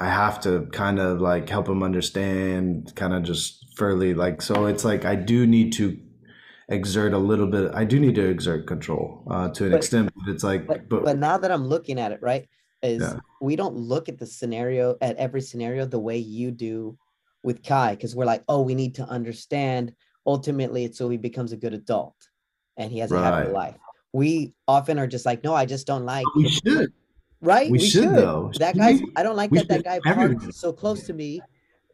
I 0.00 0.08
have 0.08 0.40
to 0.42 0.66
kind 0.72 0.98
of 0.98 1.20
like 1.20 1.48
help 1.48 1.68
him 1.68 1.82
understand, 1.82 2.92
kind 2.96 3.12
of 3.14 3.22
just 3.22 3.64
fairly 3.78 4.14
like. 4.14 4.42
So 4.42 4.66
it's 4.66 4.84
like 4.84 5.04
I 5.04 5.14
do 5.14 5.46
need 5.46 5.72
to 5.74 5.98
exert 6.68 7.12
a 7.12 7.18
little 7.18 7.46
bit. 7.46 7.70
I 7.74 7.84
do 7.84 8.00
need 8.00 8.14
to 8.16 8.26
exert 8.26 8.66
control 8.66 9.22
uh, 9.30 9.48
to 9.50 9.64
an 9.66 9.70
But- 9.72 9.76
extent, 9.76 10.10
but 10.16 10.32
it's 10.32 10.42
like, 10.44 10.66
but, 10.66 10.88
but, 10.88 11.04
but 11.04 11.18
now 11.18 11.36
that 11.38 11.50
i'm 11.50 11.66
looking 11.66 11.98
at 12.00 12.12
it 12.12 12.20
right 12.22 12.48
is 12.82 13.00
Yeah. 13.02 13.20
we 13.40 13.56
don't 13.56 13.76
look 13.76 14.08
at 14.08 14.18
the 14.18 14.26
scenario 14.26 14.96
at 15.00 15.16
every 15.16 15.40
scenario 15.40 15.86
the 15.86 15.98
way 15.98 16.18
you 16.18 16.50
do 16.50 16.96
with 17.42 17.62
kai 17.62 17.94
because 17.94 18.14
we're 18.14 18.24
like 18.24 18.44
oh 18.48 18.62
we 18.62 18.74
need 18.74 18.94
to 18.96 19.04
understand. 19.04 19.94
Ultimately 20.26 20.84
it's 20.84 20.98
so 20.98 21.08
he 21.08 21.16
becomes 21.16 21.52
a 21.52 21.56
good 21.56 21.74
adult 21.74 22.14
and 22.76 22.92
he 22.92 22.98
has 23.00 23.10
a 23.12 23.18
happy 23.22 23.50
life. 23.50 23.76
We 24.12 24.54
often 24.68 24.98
are 24.98 25.06
just 25.06 25.26
like 25.26 25.42
no 25.42 25.54
i 25.54 25.64
just 25.66 25.86
don't 25.86 26.04
like 26.04 26.26
we 26.36 26.48
should. 26.48 26.92
right? 27.40 27.70
We 27.70 27.78
should, 27.78 28.14
though. 28.14 28.50
that 28.58 28.74
Should 28.74 28.80
guy's 28.80 29.00
we? 29.00 29.12
i 29.16 29.22
don't 29.22 29.36
like 29.36 29.50
We 29.50 29.58
that 29.58 29.68
that 29.68 29.84
guy 29.84 30.00
parked 30.00 30.52
so 30.54 30.72
close 30.72 31.04
to 31.04 31.12
me 31.12 31.42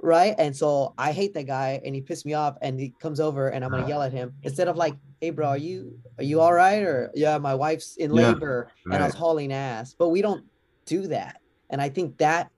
right? 0.00 0.34
And 0.38 0.54
so 0.56 0.94
i 0.98 1.12
hate 1.12 1.34
that 1.34 1.46
guy 1.46 1.80
and 1.84 1.94
he 1.94 2.00
pissed 2.00 2.26
me 2.26 2.34
off 2.34 2.56
and 2.62 2.78
he 2.78 2.90
comes 3.00 3.18
over 3.20 3.48
and 3.48 3.64
i'm 3.64 3.70
gonna 3.70 3.88
yell 3.92 4.02
at 4.02 4.12
him 4.12 4.32
instead 4.42 4.68
of 4.68 4.76
like 4.76 4.94
hey 5.20 5.30
bro 5.30 5.48
are 5.48 5.58
you 5.58 5.98
are 6.18 6.24
you 6.24 6.40
all 6.40 6.52
right? 6.52 6.82
or 6.82 7.10
yeah 7.14 7.38
my 7.38 7.54
wife's 7.54 7.96
in 7.96 8.12
Yeah, 8.12 8.28
labor 8.32 8.70
and 8.84 9.02
i 9.02 9.06
was 9.06 9.14
hauling 9.14 9.52
ass. 9.52 9.94
But 9.98 10.10
we 10.10 10.22
don't 10.22 10.44
do 10.88 11.06
that. 11.08 11.40
And 11.70 11.80
i 11.80 11.88
think 11.88 12.16
that 12.18 12.50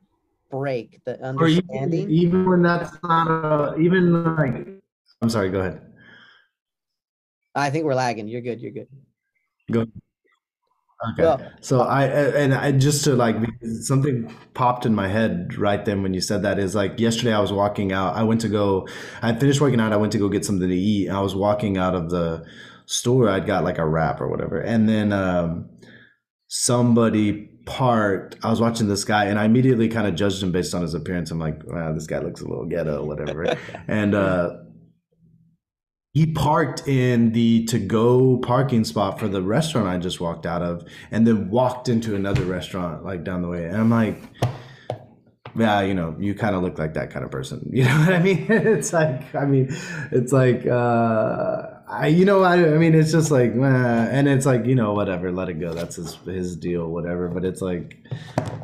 break 0.51 1.01
the 1.05 1.13
or 1.39 1.47
even, 1.49 1.65
understanding 1.71 2.11
even 2.11 2.49
when 2.49 2.63
that's 2.63 2.97
not 3.03 3.27
a, 3.29 3.77
even 3.79 4.25
like 4.37 4.67
i'm 5.23 5.29
sorry 5.31 5.51
go 5.51 5.61
ahead. 5.61 5.81
I 7.55 7.71
think 7.71 7.85
we're 7.85 7.95
lagging. 7.95 8.29
You're 8.29 8.41
good 8.41 8.61
you're 8.61 8.71
good. 8.71 8.89
Go 9.71 9.81
okay. 9.81 11.23
Well- 11.23 11.41
so 11.61 11.81
i 11.81 12.05
and 12.07 12.55
i 12.55 12.71
just 12.73 13.05
to 13.05 13.15
like 13.15 13.41
because 13.41 13.87
something 13.87 14.33
popped 14.55 14.87
in 14.87 14.95
my 14.95 15.09
head 15.09 15.57
right 15.57 15.85
then 15.85 16.03
when 16.03 16.15
you 16.15 16.21
said 16.21 16.43
that 16.43 16.59
is 16.59 16.75
like 16.75 17.01
yesterday 17.01 17.33
i 17.33 17.41
was 17.41 17.53
walking 17.53 17.93
out 17.93 18.15
i 18.17 18.23
went 18.23 18.41
to 18.43 18.49
go 18.49 18.87
i 19.23 19.33
finished 19.35 19.61
working 19.61 19.81
out 19.81 19.93
i 19.93 19.97
went 19.97 20.13
to 20.13 20.19
go 20.19 20.29
get 20.29 20.45
something 20.45 20.69
to 20.69 20.77
eat 20.77 21.09
i 21.09 21.21
was 21.21 21.35
walking 21.35 21.79
out 21.79 21.95
of 21.95 22.11
the 22.11 22.45
store 22.87 23.29
i'd 23.31 23.47
got 23.47 23.65
like 23.65 23.79
a 23.79 23.87
wrap 23.87 24.21
or 24.21 24.29
whatever. 24.29 24.61
And 24.61 24.89
then 24.89 25.13
um 25.13 25.69
somebody 26.53 27.49
parked 27.65 28.37
i 28.43 28.51
was 28.51 28.61
watching 28.61 28.89
this 28.89 29.05
guy 29.05 29.27
and 29.27 29.39
i 29.39 29.45
immediately 29.45 29.89
kind 29.89 30.07
of 30.07 30.17
judged 30.17 30.43
him 30.43 30.51
based 30.51 30.75
on 30.75 30.83
his 30.83 30.95
appearance 30.95 31.31
i'm 31.31 31.39
like 31.39 31.63
wow 31.67 31.93
this 31.93 32.07
guy 32.07 32.19
looks 32.19 32.41
a 32.41 32.45
little 32.47 32.67
ghetto 32.67 33.05
whatever 33.05 33.57
and 33.89 34.15
uh 34.15 34.51
he 36.13 36.27
parked 36.27 36.89
in 36.89 37.33
the 37.33 37.65
to 37.67 37.79
go 37.79 38.39
parking 38.39 38.85
spot 38.85 39.21
for 39.21 39.29
the 39.29 39.43
restaurant 39.43 39.87
I 39.87 39.97
just 39.99 40.21
walked 40.21 40.45
out 40.45 40.61
of 40.61 40.85
and 41.11 41.27
then 41.27 41.51
walked 41.51 41.89
into 41.89 42.17
another 42.17 42.45
restaurant 42.45 43.05
like 43.05 43.23
down 43.23 43.43
the 43.43 43.49
way. 43.49 43.67
And 43.67 43.77
I'm 43.77 43.91
like, 43.91 44.21
yeah, 45.57 45.83
you 45.83 45.95
know, 45.95 46.17
you 46.19 46.35
kind 46.35 46.57
of 46.57 46.63
look 46.63 46.79
like 46.79 46.95
that 46.95 47.11
kind 47.11 47.25
of 47.25 47.31
person. 47.31 47.69
You 47.73 47.85
know 47.85 47.99
what 48.01 48.13
I 48.13 48.19
mean? 48.21 48.47
It's 48.51 48.93
like, 48.93 49.35
I 49.35 49.45
mean, 49.45 49.69
it's 50.11 50.33
like, 50.33 50.67
uh, 50.67 51.80
I, 51.91 52.07
you 52.07 52.25
know, 52.25 52.45
I, 52.45 52.55
I 52.55 52.79
mean, 52.79 52.95
it's 52.95 53.11
just 53.11 53.33
like, 53.33 53.53
and 53.53 54.29
it's 54.29 54.47
like, 54.47 54.65
you 54.65 54.77
know, 54.77 54.93
whatever, 54.93 55.33
let 55.33 55.49
it 55.49 55.55
go. 55.55 55.75
That's 55.75 55.97
his, 55.97 56.15
his 56.25 56.55
deal, 56.55 56.87
whatever. 56.87 57.27
But 57.27 57.45
it's 57.45 57.61
like, 57.61 57.99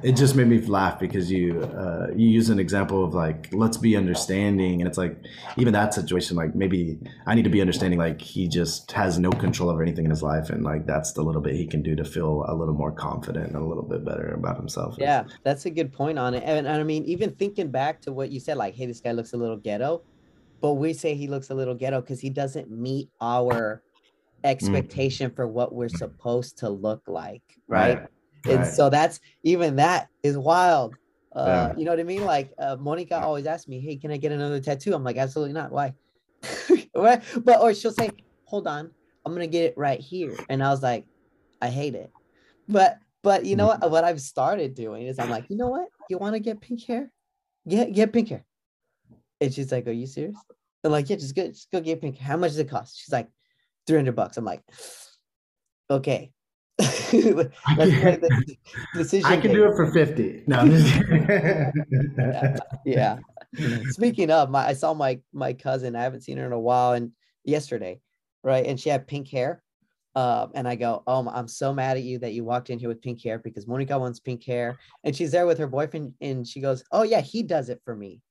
it 0.04 0.12
just 0.12 0.36
made 0.36 0.46
me 0.46 0.60
laugh 0.60 1.00
because 1.00 1.28
you, 1.28 1.60
uh, 1.62 2.06
you 2.14 2.28
use 2.28 2.50
an 2.50 2.60
example 2.60 3.04
of 3.04 3.14
like, 3.14 3.48
let's 3.52 3.78
be 3.78 3.96
understanding. 3.96 4.80
And 4.80 4.86
it's 4.86 4.96
like, 4.96 5.18
even 5.56 5.72
that 5.72 5.92
situation, 5.92 6.36
like 6.36 6.54
maybe 6.54 7.00
I 7.26 7.34
need 7.34 7.42
to 7.42 7.50
be 7.50 7.60
understanding, 7.60 7.98
like 7.98 8.20
he 8.20 8.46
just 8.46 8.92
has 8.92 9.18
no 9.18 9.30
control 9.30 9.70
over 9.70 9.82
anything 9.82 10.04
in 10.04 10.10
his 10.12 10.22
life. 10.22 10.48
And 10.48 10.62
like, 10.62 10.86
that's 10.86 11.12
the 11.12 11.22
little 11.22 11.42
bit 11.42 11.54
he 11.54 11.66
can 11.66 11.82
do 11.82 11.96
to 11.96 12.04
feel 12.04 12.44
a 12.46 12.54
little 12.54 12.74
more 12.74 12.92
confident 12.92 13.48
and 13.48 13.56
a 13.56 13.64
little 13.64 13.82
bit 13.82 14.04
better 14.04 14.34
about 14.34 14.56
himself. 14.56 14.94
Yeah, 14.98 15.24
that's 15.42 15.66
a 15.66 15.70
good 15.70 15.92
point 15.92 16.16
on 16.16 16.34
it. 16.34 16.44
And, 16.46 16.68
and 16.68 16.80
I 16.80 16.84
mean, 16.84 17.04
even 17.06 17.34
thinking 17.34 17.72
back 17.72 18.02
to 18.02 18.12
what 18.12 18.30
you 18.30 18.38
said, 18.38 18.56
like, 18.56 18.76
hey, 18.76 18.86
this 18.86 19.00
guy 19.00 19.10
looks 19.10 19.32
a 19.32 19.36
little 19.36 19.56
ghetto, 19.56 20.02
but 20.60 20.74
we 20.74 20.92
say 20.92 21.14
he 21.14 21.28
looks 21.28 21.50
a 21.50 21.54
little 21.54 21.74
ghetto 21.74 22.00
because 22.00 22.20
he 22.20 22.30
doesn't 22.30 22.70
meet 22.70 23.10
our 23.20 23.82
expectation 24.44 25.30
for 25.34 25.46
what 25.46 25.74
we're 25.74 25.88
supposed 25.88 26.58
to 26.58 26.68
look 26.70 27.02
like, 27.08 27.42
right? 27.68 27.98
And 28.48 28.60
Right. 28.60 28.66
so 28.66 28.90
that's 28.90 29.20
even 29.42 29.76
that 29.76 30.08
is 30.22 30.38
wild. 30.38 30.96
Uh, 31.34 31.44
Yeah. 31.46 31.74
You 31.76 31.84
know 31.84 31.90
what 31.90 32.00
I 32.00 32.04
mean? 32.04 32.24
Like 32.24 32.52
uh, 32.58 32.76
Monica 32.76 33.20
always 33.20 33.46
asks 33.46 33.68
me, 33.68 33.80
"Hey, 33.80 33.96
can 33.96 34.10
I 34.12 34.16
get 34.18 34.32
another 34.32 34.60
tattoo?" 34.60 34.94
I'm 34.94 35.04
like, 35.04 35.16
"Absolutely 35.16 35.52
not. 35.54 35.72
Why?" 35.72 35.94
Right? 36.94 37.22
But 37.44 37.60
or 37.60 37.74
she'll 37.74 37.92
say, 37.92 38.10
"Hold 38.44 38.66
on, 38.68 38.94
I'm 39.24 39.32
gonna 39.34 39.46
get 39.48 39.64
it 39.64 39.74
right 39.76 40.00
here," 40.00 40.44
and 40.48 40.62
I 40.62 40.70
was 40.70 40.82
like, 40.82 41.06
"I 41.60 41.68
hate 41.70 41.94
it," 41.94 42.12
but 42.68 42.98
but 43.22 43.44
you 43.44 43.56
know 43.56 43.66
what? 43.66 43.90
What 43.90 44.04
I've 44.04 44.20
started 44.20 44.74
doing 44.74 45.06
is 45.06 45.18
I'm 45.18 45.30
like, 45.30 45.50
you 45.50 45.56
know 45.56 45.68
what? 45.68 45.88
You 46.08 46.18
want 46.18 46.34
to 46.34 46.40
get 46.40 46.60
pink 46.60 46.84
hair? 46.84 47.12
Get 47.68 47.92
get 47.92 48.12
pink 48.12 48.28
hair. 48.28 48.45
And 49.40 49.52
she's 49.52 49.72
like, 49.72 49.86
"Are 49.86 49.92
you 49.92 50.06
serious?" 50.06 50.36
I'm 50.84 50.92
like, 50.92 51.10
"Yeah, 51.10 51.16
just 51.16 51.34
go 51.34 51.48
just 51.48 51.70
go 51.70 51.80
get 51.80 52.00
pink. 52.00 52.18
How 52.18 52.36
much 52.36 52.50
does 52.50 52.58
it 52.58 52.70
cost?" 52.70 52.98
She's 52.98 53.12
like, 53.12 53.28
300 53.86 54.14
bucks. 54.14 54.36
I'm 54.36 54.44
like, 54.44 54.62
"Okay." 55.90 56.32
Let's 56.78 57.10
the 57.12 58.56
decision. 58.94 59.26
I 59.26 59.38
can 59.38 59.52
do 59.52 59.64
it 59.64 59.76
for 59.76 59.90
50. 59.92 60.42
No, 60.46 60.58
I'm 60.58 60.70
yeah. 62.84 63.18
Speaking 63.90 64.30
of, 64.30 64.50
my 64.50 64.66
I 64.66 64.74
saw 64.74 64.92
my 64.92 65.20
my 65.32 65.54
cousin. 65.54 65.96
I 65.96 66.02
haven't 66.02 66.22
seen 66.22 66.36
her 66.36 66.46
in 66.46 66.52
a 66.52 66.60
while, 66.60 66.92
and 66.92 67.12
yesterday, 67.44 68.00
right? 68.44 68.66
And 68.66 68.78
she 68.78 68.90
had 68.90 69.06
pink 69.06 69.28
hair. 69.28 69.62
Um, 70.16 70.50
and 70.54 70.66
I 70.66 70.76
go, 70.76 71.02
oh, 71.06 71.28
I'm 71.28 71.46
so 71.46 71.74
mad 71.74 71.98
at 71.98 72.02
you 72.02 72.18
that 72.20 72.32
you 72.32 72.42
walked 72.42 72.70
in 72.70 72.78
here 72.78 72.88
with 72.88 73.02
pink 73.02 73.22
hair 73.22 73.38
because 73.38 73.66
Monica 73.66 73.98
wants 73.98 74.18
pink 74.18 74.42
hair, 74.44 74.78
and 75.04 75.14
she's 75.14 75.30
there 75.30 75.46
with 75.46 75.58
her 75.58 75.66
boyfriend, 75.66 76.14
and 76.22 76.48
she 76.48 76.60
goes, 76.60 76.82
oh 76.90 77.02
yeah, 77.02 77.20
he 77.20 77.42
does 77.42 77.68
it 77.68 77.82
for 77.84 77.94
me. 77.94 78.22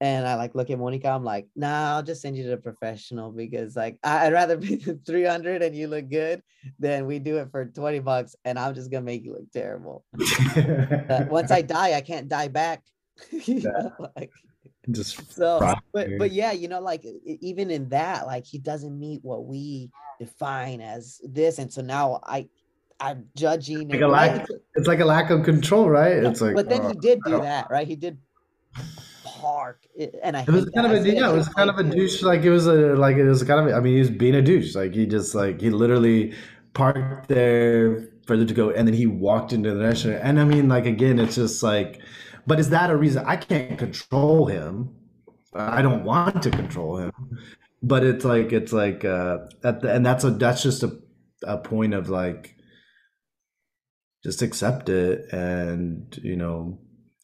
And 0.00 0.26
I 0.26 0.34
like 0.34 0.54
look 0.54 0.70
at 0.70 0.78
Monica. 0.78 1.08
I'm 1.08 1.24
like, 1.24 1.46
nah, 1.54 1.96
I'll 1.96 2.02
just 2.02 2.22
send 2.22 2.36
you 2.36 2.44
to 2.44 2.50
the 2.50 2.56
professional 2.56 3.30
because 3.30 3.76
like 3.76 3.98
I- 4.02 4.26
I'd 4.26 4.32
rather 4.32 4.56
be 4.56 4.76
the 4.76 4.98
300 5.06 5.62
and 5.62 5.76
you 5.76 5.88
look 5.88 6.08
good 6.08 6.42
than 6.78 7.06
we 7.06 7.18
do 7.18 7.36
it 7.36 7.50
for 7.50 7.66
20 7.66 7.98
bucks 8.00 8.34
and 8.44 8.58
I'm 8.58 8.74
just 8.74 8.90
gonna 8.90 9.04
make 9.04 9.24
you 9.24 9.34
look 9.34 9.50
terrible. 9.52 10.04
Uh, 10.16 11.26
once 11.30 11.50
I 11.50 11.62
die, 11.62 11.92
I 11.94 12.00
can't 12.00 12.28
die 12.28 12.48
back. 12.48 12.82
You 13.32 13.60
know, 13.60 13.92
like, 14.16 14.30
just 14.90 15.30
so, 15.30 15.74
but 15.92 16.08
but 16.16 16.32
yeah, 16.32 16.52
you 16.52 16.68
know, 16.68 16.80
like 16.80 17.04
even 17.24 17.70
in 17.70 17.90
that, 17.90 18.26
like 18.26 18.46
he 18.46 18.58
doesn't 18.58 18.98
meet 18.98 19.22
what 19.22 19.44
we 19.44 19.90
define 20.18 20.80
as 20.80 21.20
this, 21.22 21.58
and 21.58 21.70
so 21.70 21.82
now 21.82 22.20
I, 22.22 22.48
I'm 22.98 23.26
judging. 23.36 23.90
Like 23.90 24.00
lack- 24.00 24.46
it's 24.74 24.88
like 24.88 25.00
a 25.00 25.04
lack 25.04 25.28
of 25.28 25.44
control, 25.44 25.90
right? 25.90 26.12
It's 26.12 26.40
like, 26.40 26.54
but 26.54 26.70
then 26.70 26.80
oh, 26.80 26.88
he 26.88 26.94
did 26.94 27.20
do 27.24 27.40
that, 27.40 27.68
right? 27.70 27.86
He 27.86 27.96
did 27.96 28.16
park, 29.40 29.86
and 30.22 30.36
I. 30.36 30.42
It 30.42 30.48
was 30.48 30.70
kind 30.70 30.86
of 30.86 30.92
a 30.92 31.08
yeah, 31.08 31.30
it 31.30 31.36
was 31.36 31.48
kind 31.48 31.70
of 31.70 31.78
a 31.78 31.84
douche. 31.84 32.22
Like 32.22 32.42
it 32.42 32.50
was 32.50 32.66
a 32.66 32.94
like 32.96 33.16
it 33.16 33.28
was 33.28 33.42
kind 33.42 33.68
of. 33.68 33.74
I 33.74 33.80
mean, 33.80 33.94
he 33.94 33.98
was 34.00 34.10
being 34.10 34.34
a 34.34 34.42
douche. 34.42 34.74
Like 34.74 34.94
he 34.94 35.06
just 35.06 35.34
like 35.34 35.60
he 35.60 35.70
literally 35.70 36.34
parked 36.74 37.28
there 37.28 38.08
for 38.26 38.36
them 38.36 38.46
to 38.46 38.54
go, 38.54 38.70
and 38.70 38.86
then 38.86 38.94
he 38.94 39.06
walked 39.06 39.52
into 39.52 39.74
the 39.74 39.80
restaurant. 39.80 40.20
And 40.22 40.40
I 40.40 40.44
mean, 40.44 40.68
like 40.68 40.86
again, 40.86 41.18
it's 41.18 41.36
just 41.36 41.62
like, 41.62 42.00
but 42.46 42.60
is 42.60 42.70
that 42.70 42.90
a 42.90 42.96
reason? 42.96 43.24
I 43.26 43.36
can't 43.36 43.78
control 43.78 44.46
him. 44.46 44.94
I 45.54 45.82
don't 45.82 46.04
want 46.04 46.42
to 46.42 46.50
control 46.50 46.98
him. 46.98 47.12
But 47.82 48.04
it's 48.04 48.24
like 48.24 48.52
it's 48.52 48.72
like 48.72 49.04
uh, 49.04 49.38
at 49.64 49.80
the, 49.80 49.92
and 49.92 50.04
that's 50.04 50.24
a 50.24 50.30
that's 50.30 50.62
just 50.62 50.82
a 50.82 50.98
a 51.44 51.58
point 51.58 51.94
of 51.94 52.08
like 52.08 52.56
just 54.22 54.42
accept 54.42 54.88
it 54.88 55.32
and 55.32 56.18
you 56.22 56.36
know 56.36 56.78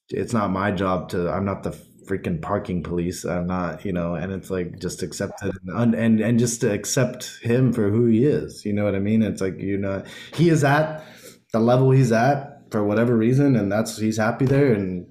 it's 0.08 0.32
not 0.32 0.50
my 0.50 0.70
job 0.70 1.08
to 1.08 1.28
i'm 1.30 1.44
not 1.44 1.62
the 1.62 1.78
freaking 2.06 2.40
parking 2.40 2.82
police 2.82 3.24
i'm 3.24 3.46
not 3.46 3.84
you 3.84 3.92
know 3.92 4.14
and 4.14 4.32
it's 4.32 4.48
like 4.50 4.78
just 4.78 5.02
accept 5.02 5.42
it 5.44 5.54
and 5.66 5.94
and, 5.94 6.20
and 6.20 6.38
just 6.38 6.60
to 6.60 6.72
accept 6.72 7.38
him 7.42 7.72
for 7.72 7.90
who 7.90 8.06
he 8.06 8.24
is 8.24 8.64
you 8.64 8.72
know 8.72 8.84
what 8.84 8.94
i 8.94 8.98
mean 8.98 9.22
it's 9.22 9.40
like 9.40 9.58
you 9.58 9.76
know 9.76 10.02
he 10.34 10.48
is 10.48 10.62
at 10.64 11.04
the 11.52 11.58
level 11.60 11.90
he's 11.90 12.12
at 12.12 12.62
for 12.70 12.84
whatever 12.84 13.16
reason 13.16 13.56
and 13.56 13.70
that's 13.70 13.98
he's 13.98 14.16
happy 14.18 14.44
there 14.46 14.72
and 14.72 15.06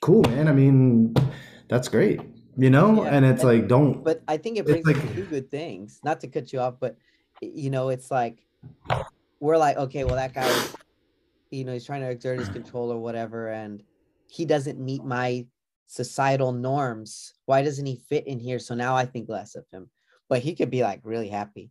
cool 0.00 0.22
man 0.24 0.46
i 0.48 0.52
mean 0.52 1.12
that's 1.68 1.88
great 1.88 2.20
you 2.56 2.70
know 2.70 3.02
Yeah, 3.04 3.10
and 3.10 3.24
it's 3.24 3.42
and- 3.42 3.50
like 3.52 3.68
don't 3.68 4.02
But 4.04 4.22
I 4.28 4.36
think 4.36 4.56
it 4.58 4.64
brings 4.66 4.86
like- 4.86 5.14
two 5.14 5.26
good 5.26 5.50
things. 5.50 6.00
Not 6.04 6.20
to 6.22 6.28
cut 6.28 6.52
you 6.52 6.60
off, 6.60 6.76
but 6.80 6.96
you 7.42 7.68
know, 7.68 7.90
it's 7.90 8.10
like 8.10 8.38
we're 9.40 9.58
like, 9.58 9.76
okay, 9.76 10.04
well, 10.04 10.14
that 10.16 10.32
guy, 10.32 10.48
you 11.50 11.64
know, 11.64 11.74
he's 11.74 11.84
trying 11.84 12.00
to 12.00 12.08
exert 12.08 12.38
his 12.38 12.48
control 12.48 12.90
or 12.90 12.98
whatever, 12.98 13.48
and 13.48 13.82
he 14.26 14.46
doesn't 14.46 14.78
meet 14.80 15.04
my 15.04 15.44
societal 15.86 16.52
norms. 16.52 17.32
Why 17.46 17.62
doesn't 17.62 17.86
he 17.86 17.96
fit 18.08 18.26
in 18.26 18.38
here? 18.38 18.58
So 18.58 18.74
now 18.74 18.96
I 18.96 19.06
think 19.06 19.28
less 19.28 19.54
of 19.54 19.64
him. 19.72 19.90
But 20.28 20.40
he 20.40 20.54
could 20.54 20.70
be 20.70 20.82
like 20.82 21.00
really 21.04 21.28
happy, 21.28 21.70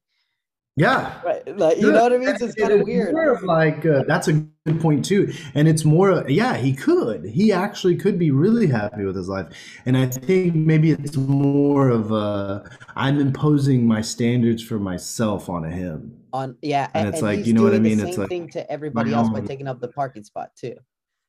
yeah 0.77 1.21
right? 1.23 1.57
Like, 1.57 1.77
you 1.77 1.91
know 1.91 2.03
what 2.03 2.13
I 2.13 2.17
mean? 2.17 2.37
So 2.37 2.45
it's 2.45 2.55
kind 2.55 2.71
of 2.71 2.81
weird. 2.83 3.13
More 3.13 3.31
of 3.31 3.43
like 3.43 3.85
uh, 3.85 4.03
that's 4.07 4.29
a 4.29 4.33
good 4.33 4.79
point 4.79 5.03
too, 5.03 5.33
and 5.55 5.67
it's 5.67 5.83
more. 5.83 6.23
Yeah, 6.29 6.55
he 6.55 6.73
could. 6.73 7.25
He 7.25 7.51
actually 7.51 7.97
could 7.97 8.17
be 8.17 8.31
really 8.31 8.67
happy 8.67 9.03
with 9.03 9.15
his 9.17 9.27
life, 9.27 9.47
and 9.85 9.97
I 9.97 10.05
think 10.05 10.55
maybe 10.55 10.91
it's 10.91 11.17
more 11.17 11.89
of 11.89 12.11
a 12.11 12.69
I'm 12.95 13.19
imposing 13.19 13.85
my 13.85 14.01
standards 14.01 14.63
for 14.63 14.79
myself 14.79 15.49
on 15.49 15.69
him. 15.69 16.17
On 16.31 16.57
yeah, 16.61 16.89
And 16.93 17.07
a- 17.07 17.09
it's 17.09 17.19
and 17.19 17.27
like, 17.27 17.45
you 17.45 17.53
know 17.53 17.63
what 17.63 17.73
I 17.73 17.79
mean? 17.79 17.99
It's 17.99 18.11
same 18.11 18.19
like 18.21 18.29
thing 18.29 18.49
to 18.51 18.71
everybody 18.71 19.13
else 19.13 19.29
by 19.29 19.41
taking 19.41 19.67
up 19.67 19.81
the 19.81 19.89
parking 19.89 20.23
spot 20.23 20.51
too. 20.55 20.75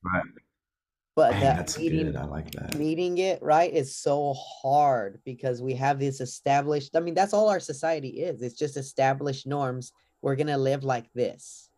Right. 0.02 0.22
But 1.16 1.32
Man, 1.32 1.40
that 1.40 1.56
that's 1.56 1.78
meeting, 1.78 2.04
good. 2.06 2.16
I 2.16 2.24
like 2.24 2.50
that. 2.52 2.74
meeting 2.76 3.16
it 3.18 3.42
right 3.42 3.72
is 3.72 3.96
so 3.96 4.34
hard 4.34 5.18
because 5.24 5.62
we 5.62 5.72
have 5.74 5.98
this 5.98 6.20
established 6.20 6.94
i 6.94 7.00
mean 7.00 7.14
that's 7.14 7.32
all 7.32 7.48
our 7.48 7.58
society 7.58 8.20
is 8.20 8.42
it's 8.42 8.54
just 8.58 8.76
established 8.76 9.46
norms 9.46 9.92
we're 10.20 10.36
going 10.36 10.46
to 10.48 10.58
live 10.58 10.84
like 10.84 11.10
this 11.14 11.70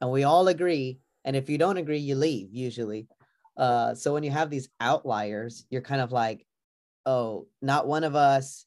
and 0.00 0.10
we 0.10 0.24
all 0.24 0.48
agree 0.48 0.98
and 1.24 1.36
if 1.36 1.48
you 1.48 1.58
don't 1.58 1.76
agree 1.76 1.98
you 1.98 2.16
leave 2.16 2.48
usually 2.52 3.06
uh 3.56 3.94
so 3.94 4.12
when 4.12 4.24
you 4.24 4.32
have 4.32 4.50
these 4.50 4.68
outliers 4.80 5.64
you're 5.70 5.80
kind 5.80 6.00
of 6.00 6.10
like 6.10 6.44
oh 7.06 7.46
not 7.60 7.86
one 7.86 8.02
of 8.02 8.16
us 8.16 8.66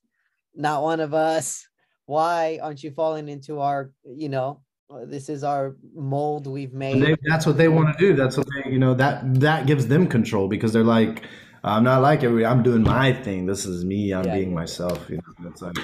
not 0.56 0.82
one 0.82 1.02
of 1.02 1.14
us 1.14 1.68
why 2.06 2.58
aren't 2.64 2.84
you 2.84 2.92
falling 2.92 3.28
into 3.28 3.60
our 3.60 3.92
you 4.06 4.30
know 4.30 4.62
Uh, 4.88 5.04
this 5.04 5.30
is 5.30 5.44
our 5.44 5.76
mold 5.96 6.46
we've 6.46 6.74
made 6.74 7.02
They, 7.02 7.16
that's 7.24 7.46
what 7.48 7.58
they 7.58 7.68
want 7.68 7.98
to 7.98 8.00
do. 8.00 8.16
That's 8.16 8.38
what 8.38 8.48
they, 8.54 8.72
you 8.72 8.78
know, 8.78 8.94
that 8.94 9.40
that 9.40 9.66
gives 9.66 9.88
them 9.88 10.06
control 10.06 10.48
because 10.48 10.74
they're 10.74 10.84
like, 10.84 11.24
I'm 11.64 11.84
not 11.84 12.04
like 12.04 12.24
every. 12.24 12.46
I'm 12.46 12.62
doing 12.62 12.84
my 12.84 13.12
thing. 13.12 13.48
This 13.48 13.66
is 13.66 13.84
me. 13.84 14.14
I'm 14.14 14.26
Yeah, 14.26 14.36
being 14.36 14.54
myself. 14.54 15.10
You 15.10 15.18
know, 15.18 15.50
it's 15.50 15.64
like, 15.64 15.76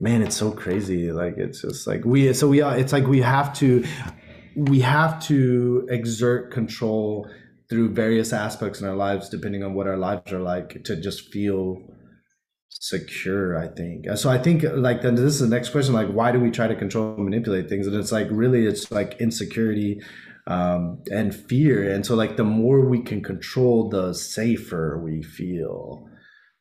man, 0.00 0.20
it's 0.20 0.36
so 0.36 0.52
crazy. 0.52 1.12
Like 1.12 1.38
it's 1.38 1.62
just 1.62 1.86
like 1.86 2.04
we. 2.04 2.34
So 2.34 2.46
we 2.46 2.60
are. 2.60 2.76
It's 2.76 2.92
like 2.92 3.06
we 3.06 3.22
have 3.22 3.54
to, 3.54 3.86
we 4.54 4.80
have 4.80 5.22
to 5.28 5.86
exert 5.88 6.52
control 6.52 7.26
through 7.70 7.94
various 7.94 8.34
aspects 8.34 8.82
in 8.82 8.86
our 8.86 8.96
lives, 8.96 9.30
depending 9.30 9.64
on 9.64 9.72
what 9.72 9.86
our 9.86 9.96
lives 9.96 10.30
are 10.30 10.40
like, 10.40 10.84
to 10.84 11.00
just 11.00 11.32
feel 11.32 11.80
secure 12.80 13.56
i 13.56 13.68
think 13.68 14.06
so 14.16 14.28
i 14.28 14.36
think 14.36 14.64
like 14.74 15.00
then 15.02 15.14
this 15.14 15.24
is 15.24 15.40
the 15.40 15.48
next 15.48 15.70
question 15.70 15.94
like 15.94 16.08
why 16.08 16.32
do 16.32 16.40
we 16.40 16.50
try 16.50 16.66
to 16.66 16.74
control 16.74 17.14
and 17.14 17.24
manipulate 17.24 17.68
things 17.68 17.86
and 17.86 17.96
it's 17.96 18.12
like 18.12 18.26
really 18.30 18.66
it's 18.66 18.90
like 18.90 19.16
insecurity 19.20 20.00
um, 20.46 21.02
and 21.10 21.34
fear 21.34 21.90
and 21.90 22.04
so 22.04 22.14
like 22.14 22.36
the 22.36 22.44
more 22.44 22.86
we 22.86 23.00
can 23.00 23.22
control 23.22 23.88
the 23.88 24.12
safer 24.12 25.00
we 25.02 25.22
feel 25.22 26.06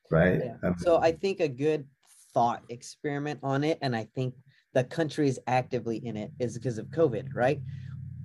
right 0.10 0.40
Yeah. 0.46 0.70
Um, 0.70 0.76
So 0.78 1.02
I 1.02 1.12
think 1.12 1.42
a 1.42 1.50
good 1.50 1.86
thought 2.34 2.64
experiment 2.70 3.40
on 3.44 3.64
it, 3.64 3.78
and 3.82 3.96
I 3.96 4.08
think 4.16 4.34
the 4.74 4.84
country 4.84 5.28
is 5.28 5.40
actively 5.48 5.98
in 5.98 6.18
it, 6.18 6.32
is 6.40 6.58
because 6.58 6.78
of 6.78 6.88
COVID, 6.88 7.30
right? 7.34 7.62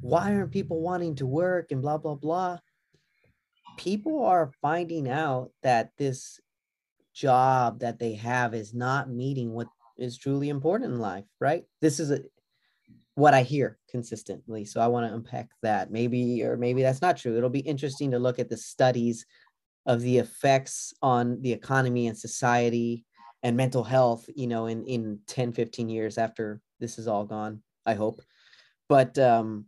Why 0.00 0.34
aren't 0.34 0.52
people 0.52 0.80
wanting 0.80 1.14
to 1.16 1.26
work 1.26 1.70
and 1.70 1.82
blah 1.82 1.98
blah 1.98 2.14
blah? 2.14 2.58
People 3.76 4.24
are 4.24 4.50
finding 4.60 5.08
out 5.08 5.50
that 5.62 5.92
this 5.98 6.40
job 7.18 7.80
that 7.80 7.98
they 7.98 8.14
have 8.14 8.54
is 8.54 8.74
not 8.74 9.10
meeting 9.10 9.52
what 9.52 9.68
is 9.96 10.16
truly 10.16 10.48
important 10.48 10.92
in 10.92 11.00
life, 11.00 11.24
right? 11.40 11.64
This 11.80 11.98
is 11.98 12.10
a, 12.10 12.20
what 13.14 13.34
I 13.34 13.42
hear 13.42 13.78
consistently. 13.90 14.64
So 14.64 14.80
I 14.80 14.86
want 14.86 15.08
to 15.08 15.14
unpack 15.14 15.48
that. 15.62 15.90
Maybe 15.90 16.44
or 16.44 16.56
maybe 16.56 16.82
that's 16.82 17.02
not 17.02 17.16
true. 17.16 17.36
It'll 17.36 17.50
be 17.50 17.60
interesting 17.60 18.12
to 18.12 18.18
look 18.18 18.38
at 18.38 18.48
the 18.48 18.56
studies 18.56 19.26
of 19.86 20.02
the 20.02 20.18
effects 20.18 20.92
on 21.02 21.40
the 21.42 21.52
economy 21.52 22.06
and 22.06 22.16
society 22.16 23.04
and 23.42 23.56
mental 23.56 23.84
health 23.84 24.28
you 24.34 24.46
know 24.46 24.66
in 24.66 24.84
in 24.84 25.18
10 25.26 25.52
15 25.52 25.88
years 25.88 26.18
after 26.18 26.60
this 26.80 26.98
is 26.98 27.08
all 27.08 27.24
gone 27.24 27.62
i 27.86 27.94
hope 27.94 28.20
but 28.88 29.18
um 29.18 29.66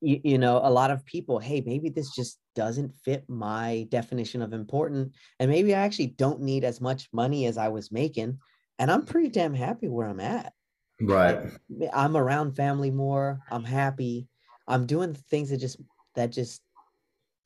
you, 0.00 0.20
you 0.22 0.38
know 0.38 0.60
a 0.62 0.70
lot 0.70 0.90
of 0.90 1.04
people 1.04 1.38
hey 1.38 1.62
maybe 1.66 1.88
this 1.88 2.14
just 2.14 2.38
doesn't 2.54 2.94
fit 2.94 3.24
my 3.28 3.86
definition 3.90 4.42
of 4.42 4.52
important 4.52 5.12
and 5.38 5.50
maybe 5.50 5.74
i 5.74 5.80
actually 5.80 6.08
don't 6.08 6.40
need 6.40 6.64
as 6.64 6.80
much 6.80 7.08
money 7.12 7.46
as 7.46 7.56
i 7.56 7.68
was 7.68 7.92
making 7.92 8.38
and 8.78 8.90
i'm 8.90 9.04
pretty 9.04 9.28
damn 9.28 9.54
happy 9.54 9.88
where 9.88 10.08
i'm 10.08 10.20
at. 10.20 10.52
Right. 11.00 11.50
i'm 11.92 12.16
around 12.16 12.54
family 12.54 12.90
more 12.90 13.40
i'm 13.50 13.64
happy 13.64 14.28
i'm 14.68 14.86
doing 14.86 15.14
things 15.14 15.50
that 15.50 15.58
just 15.58 15.78
that 16.14 16.30
just 16.30 16.62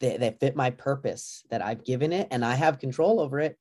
that, 0.00 0.20
that 0.20 0.40
fit 0.40 0.56
my 0.56 0.70
purpose 0.70 1.44
that 1.50 1.62
i've 1.62 1.84
given 1.84 2.12
it 2.12 2.28
and 2.30 2.44
i 2.44 2.54
have 2.54 2.78
control 2.78 3.20
over 3.20 3.40
it 3.40 3.56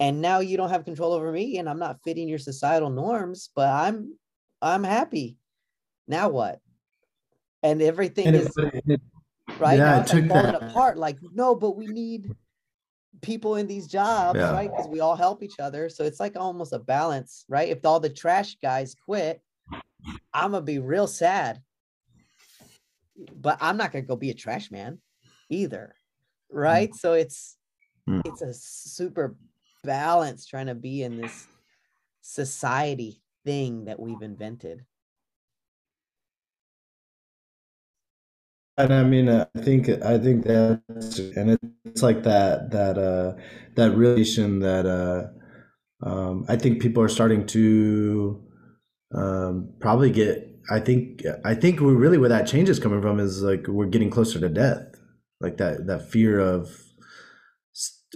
and 0.00 0.20
now 0.20 0.40
you 0.40 0.56
don't 0.56 0.70
have 0.70 0.84
control 0.84 1.12
over 1.12 1.32
me 1.32 1.58
and 1.58 1.68
i'm 1.68 1.78
not 1.78 1.98
fitting 2.04 2.28
your 2.28 2.38
societal 2.38 2.90
norms 2.90 3.50
but 3.56 3.68
i'm 3.68 4.14
i'm 4.64 4.82
happy. 4.82 5.36
Now 6.08 6.30
what? 6.30 6.58
And 7.62 7.80
everything 7.80 8.28
and 8.28 8.36
is 8.36 8.52
it, 8.56 8.82
it, 8.86 9.00
right? 9.60 9.78
Yeah, 9.78 9.84
now 9.84 9.96
like 9.98 10.06
took 10.06 10.28
falling 10.28 10.52
that- 10.52 10.62
apart 10.70 10.98
like 10.98 11.18
no 11.32 11.54
but 11.54 11.76
we 11.76 11.86
need 11.86 12.34
people 13.22 13.56
in 13.56 13.66
these 13.66 13.86
jobs 13.86 14.38
Yeah. 14.38 14.52
right? 14.52 14.70
Because 14.70 14.88
we 14.88 15.00
all 15.00 15.16
help 15.16 15.42
each 15.42 15.58
other. 15.60 15.88
So 15.88 16.04
it's 16.04 16.20
like 16.20 16.36
almost 16.36 16.72
a 16.72 16.78
balance 16.78 17.44
right? 17.48 17.68
If 17.68 17.84
all 17.86 18.00
the 18.00 18.10
trash 18.10 18.56
guys 18.60 18.94
quit 18.94 19.40
i'm 20.34 20.50
gonna 20.52 20.60
be 20.62 20.78
real 20.78 21.06
sad. 21.06 21.62
But 23.36 23.58
i'm 23.60 23.76
not 23.76 23.92
gonna 23.92 24.04
go 24.04 24.16
be 24.16 24.30
a 24.30 24.34
trash 24.34 24.70
man 24.70 24.98
either 25.48 25.94
right? 26.50 26.94
So 26.94 27.12
it's 27.14 27.56
Mm. 28.08 28.20
it's 28.26 28.42
a 28.42 28.52
super 28.52 29.34
balance 29.82 30.44
trying 30.46 30.66
to 30.66 30.74
be 30.74 31.02
in 31.02 31.16
this 31.16 31.46
society 32.20 33.22
thing 33.46 33.86
that 33.86 33.98
we've 33.98 34.20
invented 34.20 34.84
And 38.76 38.92
I 38.92 39.04
mean, 39.04 39.28
I 39.28 39.46
think 39.58 39.88
I 39.88 40.18
think 40.18 40.44
that's 40.44 41.18
and 41.18 41.58
it's 41.84 42.02
like 42.02 42.24
that 42.24 42.70
that 42.72 42.98
uh 42.98 43.34
that 43.76 43.92
relation 43.96 44.60
that 44.60 44.84
uh 44.86 45.28
um 46.08 46.44
I 46.48 46.56
think 46.56 46.82
people 46.82 47.02
are 47.02 47.08
starting 47.08 47.46
to 47.48 48.42
um 49.14 49.70
probably 49.80 50.10
get 50.10 50.50
I 50.70 50.80
think 50.80 51.22
I 51.44 51.54
think 51.54 51.80
we 51.80 51.92
really 51.92 52.18
where 52.18 52.28
that 52.30 52.48
change 52.48 52.68
is 52.68 52.80
coming 52.80 53.00
from 53.00 53.20
is 53.20 53.42
like 53.42 53.68
we're 53.68 53.86
getting 53.86 54.10
closer 54.10 54.40
to 54.40 54.48
death 54.48 54.94
like 55.40 55.56
that 55.58 55.86
that 55.86 56.10
fear 56.10 56.40
of 56.40 56.70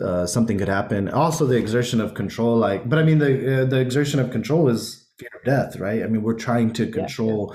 uh, 0.02 0.26
something 0.26 0.58
could 0.58 0.68
happen. 0.68 1.08
Also, 1.08 1.46
the 1.46 1.56
exertion 1.56 2.00
of 2.00 2.14
control, 2.14 2.56
like, 2.56 2.88
but 2.88 2.98
I 2.98 3.02
mean, 3.02 3.18
the 3.18 3.62
uh, 3.62 3.64
the 3.64 3.80
exertion 3.80 4.20
of 4.20 4.30
control 4.30 4.68
is 4.68 5.08
fear 5.18 5.30
of 5.34 5.44
death, 5.44 5.76
right? 5.76 6.02
I 6.02 6.06
mean, 6.06 6.22
we're 6.22 6.34
trying 6.34 6.72
to 6.74 6.86
control 6.86 7.54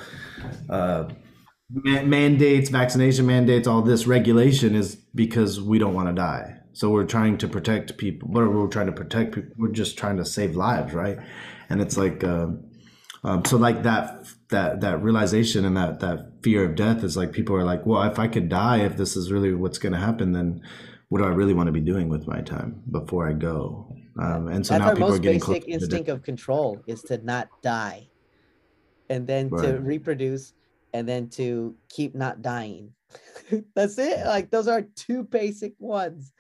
yeah, 0.70 0.76
uh, 0.76 1.10
ma- 1.74 2.04
mandates, 2.04 2.70
vaccination 2.70 3.26
mandates, 3.26 3.68
all 3.68 3.82
this 3.82 4.08
regulation 4.08 4.76
is 4.76 4.96
because 5.16 5.60
we 5.60 5.80
don't 5.80 5.94
want 5.94 6.08
to 6.08 6.14
die. 6.14 6.60
So 6.74 6.90
we're 6.90 7.06
trying 7.06 7.38
to 7.40 7.48
protect 7.48 7.98
people. 7.98 8.30
What 8.30 8.52
we're 8.52 8.68
trying 8.68 8.88
to 8.88 8.94
protect 8.94 9.36
people, 9.36 9.52
we're 9.58 9.72
just 9.72 9.98
trying 9.98 10.18
to 10.18 10.26
save 10.26 10.56
lives, 10.56 10.94
right? 10.94 11.20
And 11.70 11.82
it's 11.82 11.98
like, 11.98 12.24
uh, 12.24 12.48
um, 13.24 13.46
so 13.46 13.58
like 13.58 13.84
that 13.84 14.28
that 14.50 14.82
that 14.82 15.02
realization 15.02 15.66
and 15.66 15.78
that 15.78 16.00
that 16.02 16.34
fear 16.44 16.64
of 16.66 16.76
death 16.76 17.04
is 17.04 17.16
like 17.16 17.32
people 17.32 17.56
are 17.56 17.64
like, 17.64 17.86
well, 17.86 18.04
if 18.04 18.20
I 18.20 18.28
could 18.28 18.50
die, 18.50 18.82
if 18.82 18.98
this 18.98 19.16
is 19.16 19.32
really 19.32 19.54
what's 19.54 19.78
going 19.78 19.94
to 19.94 20.00
happen, 20.00 20.32
then 20.34 20.62
what 21.10 21.20
do 21.20 21.26
I 21.26 21.30
really 21.30 21.54
want 21.54 21.68
to 21.68 21.72
be 21.72 21.80
doing 21.80 22.10
with 22.10 22.28
my 22.28 22.42
time 22.42 22.82
before 22.92 23.28
I 23.28 23.34
go? 23.34 23.88
Um, 24.20 24.48
and 24.48 24.66
so 24.66 24.74
That's 24.74 24.82
now 24.82 24.90
our 24.90 24.96
people 24.96 25.10
most 25.10 25.20
are 25.20 25.22
getting 25.22 25.40
basic 25.40 25.68
instinct 25.68 26.10
of 26.10 26.24
control 26.24 26.82
is 26.86 27.02
to 27.04 27.18
not 27.24 27.50
die, 27.62 28.10
and 29.10 29.26
then 29.26 29.50
right. 29.50 29.64
to 29.64 29.80
reproduce, 29.80 30.54
and 30.94 31.08
then 31.08 31.30
to 31.30 31.76
keep 31.90 32.16
not 32.16 32.42
dying. 32.42 32.92
That's 33.76 33.98
it. 33.98 34.26
Like 34.26 34.52
those 34.52 34.68
are 34.68 34.82
two 34.82 35.24
basic 35.24 35.74
ones, 35.80 36.32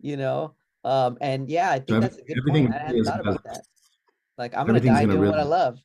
you 0.00 0.16
know. 0.16 0.54
Um, 0.84 1.18
and 1.20 1.48
yeah, 1.48 1.70
I 1.70 1.78
think 1.78 1.88
so 1.88 2.00
that's 2.00 2.16
a 2.16 2.22
good 2.22 2.38
everything 2.38 2.68
point. 2.68 2.80
I 2.80 2.86
hadn't 2.86 3.04
thought 3.04 3.20
about 3.20 3.44
that. 3.44 3.62
Like 4.38 4.56
I'm 4.56 4.66
gonna 4.66 4.80
die 4.80 5.02
gonna 5.02 5.06
doing 5.08 5.20
really, 5.20 5.30
what 5.30 5.40
I 5.40 5.44
love. 5.44 5.78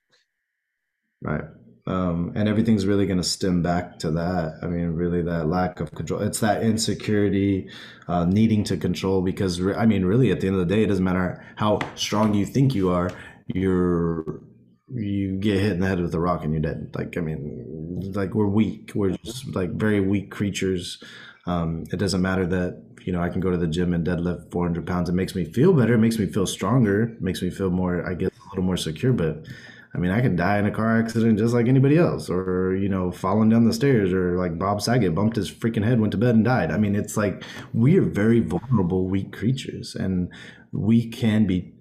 Right 1.22 1.44
um, 1.88 2.32
and 2.36 2.50
everything's 2.50 2.88
really 2.88 3.06
going 3.06 3.20
to 3.20 3.24
stem 3.24 3.62
back 3.62 4.00
to 4.00 4.12
that. 4.12 4.56
I 4.64 4.68
mean, 4.68 4.88
really, 4.88 5.22
that 5.22 5.48
lack 5.48 5.80
of 5.80 5.92
control. 5.94 6.22
It's 6.22 6.40
that 6.40 6.64
insecurity, 6.64 7.70
uh, 8.08 8.26
needing 8.26 8.64
to 8.66 8.78
control. 8.78 9.22
Because 9.22 9.62
re- 9.62 9.76
I 9.76 9.86
mean, 9.86 10.04
really, 10.04 10.32
at 10.32 10.42
the 10.42 10.48
end 10.48 10.56
of 10.56 10.68
the 10.68 10.76
day, 10.76 10.84
it 10.84 10.88
doesn't 10.88 11.04
matter 11.04 11.46
how 11.58 11.80
strong 11.96 12.34
you 12.34 12.46
think 12.46 12.74
you 12.74 12.90
are. 12.90 13.12
You're 13.48 14.42
you 14.96 15.38
get 15.38 15.60
hit 15.60 15.74
in 15.74 15.80
the 15.80 15.88
head 15.88 16.00
with 16.00 16.14
a 16.14 16.20
rock 16.20 16.44
and 16.44 16.54
you're 16.54 16.62
dead. 16.62 16.92
Like 16.96 17.18
I 17.18 17.22
mean, 17.22 18.12
like 18.14 18.34
we're 18.34 18.48
weak. 18.48 18.92
We're 18.96 19.18
just 19.24 19.56
like 19.56 19.72
very 19.72 20.00
weak 20.00 20.32
creatures. 20.32 21.04
Um, 21.46 21.84
it 21.92 21.98
doesn't 21.98 22.22
matter 22.22 22.46
that 22.48 22.82
you 23.04 23.14
know 23.14 23.22
I 23.22 23.30
can 23.30 23.42
go 23.42 23.52
to 23.52 23.58
the 23.58 23.68
gym 23.68 23.94
and 23.94 24.06
deadlift 24.06 24.52
400 24.52 24.86
pounds. 24.86 25.10
It 25.10 25.14
makes 25.14 25.36
me 25.36 25.46
feel 25.46 25.74
better. 25.74 25.96
It 25.96 26.00
makes 26.00 26.18
me 26.18 26.26
feel 26.26 26.48
stronger. 26.48 27.04
It 27.04 27.22
makes 27.22 27.42
me 27.42 27.50
feel 27.50 27.70
more, 27.70 28.08
I 28.08 28.14
guess, 28.14 28.32
a 28.32 28.50
little 28.50 28.64
more 28.64 28.78
secure. 28.78 29.14
But 29.14 29.46
I 29.96 29.98
mean, 29.98 30.12
I 30.12 30.20
could 30.20 30.36
die 30.36 30.60
in 30.60 30.66
a 30.66 30.72
car 30.72 31.00
accident 31.00 31.40
just 31.40 31.54
like 31.54 31.68
anybody 31.68 31.98
else, 31.98 32.30
or 32.30 32.76
you 32.76 32.90
know, 32.90 33.12
falling 33.12 33.50
down 33.50 33.66
the 33.66 33.74
stairs, 33.74 34.12
or 34.12 34.38
like 34.38 34.60
Bob 34.60 34.82
Saget 34.82 35.16
bumped 35.16 35.38
his 35.38 35.50
freaking 35.50 35.86
head, 35.86 36.02
went 36.02 36.12
to 36.12 36.18
bed, 36.18 36.36
and 36.36 36.44
died. 36.44 36.72
I 36.72 36.78
mean, 36.78 36.96
it's 36.96 37.16
like 37.16 37.44
we 37.74 37.98
are 37.98 38.02
very 38.02 38.42
vulnerable, 38.42 39.08
weak 39.08 39.32
creatures, 39.32 39.96
and 39.96 40.30
we 40.74 41.08
can 41.08 41.48
be, 41.48 41.74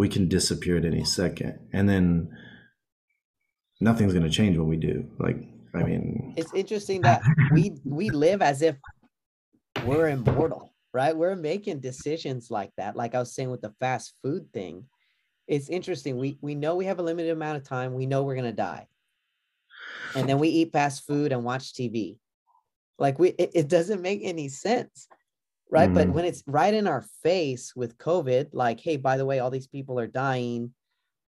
we 0.00 0.08
can 0.08 0.28
disappear 0.28 0.76
at 0.76 0.84
any 0.84 1.04
second, 1.04 1.58
and 1.72 1.88
then 1.88 2.36
nothing's 3.80 4.12
going 4.12 4.24
to 4.24 4.30
change 4.30 4.56
when 4.56 4.68
we 4.68 4.76
do. 4.76 5.08
Like, 5.18 5.36
I 5.74 5.82
mean, 5.82 6.34
it's 6.36 6.52
interesting 6.54 7.02
that 7.02 7.22
we 7.52 7.76
we 7.84 8.10
live 8.10 8.42
as 8.42 8.62
if 8.62 8.76
we're 9.84 10.08
immortal, 10.08 10.72
right? 10.92 11.16
We're 11.16 11.36
making 11.36 11.80
decisions 11.80 12.50
like 12.50 12.72
that, 12.76 12.96
like 12.96 13.14
I 13.14 13.20
was 13.20 13.34
saying 13.34 13.50
with 13.50 13.60
the 13.60 13.74
fast 13.78 14.14
food 14.22 14.52
thing 14.52 14.86
it's 15.50 15.68
interesting. 15.68 16.16
We 16.16 16.38
we 16.40 16.54
know 16.54 16.76
we 16.76 16.84
have 16.84 17.00
a 17.00 17.02
limited 17.02 17.32
amount 17.32 17.56
of 17.56 17.64
time. 17.64 17.92
We 17.92 18.06
know 18.06 18.22
we're 18.22 18.36
gonna 18.36 18.52
die, 18.52 18.86
and 20.14 20.28
then 20.28 20.38
we 20.38 20.48
eat 20.48 20.72
fast 20.72 21.04
food 21.06 21.32
and 21.32 21.42
watch 21.42 21.72
TV. 21.72 22.18
Like 23.00 23.18
we, 23.18 23.30
it, 23.30 23.50
it 23.54 23.68
doesn't 23.68 24.00
make 24.00 24.20
any 24.22 24.48
sense, 24.48 25.08
right? 25.70 25.88
Mm-hmm. 25.88 25.94
But 25.94 26.08
when 26.10 26.24
it's 26.24 26.42
right 26.46 26.72
in 26.72 26.86
our 26.86 27.04
face 27.22 27.74
with 27.74 27.98
COVID, 27.98 28.48
like, 28.52 28.80
hey, 28.80 28.96
by 28.96 29.16
the 29.16 29.26
way, 29.26 29.38
all 29.38 29.50
these 29.50 29.68
people 29.68 29.98
are 29.98 30.06
dying. 30.06 30.72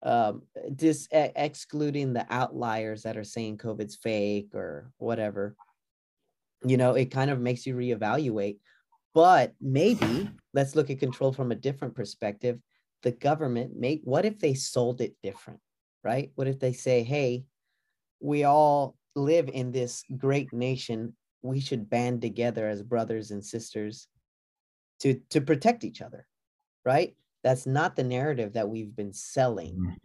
Um, 0.03 0.43
just 0.75 1.07
excluding 1.11 2.13
the 2.13 2.25
outliers 2.29 3.03
that 3.03 3.17
are 3.17 3.23
saying 3.23 3.57
COVID's 3.57 3.95
fake 3.95 4.53
or 4.53 4.91
whatever. 4.97 5.55
You 6.63 6.77
know, 6.77 6.93
it 6.93 7.11
kind 7.11 7.31
of 7.31 7.39
makes 7.39 7.65
you 7.65 7.75
reevaluate. 7.75 8.57
But 9.15 9.53
maybe 9.59 10.29
let's 10.53 10.75
look 10.75 10.91
at 10.91 10.99
control 10.99 11.33
from 11.33 11.51
a 11.51 11.55
different 11.55 11.95
perspective 11.95 12.59
the 13.03 13.11
government 13.11 13.77
make 13.77 14.01
what 14.03 14.25
if 14.25 14.39
they 14.39 14.53
sold 14.53 15.01
it 15.01 15.15
different 15.21 15.59
right 16.03 16.31
what 16.35 16.47
if 16.47 16.59
they 16.59 16.73
say 16.73 17.03
hey 17.03 17.43
we 18.19 18.43
all 18.43 18.95
live 19.15 19.49
in 19.49 19.71
this 19.71 20.03
great 20.17 20.51
nation 20.51 21.15
we 21.41 21.59
should 21.59 21.89
band 21.89 22.21
together 22.21 22.67
as 22.67 22.81
brothers 22.81 23.31
and 23.31 23.43
sisters 23.43 24.07
to 24.99 25.19
to 25.29 25.41
protect 25.41 25.83
each 25.83 26.01
other 26.01 26.27
right 26.85 27.15
that's 27.43 27.65
not 27.65 27.95
the 27.95 28.03
narrative 28.03 28.53
that 28.53 28.67
we've 28.67 28.95
been 28.95 29.13
selling 29.13 29.95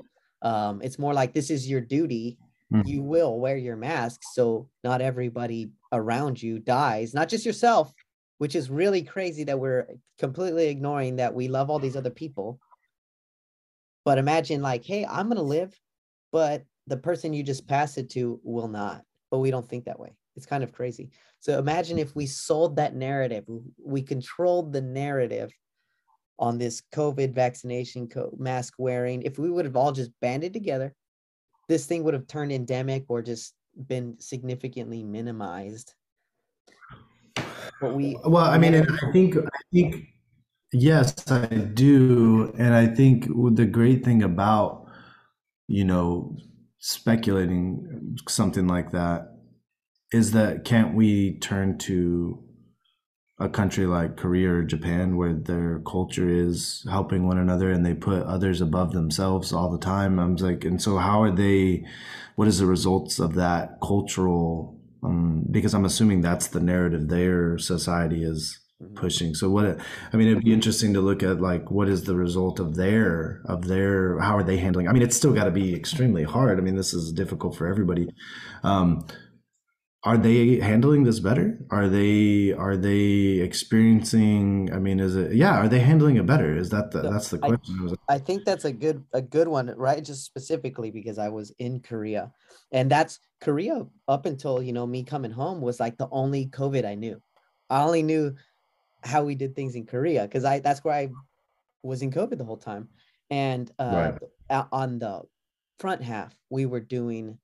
mm. 0.44 0.48
um, 0.48 0.80
it's 0.82 0.98
more 0.98 1.14
like 1.14 1.32
this 1.32 1.50
is 1.50 1.68
your 1.68 1.80
duty 1.80 2.38
mm. 2.72 2.86
you 2.86 3.02
will 3.02 3.38
wear 3.38 3.56
your 3.56 3.76
mask 3.76 4.20
so 4.32 4.68
not 4.84 5.00
everybody 5.00 5.70
around 5.92 6.42
you 6.42 6.58
dies 6.58 7.14
not 7.14 7.28
just 7.28 7.46
yourself 7.46 7.92
which 8.38 8.56
is 8.56 8.70
really 8.70 9.02
crazy 9.02 9.44
that 9.44 9.58
we're 9.58 9.86
completely 10.18 10.68
ignoring 10.68 11.16
that 11.16 11.32
we 11.32 11.48
love 11.48 11.70
all 11.70 11.78
these 11.78 11.96
other 11.96 12.10
people 12.10 12.58
but 14.04 14.18
imagine 14.18 14.62
like, 14.62 14.84
hey, 14.84 15.06
I'm 15.06 15.28
gonna 15.28 15.42
live, 15.42 15.78
but 16.30 16.64
the 16.86 16.96
person 16.96 17.32
you 17.32 17.42
just 17.42 17.66
pass 17.66 17.96
it 17.98 18.10
to 18.10 18.40
will 18.42 18.68
not. 18.68 19.02
But 19.30 19.38
we 19.38 19.50
don't 19.50 19.68
think 19.68 19.84
that 19.84 20.00
way. 20.00 20.12
It's 20.36 20.46
kind 20.46 20.64
of 20.64 20.72
crazy. 20.72 21.10
So 21.40 21.58
imagine 21.58 21.98
if 21.98 22.14
we 22.14 22.26
sold 22.26 22.76
that 22.76 22.94
narrative, 22.94 23.44
we 23.84 24.02
controlled 24.02 24.72
the 24.72 24.80
narrative 24.80 25.52
on 26.38 26.58
this 26.58 26.82
COVID 26.92 27.34
vaccination, 27.34 28.08
mask 28.38 28.74
wearing. 28.78 29.22
If 29.22 29.38
we 29.38 29.50
would 29.50 29.64
have 29.64 29.76
all 29.76 29.92
just 29.92 30.10
banded 30.20 30.52
together, 30.52 30.94
this 31.68 31.86
thing 31.86 32.02
would 32.04 32.14
have 32.14 32.26
turned 32.26 32.52
endemic 32.52 33.04
or 33.08 33.22
just 33.22 33.54
been 33.86 34.16
significantly 34.18 35.02
minimized. 35.02 35.94
But 37.80 37.94
we 37.94 38.16
well, 38.24 38.44
I 38.44 38.58
mean, 38.58 38.74
I 38.74 39.12
think 39.12 39.36
I 39.36 39.60
think 39.72 40.12
Yes, 40.72 41.30
I 41.30 41.46
do. 41.46 42.52
And 42.56 42.74
I 42.74 42.86
think 42.86 43.26
the 43.56 43.66
great 43.66 44.04
thing 44.04 44.22
about, 44.22 44.86
you 45.68 45.84
know, 45.84 46.36
speculating 46.78 48.16
something 48.26 48.66
like 48.66 48.90
that 48.92 49.31
is 50.12 50.32
that 50.32 50.64
can't 50.64 50.94
we 50.94 51.38
turn 51.38 51.78
to 51.78 52.42
a 53.38 53.48
country 53.48 53.86
like 53.86 54.16
Korea 54.16 54.52
or 54.52 54.62
Japan 54.62 55.16
where 55.16 55.32
their 55.32 55.80
culture 55.80 56.28
is 56.28 56.86
helping 56.88 57.26
one 57.26 57.38
another 57.38 57.72
and 57.72 57.84
they 57.84 57.94
put 57.94 58.22
others 58.22 58.60
above 58.60 58.92
themselves 58.92 59.52
all 59.52 59.70
the 59.70 59.78
time? 59.78 60.18
I'm 60.18 60.36
like, 60.36 60.64
and 60.64 60.80
so 60.80 60.98
how 60.98 61.22
are 61.22 61.34
they, 61.34 61.84
what 62.36 62.46
is 62.46 62.58
the 62.58 62.66
results 62.66 63.18
of 63.18 63.34
that 63.34 63.78
cultural, 63.82 64.78
um, 65.02 65.44
because 65.50 65.74
I'm 65.74 65.84
assuming 65.84 66.20
that's 66.20 66.48
the 66.48 66.60
narrative 66.60 67.08
their 67.08 67.58
society 67.58 68.22
is 68.22 68.58
Mm-hmm. 68.82 68.94
pushing 68.94 69.34
so 69.34 69.48
what 69.48 69.78
i 70.12 70.16
mean 70.16 70.28
it'd 70.28 70.42
be 70.42 70.52
interesting 70.52 70.94
to 70.94 71.00
look 71.00 71.22
at 71.22 71.40
like 71.40 71.70
what 71.70 71.88
is 71.88 72.02
the 72.02 72.16
result 72.16 72.58
of 72.58 72.74
their 72.74 73.40
of 73.44 73.68
their 73.68 74.18
how 74.18 74.36
are 74.36 74.42
they 74.42 74.56
handling 74.56 74.88
i 74.88 74.92
mean 74.92 75.02
it's 75.02 75.14
still 75.14 75.32
got 75.32 75.44
to 75.44 75.52
be 75.52 75.72
extremely 75.72 76.24
hard 76.24 76.58
i 76.58 76.62
mean 76.62 76.74
this 76.74 76.92
is 76.92 77.12
difficult 77.12 77.54
for 77.54 77.68
everybody 77.68 78.08
um 78.64 79.06
are 80.04 80.18
they 80.18 80.58
handling 80.58 81.04
this 81.04 81.20
better? 81.20 81.58
Are 81.70 81.88
they 81.88 82.52
are 82.52 82.76
they 82.76 83.38
experiencing 83.38 84.70
i 84.72 84.78
mean 84.78 84.98
is 84.98 85.14
it 85.14 85.34
yeah 85.34 85.56
are 85.56 85.68
they 85.68 85.78
handling 85.78 86.16
it 86.16 86.26
better? 86.26 86.56
Is 86.56 86.70
that 86.70 86.90
the, 86.90 87.02
that's 87.02 87.30
the 87.30 87.38
question 87.38 87.96
I, 88.08 88.14
I 88.14 88.18
think 88.18 88.44
that's 88.44 88.64
a 88.64 88.72
good 88.72 89.04
a 89.12 89.22
good 89.22 89.48
one 89.48 89.72
right? 89.76 90.04
Just 90.04 90.24
specifically 90.24 90.90
because 90.90 91.18
i 91.18 91.28
was 91.28 91.52
in 91.58 91.80
korea. 91.80 92.32
And 92.72 92.90
that's 92.90 93.20
korea 93.40 93.86
up 94.08 94.26
until 94.26 94.62
you 94.62 94.72
know 94.72 94.86
me 94.86 95.04
coming 95.04 95.30
home 95.30 95.60
was 95.60 95.78
like 95.78 95.98
the 95.98 96.08
only 96.10 96.46
covid 96.46 96.84
i 96.84 96.94
knew. 96.94 97.20
I 97.70 97.82
only 97.84 98.02
knew 98.02 98.34
how 99.04 99.24
we 99.24 99.34
did 99.34 99.54
things 99.56 99.74
in 99.74 99.86
Korea 99.86 100.22
because 100.22 100.44
I 100.44 100.60
that's 100.60 100.84
where 100.84 100.94
I 100.94 101.10
was 101.82 102.02
in 102.02 102.10
COVID 102.10 102.38
the 102.38 102.44
whole 102.44 102.56
time. 102.56 102.88
And 103.30 103.70
uh, 103.78 104.18
right. 104.50 104.64
on 104.70 104.98
the 104.98 105.22
front 105.78 106.02
half, 106.02 106.34
we 106.50 106.66
were 106.66 106.80
doing, 106.80 107.38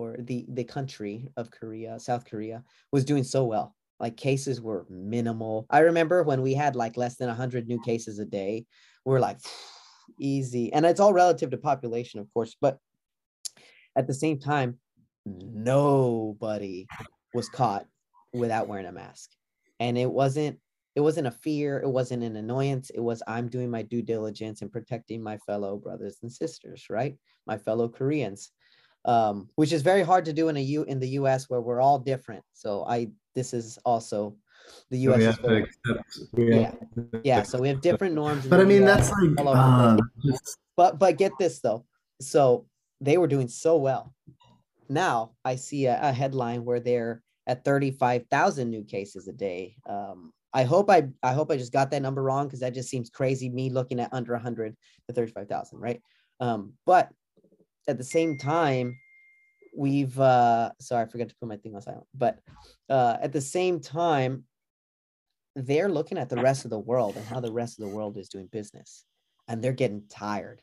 or 0.00 0.16
the 0.18 0.46
the 0.48 0.64
country 0.64 1.28
of 1.36 1.50
Korea, 1.50 2.00
South 2.00 2.24
Korea, 2.24 2.64
was 2.92 3.04
doing 3.04 3.24
so 3.24 3.44
well. 3.44 3.74
Like 3.98 4.16
cases 4.16 4.60
were 4.60 4.86
minimal. 4.88 5.66
I 5.68 5.80
remember 5.80 6.22
when 6.22 6.40
we 6.40 6.54
had 6.54 6.74
like 6.74 6.96
less 6.96 7.16
than 7.16 7.28
100 7.28 7.68
new 7.68 7.80
cases 7.82 8.18
a 8.18 8.24
day, 8.24 8.64
we 9.04 9.12
we're 9.12 9.20
like 9.20 9.38
easy. 10.18 10.72
And 10.72 10.86
it's 10.86 11.00
all 11.00 11.12
relative 11.12 11.50
to 11.50 11.58
population, 11.58 12.20
of 12.20 12.32
course, 12.32 12.56
but 12.60 12.78
at 13.96 14.06
the 14.06 14.14
same 14.14 14.38
time, 14.38 14.78
nobody 15.26 16.86
was 17.34 17.48
caught 17.48 17.86
without 18.32 18.68
wearing 18.68 18.86
a 18.86 18.92
mask 18.92 19.30
and 19.80 19.98
it 19.98 20.10
wasn't 20.10 20.58
it 20.94 21.00
wasn't 21.00 21.26
a 21.26 21.30
fear 21.30 21.80
it 21.80 21.88
wasn't 21.88 22.22
an 22.22 22.36
annoyance 22.36 22.90
it 22.90 23.00
was 23.00 23.22
i'm 23.26 23.48
doing 23.48 23.70
my 23.70 23.82
due 23.82 24.02
diligence 24.02 24.62
and 24.62 24.72
protecting 24.72 25.22
my 25.22 25.36
fellow 25.38 25.76
brothers 25.76 26.18
and 26.22 26.32
sisters 26.32 26.86
right 26.88 27.16
my 27.46 27.58
fellow 27.58 27.88
koreans 27.88 28.52
um, 29.04 29.48
which 29.54 29.72
is 29.72 29.82
very 29.82 30.02
hard 30.02 30.24
to 30.24 30.32
do 30.32 30.48
in 30.48 30.56
a 30.56 30.60
u 30.60 30.82
in 30.84 30.98
the 31.00 31.08
us 31.08 31.48
where 31.48 31.60
we're 31.60 31.80
all 31.80 31.98
different 31.98 32.42
so 32.52 32.84
i 32.86 33.08
this 33.34 33.54
is 33.54 33.78
also 33.84 34.36
The 34.90 34.98
We 34.98 35.02
U.S. 35.04 35.20
is 35.20 35.26
have 35.26 35.42
to 35.42 35.56
accept. 35.56 36.18
We 36.32 36.60
yeah 36.60 36.74
yeah. 37.24 37.42
So 37.42 37.58
we 37.58 37.68
have 37.68 37.80
different 37.80 38.14
norms. 38.14 38.46
But 38.46 38.60
I 38.60 38.64
mean, 38.64 38.84
that's 38.84 39.10
like, 39.10 39.38
all 39.38 39.48
over 39.48 39.96
the 39.96 40.02
place. 40.22 40.40
uh, 40.40 40.60
But 40.76 40.98
but 40.98 41.16
get 41.16 41.32
this 41.38 41.60
though. 41.60 41.84
So 42.20 42.66
they 43.00 43.16
were 43.18 43.26
doing 43.26 43.48
so 43.48 43.76
well. 43.76 44.12
Now 44.88 45.32
I 45.44 45.56
see 45.56 45.86
a, 45.86 45.98
a 46.00 46.12
headline 46.12 46.64
where 46.64 46.80
they're 46.80 47.22
at 47.46 47.64
35,000 47.64 48.70
new 48.70 48.84
cases 48.84 49.28
a 49.28 49.32
day. 49.32 49.76
Um, 49.88 50.32
I 50.52 50.64
hope 50.64 50.90
I 50.90 51.08
I 51.22 51.32
hope 51.32 51.50
I 51.50 51.56
just 51.56 51.72
got 51.72 51.90
that 51.90 52.02
number 52.02 52.22
wrong 52.22 52.46
because 52.46 52.60
that 52.60 52.74
just 52.74 52.90
seems 52.90 53.10
crazy. 53.10 53.48
Me 53.48 53.70
looking 53.70 54.00
at 54.00 54.12
under 54.12 54.32
100 54.34 54.76
to 55.08 55.14
35,000, 55.14 55.78
right? 55.78 56.00
Um, 56.40 56.74
but 56.84 57.08
at 57.88 57.98
the 57.98 58.04
same 58.04 58.36
time, 58.36 58.98
we've 59.76 60.18
uh 60.18 60.70
sorry, 60.80 61.04
I 61.04 61.08
forgot 61.08 61.28
to 61.28 61.34
put 61.36 61.48
my 61.48 61.56
thing 61.56 61.74
on 61.74 61.82
silent. 61.82 62.06
But 62.14 62.38
uh 62.88 63.16
at 63.20 63.32
the 63.32 63.40
same 63.40 63.80
time, 63.80 64.44
they're 65.56 65.88
looking 65.88 66.18
at 66.18 66.28
the 66.28 66.42
rest 66.42 66.64
of 66.64 66.70
the 66.70 66.78
world 66.78 67.16
and 67.16 67.26
how 67.26 67.40
the 67.40 67.52
rest 67.52 67.78
of 67.78 67.88
the 67.88 67.94
world 67.94 68.16
is 68.16 68.28
doing 68.28 68.46
business. 68.46 69.04
And 69.48 69.62
they're 69.62 69.72
getting 69.72 70.04
tired 70.08 70.62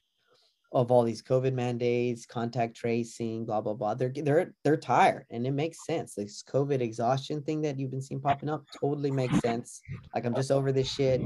of 0.73 0.91
all 0.91 1.03
these 1.03 1.21
COVID 1.21 1.53
mandates, 1.53 2.25
contact 2.25 2.75
tracing, 2.75 3.45
blah 3.45 3.61
blah 3.61 3.73
blah. 3.73 3.93
They're 3.93 4.11
they're 4.13 4.53
they're 4.63 4.77
tired, 4.77 5.25
and 5.29 5.47
it 5.47 5.51
makes 5.51 5.85
sense. 5.85 6.13
This 6.13 6.43
COVID 6.43 6.81
exhaustion 6.81 7.41
thing 7.41 7.61
that 7.61 7.79
you've 7.79 7.91
been 7.91 8.01
seeing 8.01 8.21
popping 8.21 8.49
up 8.49 8.65
totally 8.79 9.11
makes 9.11 9.39
sense. 9.39 9.81
Like 10.13 10.25
I'm 10.25 10.35
just 10.35 10.51
over 10.51 10.71
this 10.71 10.91
shit. 10.91 11.21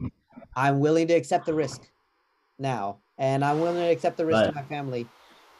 I'm 0.55 0.79
willing 0.79 1.07
to 1.07 1.13
accept 1.13 1.45
the 1.45 1.53
risk 1.53 1.81
now, 2.59 2.99
and 3.17 3.43
I'm 3.43 3.59
willing 3.59 3.81
to 3.81 3.91
accept 3.91 4.17
the 4.17 4.25
risk 4.25 4.45
to 4.45 4.53
my 4.53 4.63
family. 4.63 5.07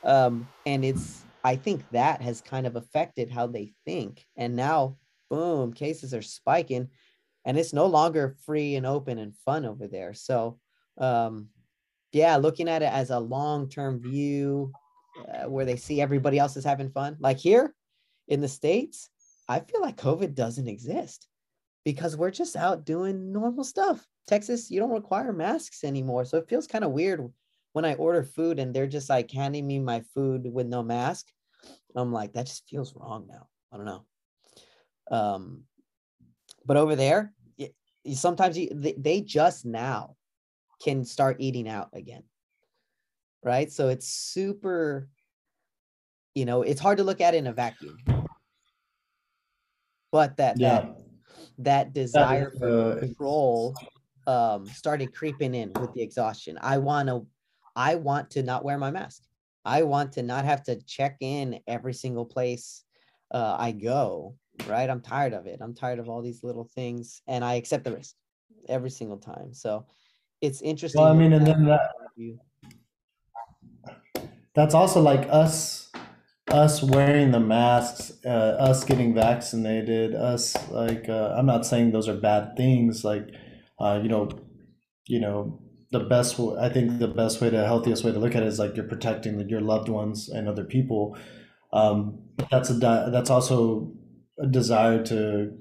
Um, 0.04 0.48
and 0.66 0.84
it's 0.84 1.24
I 1.44 1.56
think 1.56 1.84
that 1.92 2.22
has 2.22 2.42
kind 2.42 2.68
of 2.68 2.76
affected 2.76 3.30
how 3.30 3.48
they 3.48 3.74
think, 3.86 4.26
and 4.36 4.56
now 4.56 4.98
boom, 5.30 5.74
cases 5.74 6.14
are 6.14 6.22
spiking, 6.22 6.90
and 7.46 7.58
it's 7.58 7.74
no 7.74 7.86
longer 7.86 8.36
free 8.46 8.76
and 8.76 8.86
open 8.86 9.18
and 9.18 9.36
fun 9.36 9.66
over 9.66 9.88
there. 9.88 10.14
So 10.14 10.60
um 10.98 11.48
yeah 12.12 12.36
looking 12.36 12.68
at 12.68 12.82
it 12.82 12.92
as 12.92 13.12
a 13.12 13.20
long-term 13.20 14.02
view 14.02 14.74
uh, 15.34 15.50
where 15.50 15.64
they 15.64 15.78
see 15.78 16.02
everybody 16.02 16.38
else 16.38 16.58
is 16.58 16.66
having 16.66 16.90
fun 16.90 17.16
like 17.22 17.38
here 17.38 17.74
in 18.28 18.42
the 18.42 18.48
states 18.48 19.10
i 19.48 19.58
feel 19.58 19.82
like 19.82 19.96
covid 19.96 20.36
doesn't 20.36 20.68
exist 20.68 21.30
because 21.84 22.16
we're 22.16 22.32
just 22.32 22.56
out 22.56 22.86
doing 22.86 23.32
normal 23.32 23.64
stuff. 23.64 24.06
Texas 24.28 24.70
you 24.70 24.80
don't 24.80 24.92
require 24.92 25.34
masks 25.34 25.84
anymore. 25.84 26.26
So 26.26 26.38
it 26.38 26.48
feels 26.48 26.68
kind 26.68 26.84
of 26.84 26.92
weird 26.92 27.28
when 27.74 27.86
i 27.86 27.94
order 27.96 28.24
food 28.24 28.60
and 28.60 28.74
they're 28.74 28.88
just 28.88 29.10
like 29.10 29.32
handing 29.32 29.66
me 29.66 29.80
my 29.80 30.02
food 30.14 30.52
with 30.52 30.68
no 30.68 30.84
mask 30.84 31.28
i'm 31.96 32.12
like 32.12 32.34
that 32.34 32.48
just 32.48 32.68
feels 32.70 32.96
wrong 32.96 33.28
now. 33.30 33.48
I 33.72 33.78
don't 33.78 33.86
know. 33.86 34.06
Um 35.10 35.64
but 36.66 36.78
over 36.78 36.96
there 36.96 37.34
y- 37.58 37.72
sometimes 38.14 38.58
you, 38.58 38.70
they, 38.74 38.94
they 38.98 39.22
just 39.22 39.66
now 39.66 40.16
can 40.84 41.06
start 41.06 41.38
eating 41.40 41.68
out 41.70 41.90
again 41.94 42.24
right? 43.44 43.72
So 43.72 43.90
it's 43.90 44.08
super 44.08 45.10
you 46.34 46.46
know 46.46 46.62
it's 46.62 46.80
hard 46.80 46.98
to 46.98 47.04
look 47.04 47.22
at 47.22 47.34
it 47.34 47.38
in 47.38 47.48
a 47.48 47.54
vacuum. 47.54 47.98
But 50.12 50.38
that 50.38 50.60
yeah. 50.60 50.82
that 50.82 50.96
that 51.60 51.94
desire 51.94 52.52
for 52.52 52.94
uh, 52.94 53.00
control 53.00 53.76
um 54.28 54.66
started 54.68 55.14
creeping 55.14 55.56
in 55.56 55.74
with 55.74 55.94
the 55.94 56.02
exhaustion. 56.02 56.58
I 56.62 56.78
want 56.78 57.10
to 57.10 57.26
i 57.76 57.96
want 57.96 58.30
to 58.32 58.44
not 58.44 58.64
wear 58.64 58.78
my 58.78 58.92
mask. 58.92 59.24
I 59.64 59.84
want 59.84 60.14
to 60.14 60.24
not 60.24 60.46
have 60.46 60.64
to 60.64 60.82
check 60.82 61.18
in 61.20 61.60
every 61.68 61.94
single 61.94 62.26
place 62.26 62.84
uh, 63.32 63.56
i 63.60 63.72
go 63.72 64.36
right? 64.68 64.90
I'm 64.90 65.02
tired 65.02 65.34
of 65.34 65.48
it. 65.48 65.60
I'm 65.62 65.74
tired 65.74 66.00
of 66.00 66.10
all 66.10 66.22
these 66.22 66.44
little 66.44 66.66
things 66.66 67.22
and 67.28 67.44
i 67.44 67.56
accept 67.56 67.84
the 67.84 67.96
risk 67.96 68.16
every 68.68 68.90
single 68.90 69.18
time. 69.18 69.54
So 69.54 69.86
it's 70.42 70.62
interesting 70.62 71.02
Well, 71.02 71.12
I 71.12 71.16
mean, 71.16 71.34
and 71.34 71.46
then 71.46 71.66
that 71.66 71.92
from 71.94 72.04
that 72.04 72.12
view. 72.18 72.40
that's 74.54 74.74
also 74.74 75.02
like 75.02 75.28
us 75.30 75.92
us 76.50 76.84
wearing 76.84 77.32
the 77.32 77.40
masks 77.40 78.12
uh, 78.26 78.58
us 78.60 78.84
getting 78.84 79.14
vaccinated 79.14 80.14
us 80.16 80.56
like 80.70 81.08
uh, 81.08 81.34
i'm 81.38 81.46
not 81.46 81.66
saying 81.66 81.92
those 81.92 82.10
are 82.10 82.18
bad 82.18 82.58
things 82.58 83.04
like 83.06 83.30
uh, 83.80 84.00
you 84.04 84.10
know 84.10 84.30
you 85.08 85.20
know 85.20 85.62
the 85.92 86.00
best 86.00 86.40
i 86.60 86.70
think 86.70 87.00
the 87.00 87.08
best 87.08 87.42
way 87.42 87.50
to 87.50 87.66
healthiest 87.66 88.04
way 88.04 88.12
to 88.12 88.20
look 88.20 88.36
at 88.36 88.44
it 88.44 88.48
is 88.48 88.60
like 88.60 88.76
you're 88.76 88.88
protecting 88.88 89.48
your 89.50 89.62
loved 89.62 89.90
ones 89.90 90.30
and 90.30 90.48
other 90.48 90.64
people. 90.64 91.18
Um, 91.74 92.20
that's 92.50 92.70
a 92.70 92.74
that's 92.74 93.30
also 93.30 93.92
a 94.40 94.48
desire 94.48 95.04
to 95.06 95.52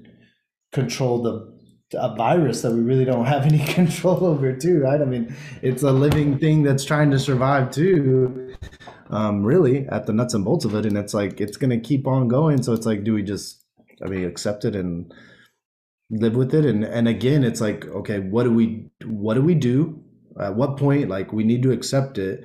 control 0.71 1.21
the 1.21 1.51
a 1.93 2.15
virus 2.15 2.61
that 2.61 2.71
we 2.71 2.79
really 2.79 3.03
don't 3.03 3.25
have 3.25 3.45
any 3.45 3.59
control 3.73 4.25
over 4.25 4.55
too 4.55 4.79
right? 4.79 5.01
I 5.01 5.05
mean 5.05 5.35
it's 5.61 5.83
a 5.83 5.91
living 5.91 6.39
thing 6.39 6.63
that's 6.63 6.85
trying 6.85 7.11
to 7.11 7.19
survive 7.19 7.71
too 7.71 8.55
um 9.09 9.43
really 9.43 9.85
at 9.89 10.05
the 10.05 10.13
nuts 10.13 10.33
and 10.33 10.45
bolts 10.45 10.63
of 10.63 10.73
it. 10.75 10.85
And 10.85 10.97
it's 10.97 11.13
like 11.13 11.41
it's 11.41 11.57
gonna 11.57 11.79
keep 11.79 12.07
on 12.07 12.29
going. 12.29 12.63
So 12.63 12.71
it's 12.71 12.85
like 12.85 13.03
do 13.03 13.13
we 13.13 13.23
just 13.23 13.65
i 14.03 14.07
mean 14.07 14.25
accept 14.25 14.63
it 14.63 14.75
and 14.75 15.13
live 16.09 16.35
with 16.35 16.53
it? 16.53 16.65
And 16.65 16.85
and 16.85 17.09
again 17.09 17.43
it's 17.43 17.59
like 17.59 17.85
okay 17.87 18.19
what 18.19 18.43
do 18.43 18.53
we 18.53 18.89
what 19.05 19.33
do 19.33 19.41
we 19.41 19.55
do 19.55 20.01
at 20.39 20.55
what 20.55 20.77
point 20.77 21.09
like 21.09 21.33
we 21.33 21.43
need 21.43 21.63
to 21.63 21.71
accept 21.71 22.17
it 22.17 22.43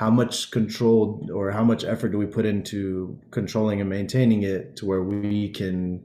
how 0.00 0.08
much 0.08 0.50
control 0.50 1.28
or 1.30 1.50
how 1.50 1.62
much 1.62 1.84
effort 1.84 2.08
do 2.08 2.16
we 2.16 2.24
put 2.24 2.46
into 2.46 3.20
controlling 3.30 3.82
and 3.82 3.90
maintaining 3.90 4.42
it 4.42 4.74
to 4.74 4.86
where 4.86 5.02
we 5.02 5.50
can 5.50 6.02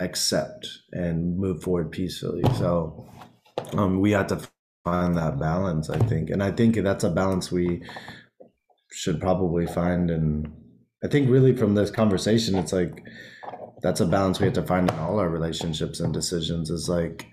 accept 0.00 0.66
and 0.92 1.36
move 1.36 1.62
forward 1.62 1.90
peacefully? 1.90 2.42
So 2.56 3.06
um 3.74 4.00
we 4.00 4.12
have 4.12 4.28
to 4.28 4.40
find 4.84 5.18
that 5.18 5.38
balance 5.38 5.90
i 5.90 5.98
think. 5.98 6.30
And 6.30 6.42
i 6.42 6.50
think 6.50 6.76
that's 6.76 7.04
a 7.04 7.10
balance 7.10 7.52
we 7.52 7.82
should 8.90 9.20
probably 9.20 9.66
find. 9.66 10.10
And 10.10 10.50
i 11.04 11.06
think 11.06 11.28
really 11.28 11.54
from 11.54 11.74
this 11.74 11.90
conversation 11.90 12.54
it's 12.54 12.72
like 12.72 13.04
that's 13.82 14.00
a 14.00 14.06
balance 14.06 14.40
we 14.40 14.46
have 14.46 14.54
to 14.54 14.62
find 14.62 14.90
in 14.90 14.98
all 14.98 15.18
our 15.18 15.28
relationships 15.28 16.00
and 16.00 16.14
decisions 16.14 16.70
is 16.70 16.88
like 16.88 17.26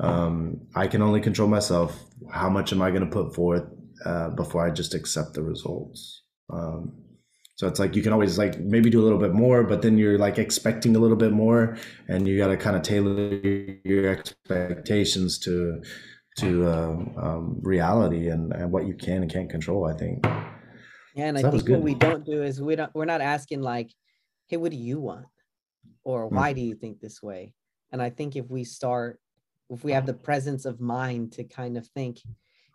um 0.00 0.60
i 0.74 0.86
can 0.86 1.00
only 1.02 1.20
control 1.20 1.48
myself 1.48 2.04
how 2.30 2.48
much 2.50 2.72
am 2.72 2.82
i 2.82 2.90
going 2.90 3.04
to 3.04 3.10
put 3.10 3.34
forth 3.34 3.64
uh, 4.04 4.28
before 4.30 4.66
i 4.66 4.70
just 4.70 4.94
accept 4.94 5.32
the 5.34 5.42
results 5.42 6.22
um 6.52 6.92
so 7.54 7.66
it's 7.66 7.80
like 7.80 7.96
you 7.96 8.02
can 8.02 8.12
always 8.12 8.36
like 8.36 8.58
maybe 8.60 8.90
do 8.90 9.00
a 9.00 9.04
little 9.04 9.18
bit 9.18 9.32
more 9.32 9.62
but 9.64 9.80
then 9.80 9.96
you're 9.96 10.18
like 10.18 10.38
expecting 10.38 10.94
a 10.96 10.98
little 10.98 11.16
bit 11.16 11.32
more 11.32 11.78
and 12.08 12.28
you 12.28 12.36
got 12.36 12.48
to 12.48 12.56
kind 12.56 12.76
of 12.76 12.82
tailor 12.82 13.40
your 13.84 14.08
expectations 14.10 15.38
to 15.38 15.82
to 16.36 16.68
um, 16.68 17.14
um, 17.16 17.58
reality 17.62 18.28
and, 18.28 18.52
and 18.52 18.70
what 18.70 18.86
you 18.86 18.92
can 18.94 19.22
and 19.22 19.32
can't 19.32 19.48
control 19.48 19.86
i 19.86 19.94
think 19.96 20.22
Yeah, 21.14 21.26
and 21.28 21.38
So 21.38 21.48
I 21.48 21.50
think 21.50 21.68
what 21.68 21.80
we 21.80 21.94
don't 21.94 22.24
do 22.26 22.42
is 22.42 22.60
we 22.60 22.76
don't 22.76 22.94
we're 22.94 23.06
not 23.06 23.22
asking 23.22 23.62
like, 23.62 23.90
hey, 24.48 24.58
what 24.58 24.70
do 24.70 24.76
you 24.76 25.00
want? 25.00 25.26
Or 26.04 26.28
Mm. 26.28 26.34
why 26.34 26.52
do 26.52 26.60
you 26.60 26.74
think 26.74 27.00
this 27.00 27.22
way? 27.22 27.54
And 27.90 28.02
I 28.02 28.10
think 28.10 28.36
if 28.36 28.50
we 28.50 28.64
start, 28.64 29.18
if 29.70 29.84
we 29.84 29.92
have 29.92 30.06
the 30.06 30.14
presence 30.14 30.64
of 30.64 30.80
mind 30.80 31.32
to 31.32 31.44
kind 31.44 31.76
of 31.76 31.86
think, 31.88 32.20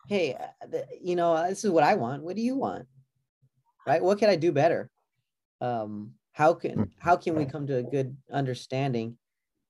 hey, 0.07 0.35
uh, 0.35 0.77
you 1.01 1.15
know, 1.15 1.33
uh, 1.33 1.47
this 1.47 1.63
is 1.63 1.71
what 1.71 1.83
I 1.83 1.95
want. 1.95 2.23
What 2.23 2.35
do 2.35 2.41
you 2.41 2.55
want? 2.55 2.87
Right? 3.87 4.01
What 4.01 4.19
can 4.19 4.29
I 4.29 4.35
do 4.35 4.51
better? 4.51 4.89
Um, 5.61 6.13
how 6.33 6.53
can 6.53 6.77
Mm. 6.77 6.89
how 6.99 7.15
can 7.17 7.35
we 7.35 7.45
come 7.45 7.67
to 7.67 7.77
a 7.77 7.83
good 7.83 8.15
understanding? 8.31 9.17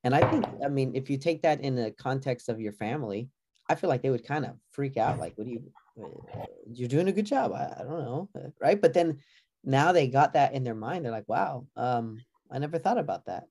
And 0.03 0.15
I 0.15 0.29
think, 0.31 0.45
I 0.63 0.67
mean, 0.67 0.95
if 0.95 1.09
you 1.09 1.17
take 1.17 1.43
that 1.43 1.61
in 1.61 1.75
the 1.75 1.91
context 1.91 2.49
of 2.49 2.59
your 2.59 2.73
family, 2.73 3.29
I 3.69 3.75
feel 3.75 3.89
like 3.89 4.01
they 4.01 4.09
would 4.09 4.25
kind 4.25 4.45
of 4.45 4.57
freak 4.71 4.97
out. 4.97 5.19
Like, 5.19 5.37
what 5.37 5.45
do 5.45 5.51
you, 5.51 5.63
uh, 6.01 6.45
you're 6.71 6.89
doing 6.89 7.07
a 7.07 7.11
good 7.11 7.25
job. 7.25 7.51
I, 7.53 7.73
I 7.79 7.83
don't 7.83 8.03
know. 8.03 8.29
Right. 8.59 8.81
But 8.81 8.93
then 8.93 9.19
now 9.63 9.91
they 9.91 10.07
got 10.07 10.33
that 10.33 10.53
in 10.53 10.63
their 10.63 10.75
mind. 10.75 11.05
They're 11.05 11.11
like, 11.11 11.29
wow, 11.29 11.67
um, 11.75 12.21
I 12.49 12.57
never 12.57 12.79
thought 12.79 12.97
about 12.97 13.25
that. 13.25 13.45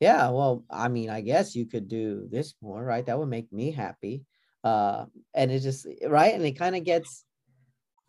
Yeah. 0.00 0.30
Well, 0.30 0.64
I 0.70 0.88
mean, 0.88 1.10
I 1.10 1.20
guess 1.20 1.54
you 1.54 1.66
could 1.66 1.88
do 1.88 2.28
this 2.30 2.54
more, 2.60 2.84
right? 2.84 3.04
That 3.04 3.18
would 3.18 3.28
make 3.28 3.52
me 3.52 3.70
happy. 3.72 4.24
Uh, 4.62 5.06
and 5.34 5.50
it 5.50 5.60
just, 5.60 5.86
right. 6.06 6.34
And 6.34 6.44
it 6.44 6.52
kind 6.58 6.76
of 6.76 6.84
gets, 6.84 7.24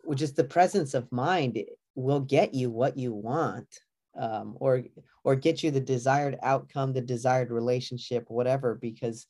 with 0.04 0.18
just 0.18 0.36
the 0.36 0.44
presence 0.44 0.94
of 0.94 1.10
mind 1.12 1.58
will 1.96 2.20
get 2.20 2.54
you 2.54 2.70
what 2.70 2.96
you 2.98 3.12
want 3.12 3.80
um, 4.18 4.56
or 4.60 4.84
or 5.24 5.36
get 5.36 5.62
you 5.62 5.70
the 5.70 5.80
desired 5.80 6.38
outcome 6.42 6.92
the 6.92 7.00
desired 7.02 7.50
relationship 7.50 8.24
whatever 8.28 8.74
because 8.76 9.26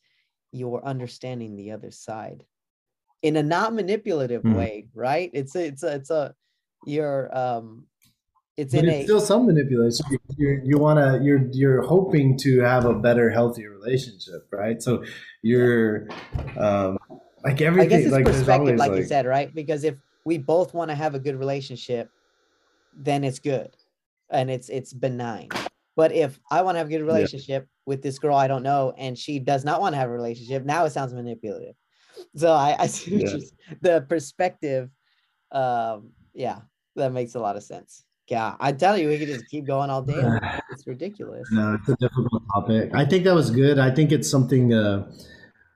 you're 0.52 0.84
understanding 0.84 1.56
the 1.56 1.72
other 1.72 1.90
side 1.90 2.46
in 3.22 3.36
a 3.36 3.42
not 3.42 3.74
manipulative 3.74 4.44
Mhm. 4.44 4.50
way 4.50 4.88
right 4.94 5.30
it's 5.34 5.54
a, 5.54 5.66
it's 5.66 5.82
a, 5.82 5.94
it's 5.96 6.10
a 6.10 6.34
you're 6.86 7.36
um 7.36 7.86
it's 8.60 8.74
but 8.74 8.84
in 8.84 8.90
it's 8.90 9.04
still 9.04 9.20
some 9.20 9.46
manipulation 9.46 10.04
you 10.36 10.60
you 10.64 10.78
want 10.78 10.98
to 10.98 11.24
you're 11.24 11.46
you're 11.52 11.82
hoping 11.82 12.36
to 12.36 12.60
have 12.60 12.84
a 12.84 12.94
better 12.94 13.30
healthier 13.30 13.70
relationship 13.70 14.46
right 14.52 14.82
so 14.82 15.02
you're 15.42 16.08
um 16.58 16.98
like 17.44 17.60
everything. 17.60 17.86
i 17.86 17.86
guess 17.86 18.02
it's 18.02 18.12
like 18.12 18.24
perspective 18.24 18.76
like, 18.76 18.90
like 18.90 18.98
you 19.00 19.06
said 19.06 19.26
right 19.26 19.54
because 19.54 19.84
if 19.84 19.96
we 20.24 20.38
both 20.38 20.74
want 20.74 20.90
to 20.90 20.94
have 20.94 21.14
a 21.14 21.18
good 21.18 21.36
relationship 21.36 22.08
then 22.92 23.24
it's 23.24 23.38
good 23.38 23.74
and 24.30 24.50
it's 24.50 24.68
it's 24.68 24.92
benign 24.92 25.48
But 25.96 26.12
if 26.12 26.38
I 26.50 26.62
want 26.62 26.76
to 26.76 26.78
have 26.78 26.86
a 26.86 26.90
good 26.90 27.02
relationship 27.02 27.68
with 27.86 28.02
this 28.02 28.18
girl 28.18 28.36
I 28.36 28.48
don't 28.48 28.62
know, 28.62 28.94
and 28.96 29.18
she 29.18 29.38
does 29.38 29.64
not 29.64 29.80
want 29.80 29.92
to 29.94 29.98
have 29.98 30.08
a 30.08 30.12
relationship, 30.12 30.64
now 30.64 30.84
it 30.84 30.90
sounds 30.90 31.12
manipulative. 31.12 31.74
So 32.36 32.52
I, 32.52 32.76
I 32.78 32.86
see 32.86 33.20
Yeah. 33.20 33.36
the 33.80 34.06
perspective. 34.08 34.90
Um, 35.52 36.12
yeah, 36.32 36.60
that 36.96 37.12
makes 37.12 37.34
a 37.34 37.40
lot 37.40 37.56
of 37.56 37.62
sense. 37.62 38.04
Yeah, 38.30 38.54
I 38.60 38.70
tell 38.72 38.96
you, 38.96 39.08
we 39.08 39.18
could 39.18 39.28
just 39.28 39.48
keep 39.48 39.66
going 39.66 39.90
all 39.90 40.02
day. 40.02 40.22
It's 40.70 40.86
ridiculous. 40.86 41.48
No, 41.50 41.74
it's 41.74 41.88
a 41.88 41.96
difficult 41.96 42.42
topic. 42.54 42.94
I 42.94 43.04
think 43.04 43.24
that 43.24 43.34
was 43.34 43.50
good. 43.50 43.78
I 43.78 43.90
think 43.90 44.12
it's 44.12 44.30
something. 44.30 44.72
Uh, 44.72 45.10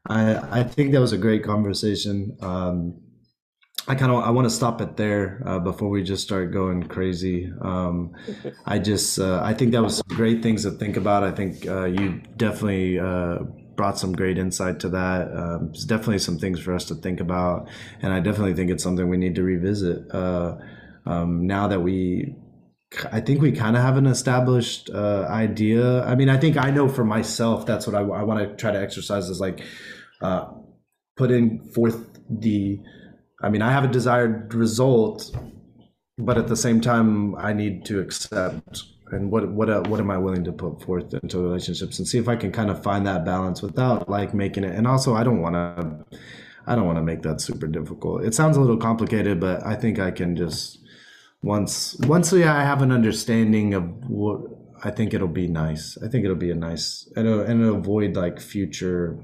I 0.08 0.60
I 0.60 0.62
think 0.62 0.92
that 0.92 1.00
was 1.00 1.12
a 1.12 1.18
great 1.18 1.42
conversation. 1.42 2.36
Um, 2.40 3.00
I 3.88 3.96
kind 3.96 4.12
of 4.12 4.22
I 4.24 4.30
want 4.30 4.46
to 4.46 4.50
stop 4.50 4.80
it 4.80 4.96
there 4.96 5.42
uh, 5.44 5.58
before 5.58 5.88
we 5.90 6.04
just 6.04 6.22
start 6.22 6.52
going 6.52 6.84
crazy. 6.84 7.52
Um, 7.60 8.14
I 8.66 8.78
just 8.78 9.18
uh, 9.18 9.40
I 9.42 9.52
think 9.52 9.72
that 9.72 9.82
was 9.82 9.96
some 9.96 10.16
great 10.16 10.42
things 10.42 10.62
to 10.62 10.70
think 10.70 10.96
about. 10.96 11.24
I 11.24 11.32
think 11.32 11.66
uh, 11.66 11.86
you 11.86 12.22
definitely 12.36 13.00
uh, 13.00 13.40
brought 13.76 13.98
some 13.98 14.12
great 14.12 14.38
insight 14.38 14.80
to 14.80 14.88
that. 14.90 15.36
Um, 15.36 15.70
it's 15.72 15.84
definitely 15.84 16.20
some 16.20 16.38
things 16.38 16.60
for 16.60 16.72
us 16.72 16.84
to 16.86 16.94
think 16.94 17.20
about, 17.20 17.68
and 18.00 18.12
I 18.12 18.20
definitely 18.20 18.54
think 18.54 18.70
it's 18.70 18.84
something 18.84 19.08
we 19.08 19.16
need 19.16 19.34
to 19.34 19.42
revisit 19.42 20.08
uh, 20.14 20.56
um, 21.04 21.46
now 21.46 21.68
that 21.68 21.80
we. 21.80 22.36
I 23.12 23.20
think 23.20 23.40
we 23.40 23.52
kind 23.52 23.76
of 23.76 23.82
have 23.82 23.96
an 23.96 24.06
established 24.06 24.90
uh, 24.90 25.26
idea. 25.28 26.04
I 26.04 26.14
mean, 26.14 26.28
I 26.28 26.36
think 26.36 26.56
I 26.56 26.70
know 26.70 26.88
for 26.88 27.04
myself 27.04 27.66
that's 27.66 27.86
what 27.86 27.96
I, 27.96 28.00
I 28.00 28.22
want 28.22 28.40
to 28.40 28.56
try 28.56 28.72
to 28.72 28.80
exercise 28.80 29.28
is 29.28 29.40
like 29.40 29.62
uh, 30.20 30.46
putting 31.16 31.60
forth 31.72 32.18
the 32.28 32.80
I 33.42 33.50
mean, 33.50 33.60
I 33.60 33.70
have 33.72 33.84
a 33.84 33.88
desired 33.88 34.54
result, 34.54 35.36
but 36.16 36.38
at 36.38 36.48
the 36.48 36.56
same 36.56 36.80
time, 36.80 37.34
I 37.36 37.52
need 37.52 37.84
to 37.86 38.00
accept 38.00 38.84
and 39.10 39.30
what 39.30 39.50
what 39.52 39.68
uh, 39.68 39.82
what 39.82 40.00
am 40.00 40.10
I 40.10 40.16
willing 40.18 40.44
to 40.44 40.52
put 40.52 40.82
forth 40.82 41.12
into 41.14 41.38
relationships 41.38 41.98
and 41.98 42.08
see 42.08 42.18
if 42.18 42.28
I 42.28 42.36
can 42.36 42.52
kind 42.52 42.70
of 42.70 42.82
find 42.82 43.06
that 43.06 43.24
balance 43.24 43.60
without 43.60 44.08
like 44.08 44.32
making 44.32 44.64
it. 44.64 44.74
And 44.74 44.86
also, 44.86 45.14
I 45.14 45.24
don't 45.24 45.42
want 45.42 45.54
to 45.54 46.18
I 46.66 46.74
don't 46.74 46.86
want 46.86 46.98
to 46.98 47.02
make 47.02 47.22
that 47.22 47.40
super 47.40 47.66
difficult. 47.66 48.24
It 48.24 48.34
sounds 48.34 48.56
a 48.56 48.60
little 48.60 48.78
complicated, 48.78 49.40
but 49.40 49.64
I 49.66 49.74
think 49.74 49.98
I 49.98 50.10
can 50.10 50.36
just 50.36 50.78
once 51.44 51.96
once 52.00 52.32
we 52.32 52.42
I 52.42 52.62
have 52.62 52.80
an 52.80 52.90
understanding 52.90 53.74
of 53.74 53.84
what 54.08 54.40
I 54.82 54.90
think 54.90 55.12
it'll 55.12 55.28
be 55.28 55.46
nice. 55.46 55.98
I 56.02 56.08
think 56.08 56.24
it'll 56.24 56.36
be 56.36 56.50
a 56.50 56.54
nice 56.54 57.10
and 57.16 57.28
it'll, 57.28 57.40
and 57.40 57.62
avoid 57.62 58.16
like 58.16 58.40
future 58.40 59.18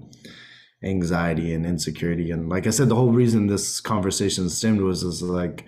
anxiety 0.84 1.52
and 1.54 1.64
insecurity. 1.64 2.30
And 2.30 2.48
like 2.48 2.66
i 2.66 2.70
said 2.70 2.88
the 2.88 2.94
whole 2.94 3.12
reason 3.12 3.46
this 3.46 3.80
conversation 3.80 4.48
stemmed 4.50 4.80
was 4.80 5.02
is 5.02 5.22
like 5.22 5.64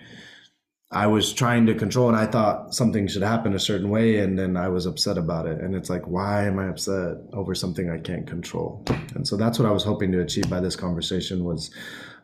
i 0.91 1.07
was 1.07 1.33
trying 1.33 1.65
to 1.65 1.73
control 1.73 2.07
and 2.07 2.17
i 2.17 2.25
thought 2.27 2.73
something 2.73 3.07
should 3.07 3.23
happen 3.23 3.55
a 3.55 3.59
certain 3.59 3.89
way 3.89 4.17
and 4.17 4.37
then 4.37 4.55
i 4.55 4.67
was 4.67 4.85
upset 4.85 5.17
about 5.17 5.47
it. 5.47 5.59
And 5.59 5.75
it's 5.75 5.89
like 5.89 6.05
why 6.07 6.45
am 6.45 6.59
i 6.59 6.67
upset 6.67 7.17
over 7.33 7.55
something 7.55 7.89
i 7.89 7.97
can't 7.97 8.27
control? 8.27 8.85
And 9.15 9.27
so 9.27 9.37
that's 9.37 9.57
what 9.57 9.67
i 9.67 9.71
was 9.71 9.83
hoping 9.83 10.11
to 10.11 10.21
achieve 10.21 10.49
by 10.51 10.59
this 10.59 10.75
conversation 10.75 11.43
was 11.43 11.71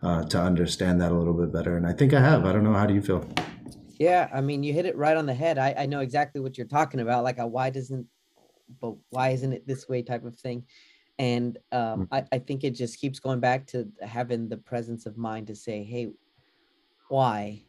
uh, 0.01 0.23
to 0.23 0.39
understand 0.39 1.01
that 1.01 1.11
a 1.11 1.15
little 1.15 1.33
bit 1.33 1.51
better. 1.51 1.75
And 1.77 1.87
i 1.87 1.93
think 1.93 2.13
i 2.13 2.19
have. 2.19 2.45
I 2.45 2.53
don't 2.53 2.63
know. 2.63 2.73
How 2.73 2.85
do 2.85 2.93
you 2.93 3.01
feel 3.01 3.25
Yeah, 3.99 4.29
I 4.33 4.41
mean, 4.41 4.63
you 4.63 4.73
hit 4.73 4.85
it 4.85 4.95
right 4.97 5.17
on 5.17 5.25
the 5.25 5.33
head. 5.33 5.57
I, 5.57 5.75
I 5.77 5.85
know 5.85 5.99
exactly 5.99 6.41
what 6.41 6.57
you're 6.57 6.67
talking 6.67 7.01
about. 7.01 7.23
Like, 7.25 7.37
a 7.37 7.45
why 7.45 7.69
doesn't, 7.69 8.07
but 8.81 8.95
why 9.09 9.29
isn't 9.31 9.53
it 9.53 9.67
this 9.67 9.89
way 9.89 10.03
type 10.03 10.25
of 10.25 10.37
thing? 10.39 10.67
And 11.19 11.57
um, 11.73 12.07
I, 12.11 12.25
I 12.31 12.39
think 12.39 12.63
it 12.63 12.71
just 12.71 12.99
keeps 12.99 13.19
going 13.19 13.41
back 13.41 13.67
to 13.67 13.91
having 14.01 14.49
the 14.49 14.57
presence 14.57 15.05
of 15.05 15.17
mind 15.17 15.47
to 15.47 15.55
say, 15.55 15.83
hey, 15.83 16.09
why? 17.09 17.65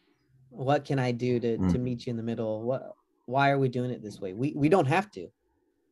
What 0.51 0.85
can 0.85 0.99
I 0.99 1.13
do 1.13 1.41
to, 1.41 1.59
to 1.59 1.79
Mm. 1.79 1.81
meet 1.81 2.07
you 2.07 2.11
in 2.11 2.17
the 2.17 2.23
middle? 2.23 2.63
What? 2.63 2.95
Why 3.27 3.51
are 3.51 3.59
we 3.59 3.69
doing 3.69 3.91
it 3.93 4.03
this 4.03 4.21
way? 4.21 4.35
We 4.35 4.53
we 4.57 4.69
don't 4.69 4.87
have 4.89 5.11
to. 5.13 5.29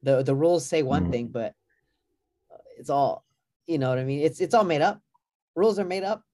the 0.02 0.22
The 0.22 0.34
rules 0.34 0.66
say 0.66 0.82
one 0.82 1.06
Mm. 1.06 1.12
thing, 1.12 1.28
but 1.28 1.54
uh, 2.52 2.58
it's 2.78 2.90
all, 2.90 3.26
you 3.66 3.78
know 3.78 3.90
what 3.90 3.98
I 3.98 4.04
mean. 4.04 4.20
It's 4.20 4.40
it's 4.40 4.54
all 4.54 4.64
made 4.64 4.82
up. 4.82 5.02
Rules 5.56 5.78
are 5.78 5.84
made 5.84 6.04
up, 6.04 6.24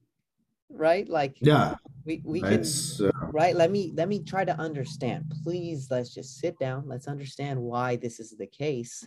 right? 0.71 1.09
Like 1.09 1.39
yeah 1.41 1.75
we 2.05 2.23
we 2.25 2.43
can 2.43 2.61
it's 2.61 3.01
uh, 3.01 3.11
right? 3.35 3.55
Let 3.57 3.71
me 3.71 3.93
let 3.97 4.09
me 4.09 4.23
try 4.23 4.45
to 4.45 4.57
understand. 4.59 5.33
Please 5.43 5.89
let's 5.91 6.15
just 6.15 6.39
sit 6.39 6.59
down. 6.59 6.85
Let's 6.87 7.09
understand 7.09 7.61
why 7.61 7.97
this 7.97 8.21
is 8.21 8.31
the 8.31 8.47
case. 8.47 9.07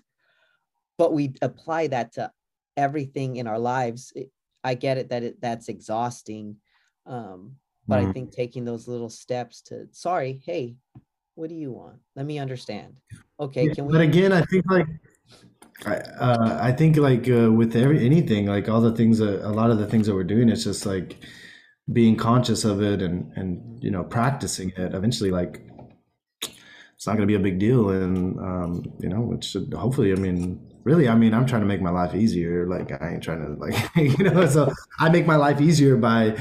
But 0.98 1.14
we 1.14 1.34
apply 1.42 1.88
that 1.88 2.12
to 2.14 2.32
everything 2.76 3.38
in 3.38 3.48
our 3.48 3.60
lives. 3.60 4.12
It- 4.16 4.32
i 4.64 4.74
get 4.74 4.98
it 4.98 5.10
that 5.10 5.24
it 5.24 5.40
that's 5.40 5.70
exhausting 5.70 6.58
um 7.06 7.56
but 7.88 8.00
i 8.00 8.06
Mhm. 8.06 8.14
think 8.14 8.32
taking 8.32 8.66
those 8.66 8.88
little 8.88 9.08
steps 9.08 9.62
to 9.62 9.88
sorry 9.92 10.42
hey 10.44 10.76
what 11.38 11.50
do 11.50 11.56
you 11.56 11.72
want? 11.72 12.00
Let 12.16 12.26
me 12.26 12.40
understand. 12.40 13.00
Okay 13.40 13.70
can 13.70 13.88
but 13.88 14.02
again, 14.02 14.34
I 14.34 14.42
think 14.42 14.66
like 14.70 14.88
I 15.86 15.96
uh, 15.98 16.58
I 16.60 16.72
think 16.72 16.98
like 16.98 17.30
uh, 17.30 17.52
with 17.52 17.76
every 17.76 18.04
anything, 18.04 18.48
like 18.48 18.68
all 18.68 18.82
the 18.82 18.92
things 18.92 19.20
that 19.20 19.48
a 19.48 19.54
lot 19.54 19.70
of 19.70 19.78
the 19.78 19.86
things 19.86 20.08
that 20.08 20.16
we're 20.16 20.24
doing, 20.24 20.50
it's 20.50 20.64
just 20.64 20.86
like 20.86 21.18
being 21.92 22.16
conscious 22.16 22.66
of 22.66 22.82
it 22.82 23.02
and 23.02 23.32
and 23.36 23.84
you 23.84 23.92
know 23.92 24.04
practicing 24.04 24.72
it. 24.72 24.94
Eventually, 24.94 25.32
like 25.32 25.62
it's 26.96 27.06
not 27.06 27.16
going 27.16 27.28
to 27.28 27.32
be 27.32 27.36
a 27.36 27.40
big 27.40 27.60
deal, 27.60 27.90
and 27.90 28.40
um, 28.40 28.94
you 29.00 29.10
know 29.10 29.34
it 29.34 29.44
should 29.44 29.74
hopefully. 29.74 30.12
I 30.12 30.16
mean, 30.16 30.60
really, 30.84 31.08
I 31.08 31.16
mean, 31.16 31.34
I'm 31.34 31.46
trying 31.46 31.62
to 31.62 31.68
make 31.68 31.82
my 31.82 31.92
life 31.92 32.16
easier. 32.16 32.68
Like 32.68 32.92
I 33.02 33.14
ain't 33.14 33.24
trying 33.24 33.46
to 33.46 33.54
like 33.54 33.96
you 33.96 34.24
know, 34.24 34.46
so 34.48 34.74
I 35.00 35.10
make 35.10 35.26
my 35.26 35.36
life 35.36 35.62
easier 35.62 35.96
by 35.96 36.38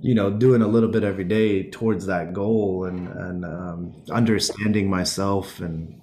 you 0.00 0.14
know 0.14 0.30
doing 0.30 0.62
a 0.62 0.66
little 0.66 0.88
bit 0.88 1.04
every 1.04 1.24
day 1.24 1.68
towards 1.70 2.06
that 2.06 2.32
goal 2.32 2.84
and 2.84 3.08
and 3.08 3.44
um, 3.44 4.04
understanding 4.10 4.88
myself 4.88 5.60
and 5.60 6.00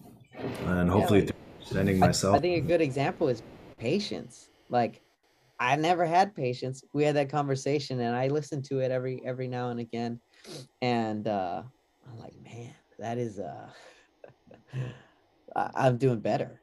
and 0.65 0.89
hopefully 0.89 1.21
like- 1.21 1.29
through 1.29 1.39
understanding 1.59 2.03
I, 2.03 2.07
myself 2.07 2.35
I 2.35 2.39
think 2.39 2.63
a 2.63 2.67
good 2.67 2.81
example 2.81 3.27
is 3.29 3.41
patience 3.77 4.49
like 4.69 5.01
i 5.59 5.75
never 5.75 6.05
had 6.05 6.35
patience. 6.35 6.83
We 6.93 7.03
had 7.03 7.15
that 7.15 7.29
conversation 7.29 7.99
and 7.99 8.15
i 8.15 8.27
listen 8.27 8.61
to 8.63 8.79
it 8.79 8.91
every 8.91 9.21
every 9.25 9.47
now 9.47 9.69
and 9.69 9.79
again. 9.79 10.19
And 10.81 11.27
uh 11.27 11.63
i'm 12.07 12.17
like 12.17 12.33
man 12.43 12.73
that 12.97 13.17
is 13.17 13.39
uh 13.39 13.69
i'm 15.55 15.97
doing 15.97 16.19
better. 16.19 16.61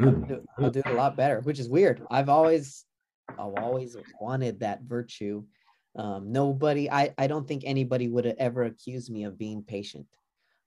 I'm, 0.00 0.24
do, 0.24 0.42
I'm 0.58 0.70
doing 0.72 0.84
a 0.86 0.92
lot 0.94 1.16
better 1.16 1.40
which 1.40 1.58
is 1.58 1.68
weird. 1.68 2.02
I've 2.10 2.28
always 2.28 2.84
i've 3.38 3.54
always 3.54 3.96
wanted 4.20 4.60
that 4.60 4.82
virtue. 4.82 5.44
Um 5.96 6.32
nobody 6.32 6.90
i 6.90 7.14
i 7.18 7.26
don't 7.26 7.46
think 7.46 7.62
anybody 7.64 8.08
would 8.08 8.24
have 8.24 8.36
ever 8.38 8.64
accused 8.64 9.10
me 9.10 9.24
of 9.24 9.38
being 9.38 9.62
patient. 9.62 10.06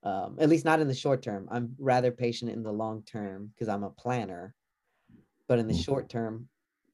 Um, 0.04 0.38
at 0.40 0.50
least 0.50 0.66
not 0.66 0.80
in 0.80 0.88
the 0.88 0.94
short 0.94 1.24
term. 1.24 1.48
I'm 1.52 1.76
rather 1.80 2.12
patient 2.12 2.52
in 2.52 2.62
the 2.62 2.72
long 2.72 3.02
term 3.04 3.52
because 3.54 3.68
I'm 3.70 3.84
a 3.84 3.90
planner, 3.90 4.54
but 5.48 5.58
in 5.58 5.68
the 5.68 5.74
Mm. 5.74 5.84
short 5.84 6.10
term, 6.10 6.48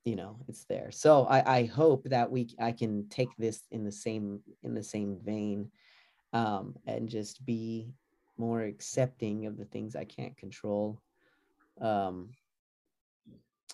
you 0.06 0.16
know, 0.16 0.38
it's 0.48 0.66
there. 0.66 0.92
So 0.92 1.26
I, 1.26 1.58
I 1.58 1.66
hope 1.66 2.04
that 2.06 2.30
we 2.30 2.50
I 2.60 2.72
can 2.72 3.08
take 3.10 3.36
this 3.38 3.62
in 3.72 3.84
the 3.84 3.92
same 3.92 4.40
in 4.64 4.74
the 4.74 4.84
same 4.84 5.18
vein, 5.24 5.70
um, 6.34 6.76
and 6.88 7.08
just 7.08 7.46
be 7.46 7.94
more 8.38 8.64
accepting 8.64 9.46
of 9.46 9.58
the 9.58 9.66
things 9.66 9.96
I 9.96 10.06
can't 10.06 10.36
control. 10.38 11.00
Um, 11.80 12.30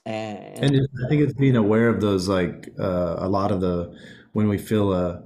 and, 0.06 0.64
and 0.66 0.88
I 1.06 1.10
think 1.10 1.22
it's 1.22 1.34
being 1.34 1.56
aware 1.56 1.90
of 1.90 2.00
those 2.00 2.28
like 2.28 2.70
uh, 2.80 3.16
a 3.20 3.28
lot 3.28 3.52
of 3.52 3.62
the 3.62 3.98
when 4.34 4.48
we 4.48 4.58
feel 4.58 4.94
a 4.94 5.24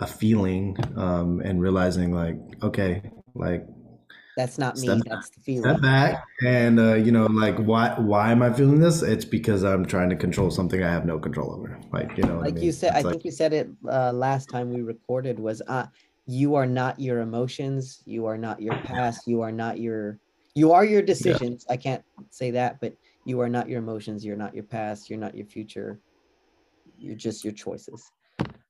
a 0.00 0.06
feeling 0.06 0.76
um, 0.96 1.40
and 1.40 1.60
realizing 1.60 2.12
like 2.12 2.36
okay 2.62 3.02
like 3.34 3.66
that's 4.36 4.58
not 4.58 4.76
me. 4.76 4.88
step 4.88 5.02
That's 5.08 5.30
the 5.30 5.40
feeling. 5.40 5.70
step 5.70 5.82
back 5.82 6.24
and 6.44 6.78
uh, 6.80 6.94
you 6.94 7.12
know 7.12 7.26
like 7.26 7.56
why 7.58 7.94
why 7.98 8.32
am 8.32 8.42
I 8.42 8.52
feeling 8.52 8.80
this? 8.80 9.02
It's 9.02 9.24
because 9.24 9.62
I'm 9.62 9.84
trying 9.86 10.10
to 10.10 10.16
control 10.16 10.50
something 10.50 10.82
I 10.82 10.90
have 10.90 11.06
no 11.06 11.18
control 11.18 11.52
over. 11.52 11.78
Like 11.92 12.16
you 12.16 12.24
know 12.24 12.36
what 12.36 12.42
I 12.42 12.44
like 12.46 12.54
mean? 12.54 12.64
you 12.64 12.72
said, 12.72 12.92
I 12.94 13.00
like- 13.02 13.12
think 13.12 13.24
you 13.24 13.30
said 13.30 13.52
it 13.52 13.70
uh, 13.88 14.12
last 14.12 14.48
time 14.50 14.70
we 14.72 14.82
recorded 14.82 15.38
was 15.38 15.62
uh, 15.68 15.86
you 16.26 16.54
are 16.54 16.66
not 16.66 16.98
your 16.98 17.20
emotions, 17.20 18.02
you 18.06 18.26
are 18.26 18.38
not 18.38 18.60
your 18.60 18.76
past, 18.78 19.26
you 19.26 19.40
are 19.42 19.52
not 19.52 19.78
your 19.78 20.18
you 20.54 20.72
are 20.72 20.84
your 20.84 21.02
decisions. 21.02 21.66
I 21.68 21.76
can't 21.76 22.04
say 22.30 22.50
that, 22.52 22.80
but 22.80 22.94
you 23.24 23.40
are 23.40 23.48
not 23.48 23.68
your 23.68 23.78
emotions, 23.80 24.24
you're 24.24 24.36
not 24.36 24.54
your 24.54 24.64
past, 24.64 25.10
you're 25.10 25.18
not 25.18 25.34
your 25.34 25.46
future. 25.46 25.98
You're 26.98 27.16
just 27.16 27.42
your 27.44 27.52
choices. 27.52 28.10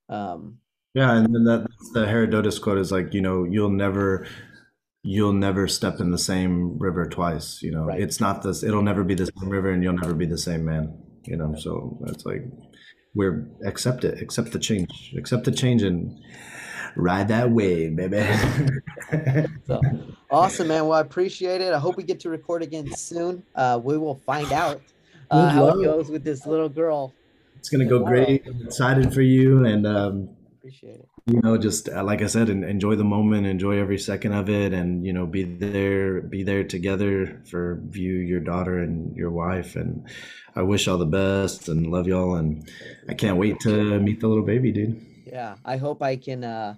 Um, 0.08 0.58
Yeah, 0.94 1.16
and 1.16 1.26
then 1.34 1.44
that, 1.44 1.66
the 1.92 2.06
Herodotus 2.06 2.58
quote 2.58 2.78
is 2.78 2.90
like, 2.90 3.12
you 3.12 3.20
know, 3.20 3.44
you'll 3.44 3.68
never, 3.68 4.26
you'll 5.06 5.32
never 5.34 5.68
step 5.68 6.00
in 6.00 6.10
the 6.10 6.18
same 6.18 6.78
river 6.78 7.04
twice. 7.06 7.60
You 7.62 7.70
know, 7.70 7.84
Right. 7.84 8.00
it's 8.00 8.20
not 8.20 8.42
this. 8.42 8.62
It'll 8.64 8.82
never 8.82 9.04
be 9.04 9.14
the 9.14 9.26
same 9.26 9.48
river, 9.50 9.70
and 9.70 9.82
you'll 9.82 9.92
never 9.94 10.14
be 10.14 10.26
the 10.26 10.38
same 10.38 10.64
man. 10.64 10.96
You 11.24 11.36
know, 11.36 11.54
so 11.56 11.98
it's 12.06 12.24
like, 12.26 12.42
we're 13.14 13.46
accept 13.64 14.04
it, 14.04 14.20
accept 14.20 14.52
the 14.52 14.58
change, 14.58 15.14
accept 15.16 15.44
the 15.44 15.52
change, 15.52 15.82
and 15.82 16.18
ride 16.96 17.28
that 17.28 17.50
wave, 17.50 17.94
baby. 17.96 18.24
so 19.66 19.80
awesome, 20.30 20.68
man. 20.68 20.86
Well, 20.86 20.98
I 20.98 21.00
appreciate 21.00 21.60
it. 21.60 21.72
I 21.72 21.78
hope 21.78 21.96
we 21.96 22.02
get 22.02 22.20
to 22.20 22.30
record 22.30 22.62
again 22.62 22.90
soon. 22.94 23.42
Uh, 23.54 23.80
we 23.82 23.96
will 23.98 24.16
find 24.26 24.50
out 24.62 24.80
uh, 25.30 25.48
how 25.50 25.68
it 25.68 25.84
goes 25.84 26.08
with 26.10 26.24
this 26.24 26.46
little 26.46 26.68
girl. 26.68 27.12
it's 27.58 27.68
gonna 27.68 27.86
go 27.86 28.00
great. 28.04 28.42
I'm 28.46 28.62
excited 28.66 29.12
for 29.14 29.22
you, 29.22 29.64
and 29.64 29.86
um, 29.86 30.28
appreciate 30.58 30.96
it. 30.96 31.08
You 31.26 31.40
know 31.42 31.56
just 31.56 31.88
uh, 31.88 32.04
like 32.04 32.20
i 32.20 32.26
said 32.26 32.50
en- 32.50 32.64
enjoy 32.64 32.94
the 32.94 33.04
moment 33.04 33.46
enjoy 33.46 33.78
every 33.78 33.98
second 33.98 34.32
of 34.32 34.50
it 34.50 34.74
and 34.74 35.06
you 35.06 35.12
know 35.12 35.24
be 35.26 35.42
there 35.42 36.20
be 36.20 36.42
there 36.42 36.64
together 36.64 37.40
for 37.46 37.82
you 37.92 38.12
your 38.12 38.40
daughter 38.40 38.78
and 38.78 39.16
your 39.16 39.30
wife 39.30 39.74
and 39.74 40.06
i 40.54 40.60
wish 40.60 40.86
all 40.86 40.98
the 40.98 41.06
best 41.06 41.68
and 41.68 41.90
love 41.90 42.06
y'all 42.06 42.34
and 42.34 42.70
i 43.08 43.14
can't 43.14 43.38
wait 43.38 43.58
to 43.60 43.98
meet 44.00 44.20
the 44.20 44.28
little 44.28 44.44
baby 44.44 44.70
dude 44.70 45.00
Yeah, 45.26 45.56
I 45.64 45.78
hope 45.78 46.02
I 46.02 46.16
can 46.16 46.44
uh 46.44 46.74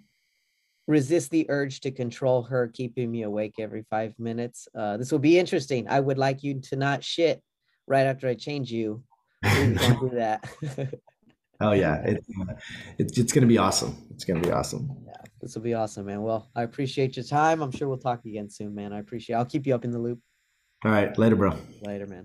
resist 0.86 1.30
the 1.30 1.46
urge 1.50 1.80
to 1.80 1.90
control 1.90 2.42
her, 2.44 2.68
keeping 2.68 3.10
me 3.10 3.22
awake 3.22 3.54
every 3.58 3.84
five 3.90 4.14
minutes. 4.18 4.68
Uh, 4.72 4.96
this 4.96 5.10
will 5.10 5.18
be 5.18 5.36
interesting. 5.36 5.88
I 5.88 5.98
would 5.98 6.16
like 6.16 6.44
you 6.44 6.60
to 6.70 6.76
not 6.76 7.02
shit 7.02 7.42
right 7.88 8.06
after 8.06 8.28
I 8.28 8.34
change 8.34 8.70
you. 8.70 9.02
Don't 9.42 10.00
do 10.00 10.10
that. 10.14 10.48
oh 11.60 11.72
yeah 11.72 12.02
it's, 12.04 12.26
uh, 12.40 12.54
it's 12.98 13.18
it's 13.18 13.32
gonna 13.32 13.46
be 13.46 13.58
awesome 13.58 13.96
it's 14.10 14.24
gonna 14.24 14.40
be 14.40 14.50
awesome 14.50 14.90
yeah, 15.06 15.14
this 15.40 15.54
will 15.54 15.62
be 15.62 15.74
awesome, 15.74 16.06
man. 16.06 16.22
Well, 16.22 16.50
I 16.56 16.62
appreciate 16.62 17.16
your 17.16 17.24
time. 17.24 17.62
I'm 17.62 17.70
sure 17.70 17.88
we'll 17.88 17.98
talk 17.98 18.24
again 18.24 18.48
soon, 18.50 18.74
man. 18.74 18.92
I 18.92 18.98
appreciate. 18.98 19.36
I'll 19.36 19.44
keep 19.44 19.66
you 19.66 19.74
up 19.74 19.84
in 19.84 19.90
the 19.90 19.98
loop 19.98 20.18
all 20.84 20.90
right 20.90 21.16
later 21.18 21.36
bro 21.36 21.56
later, 21.82 22.06
man. 22.06 22.14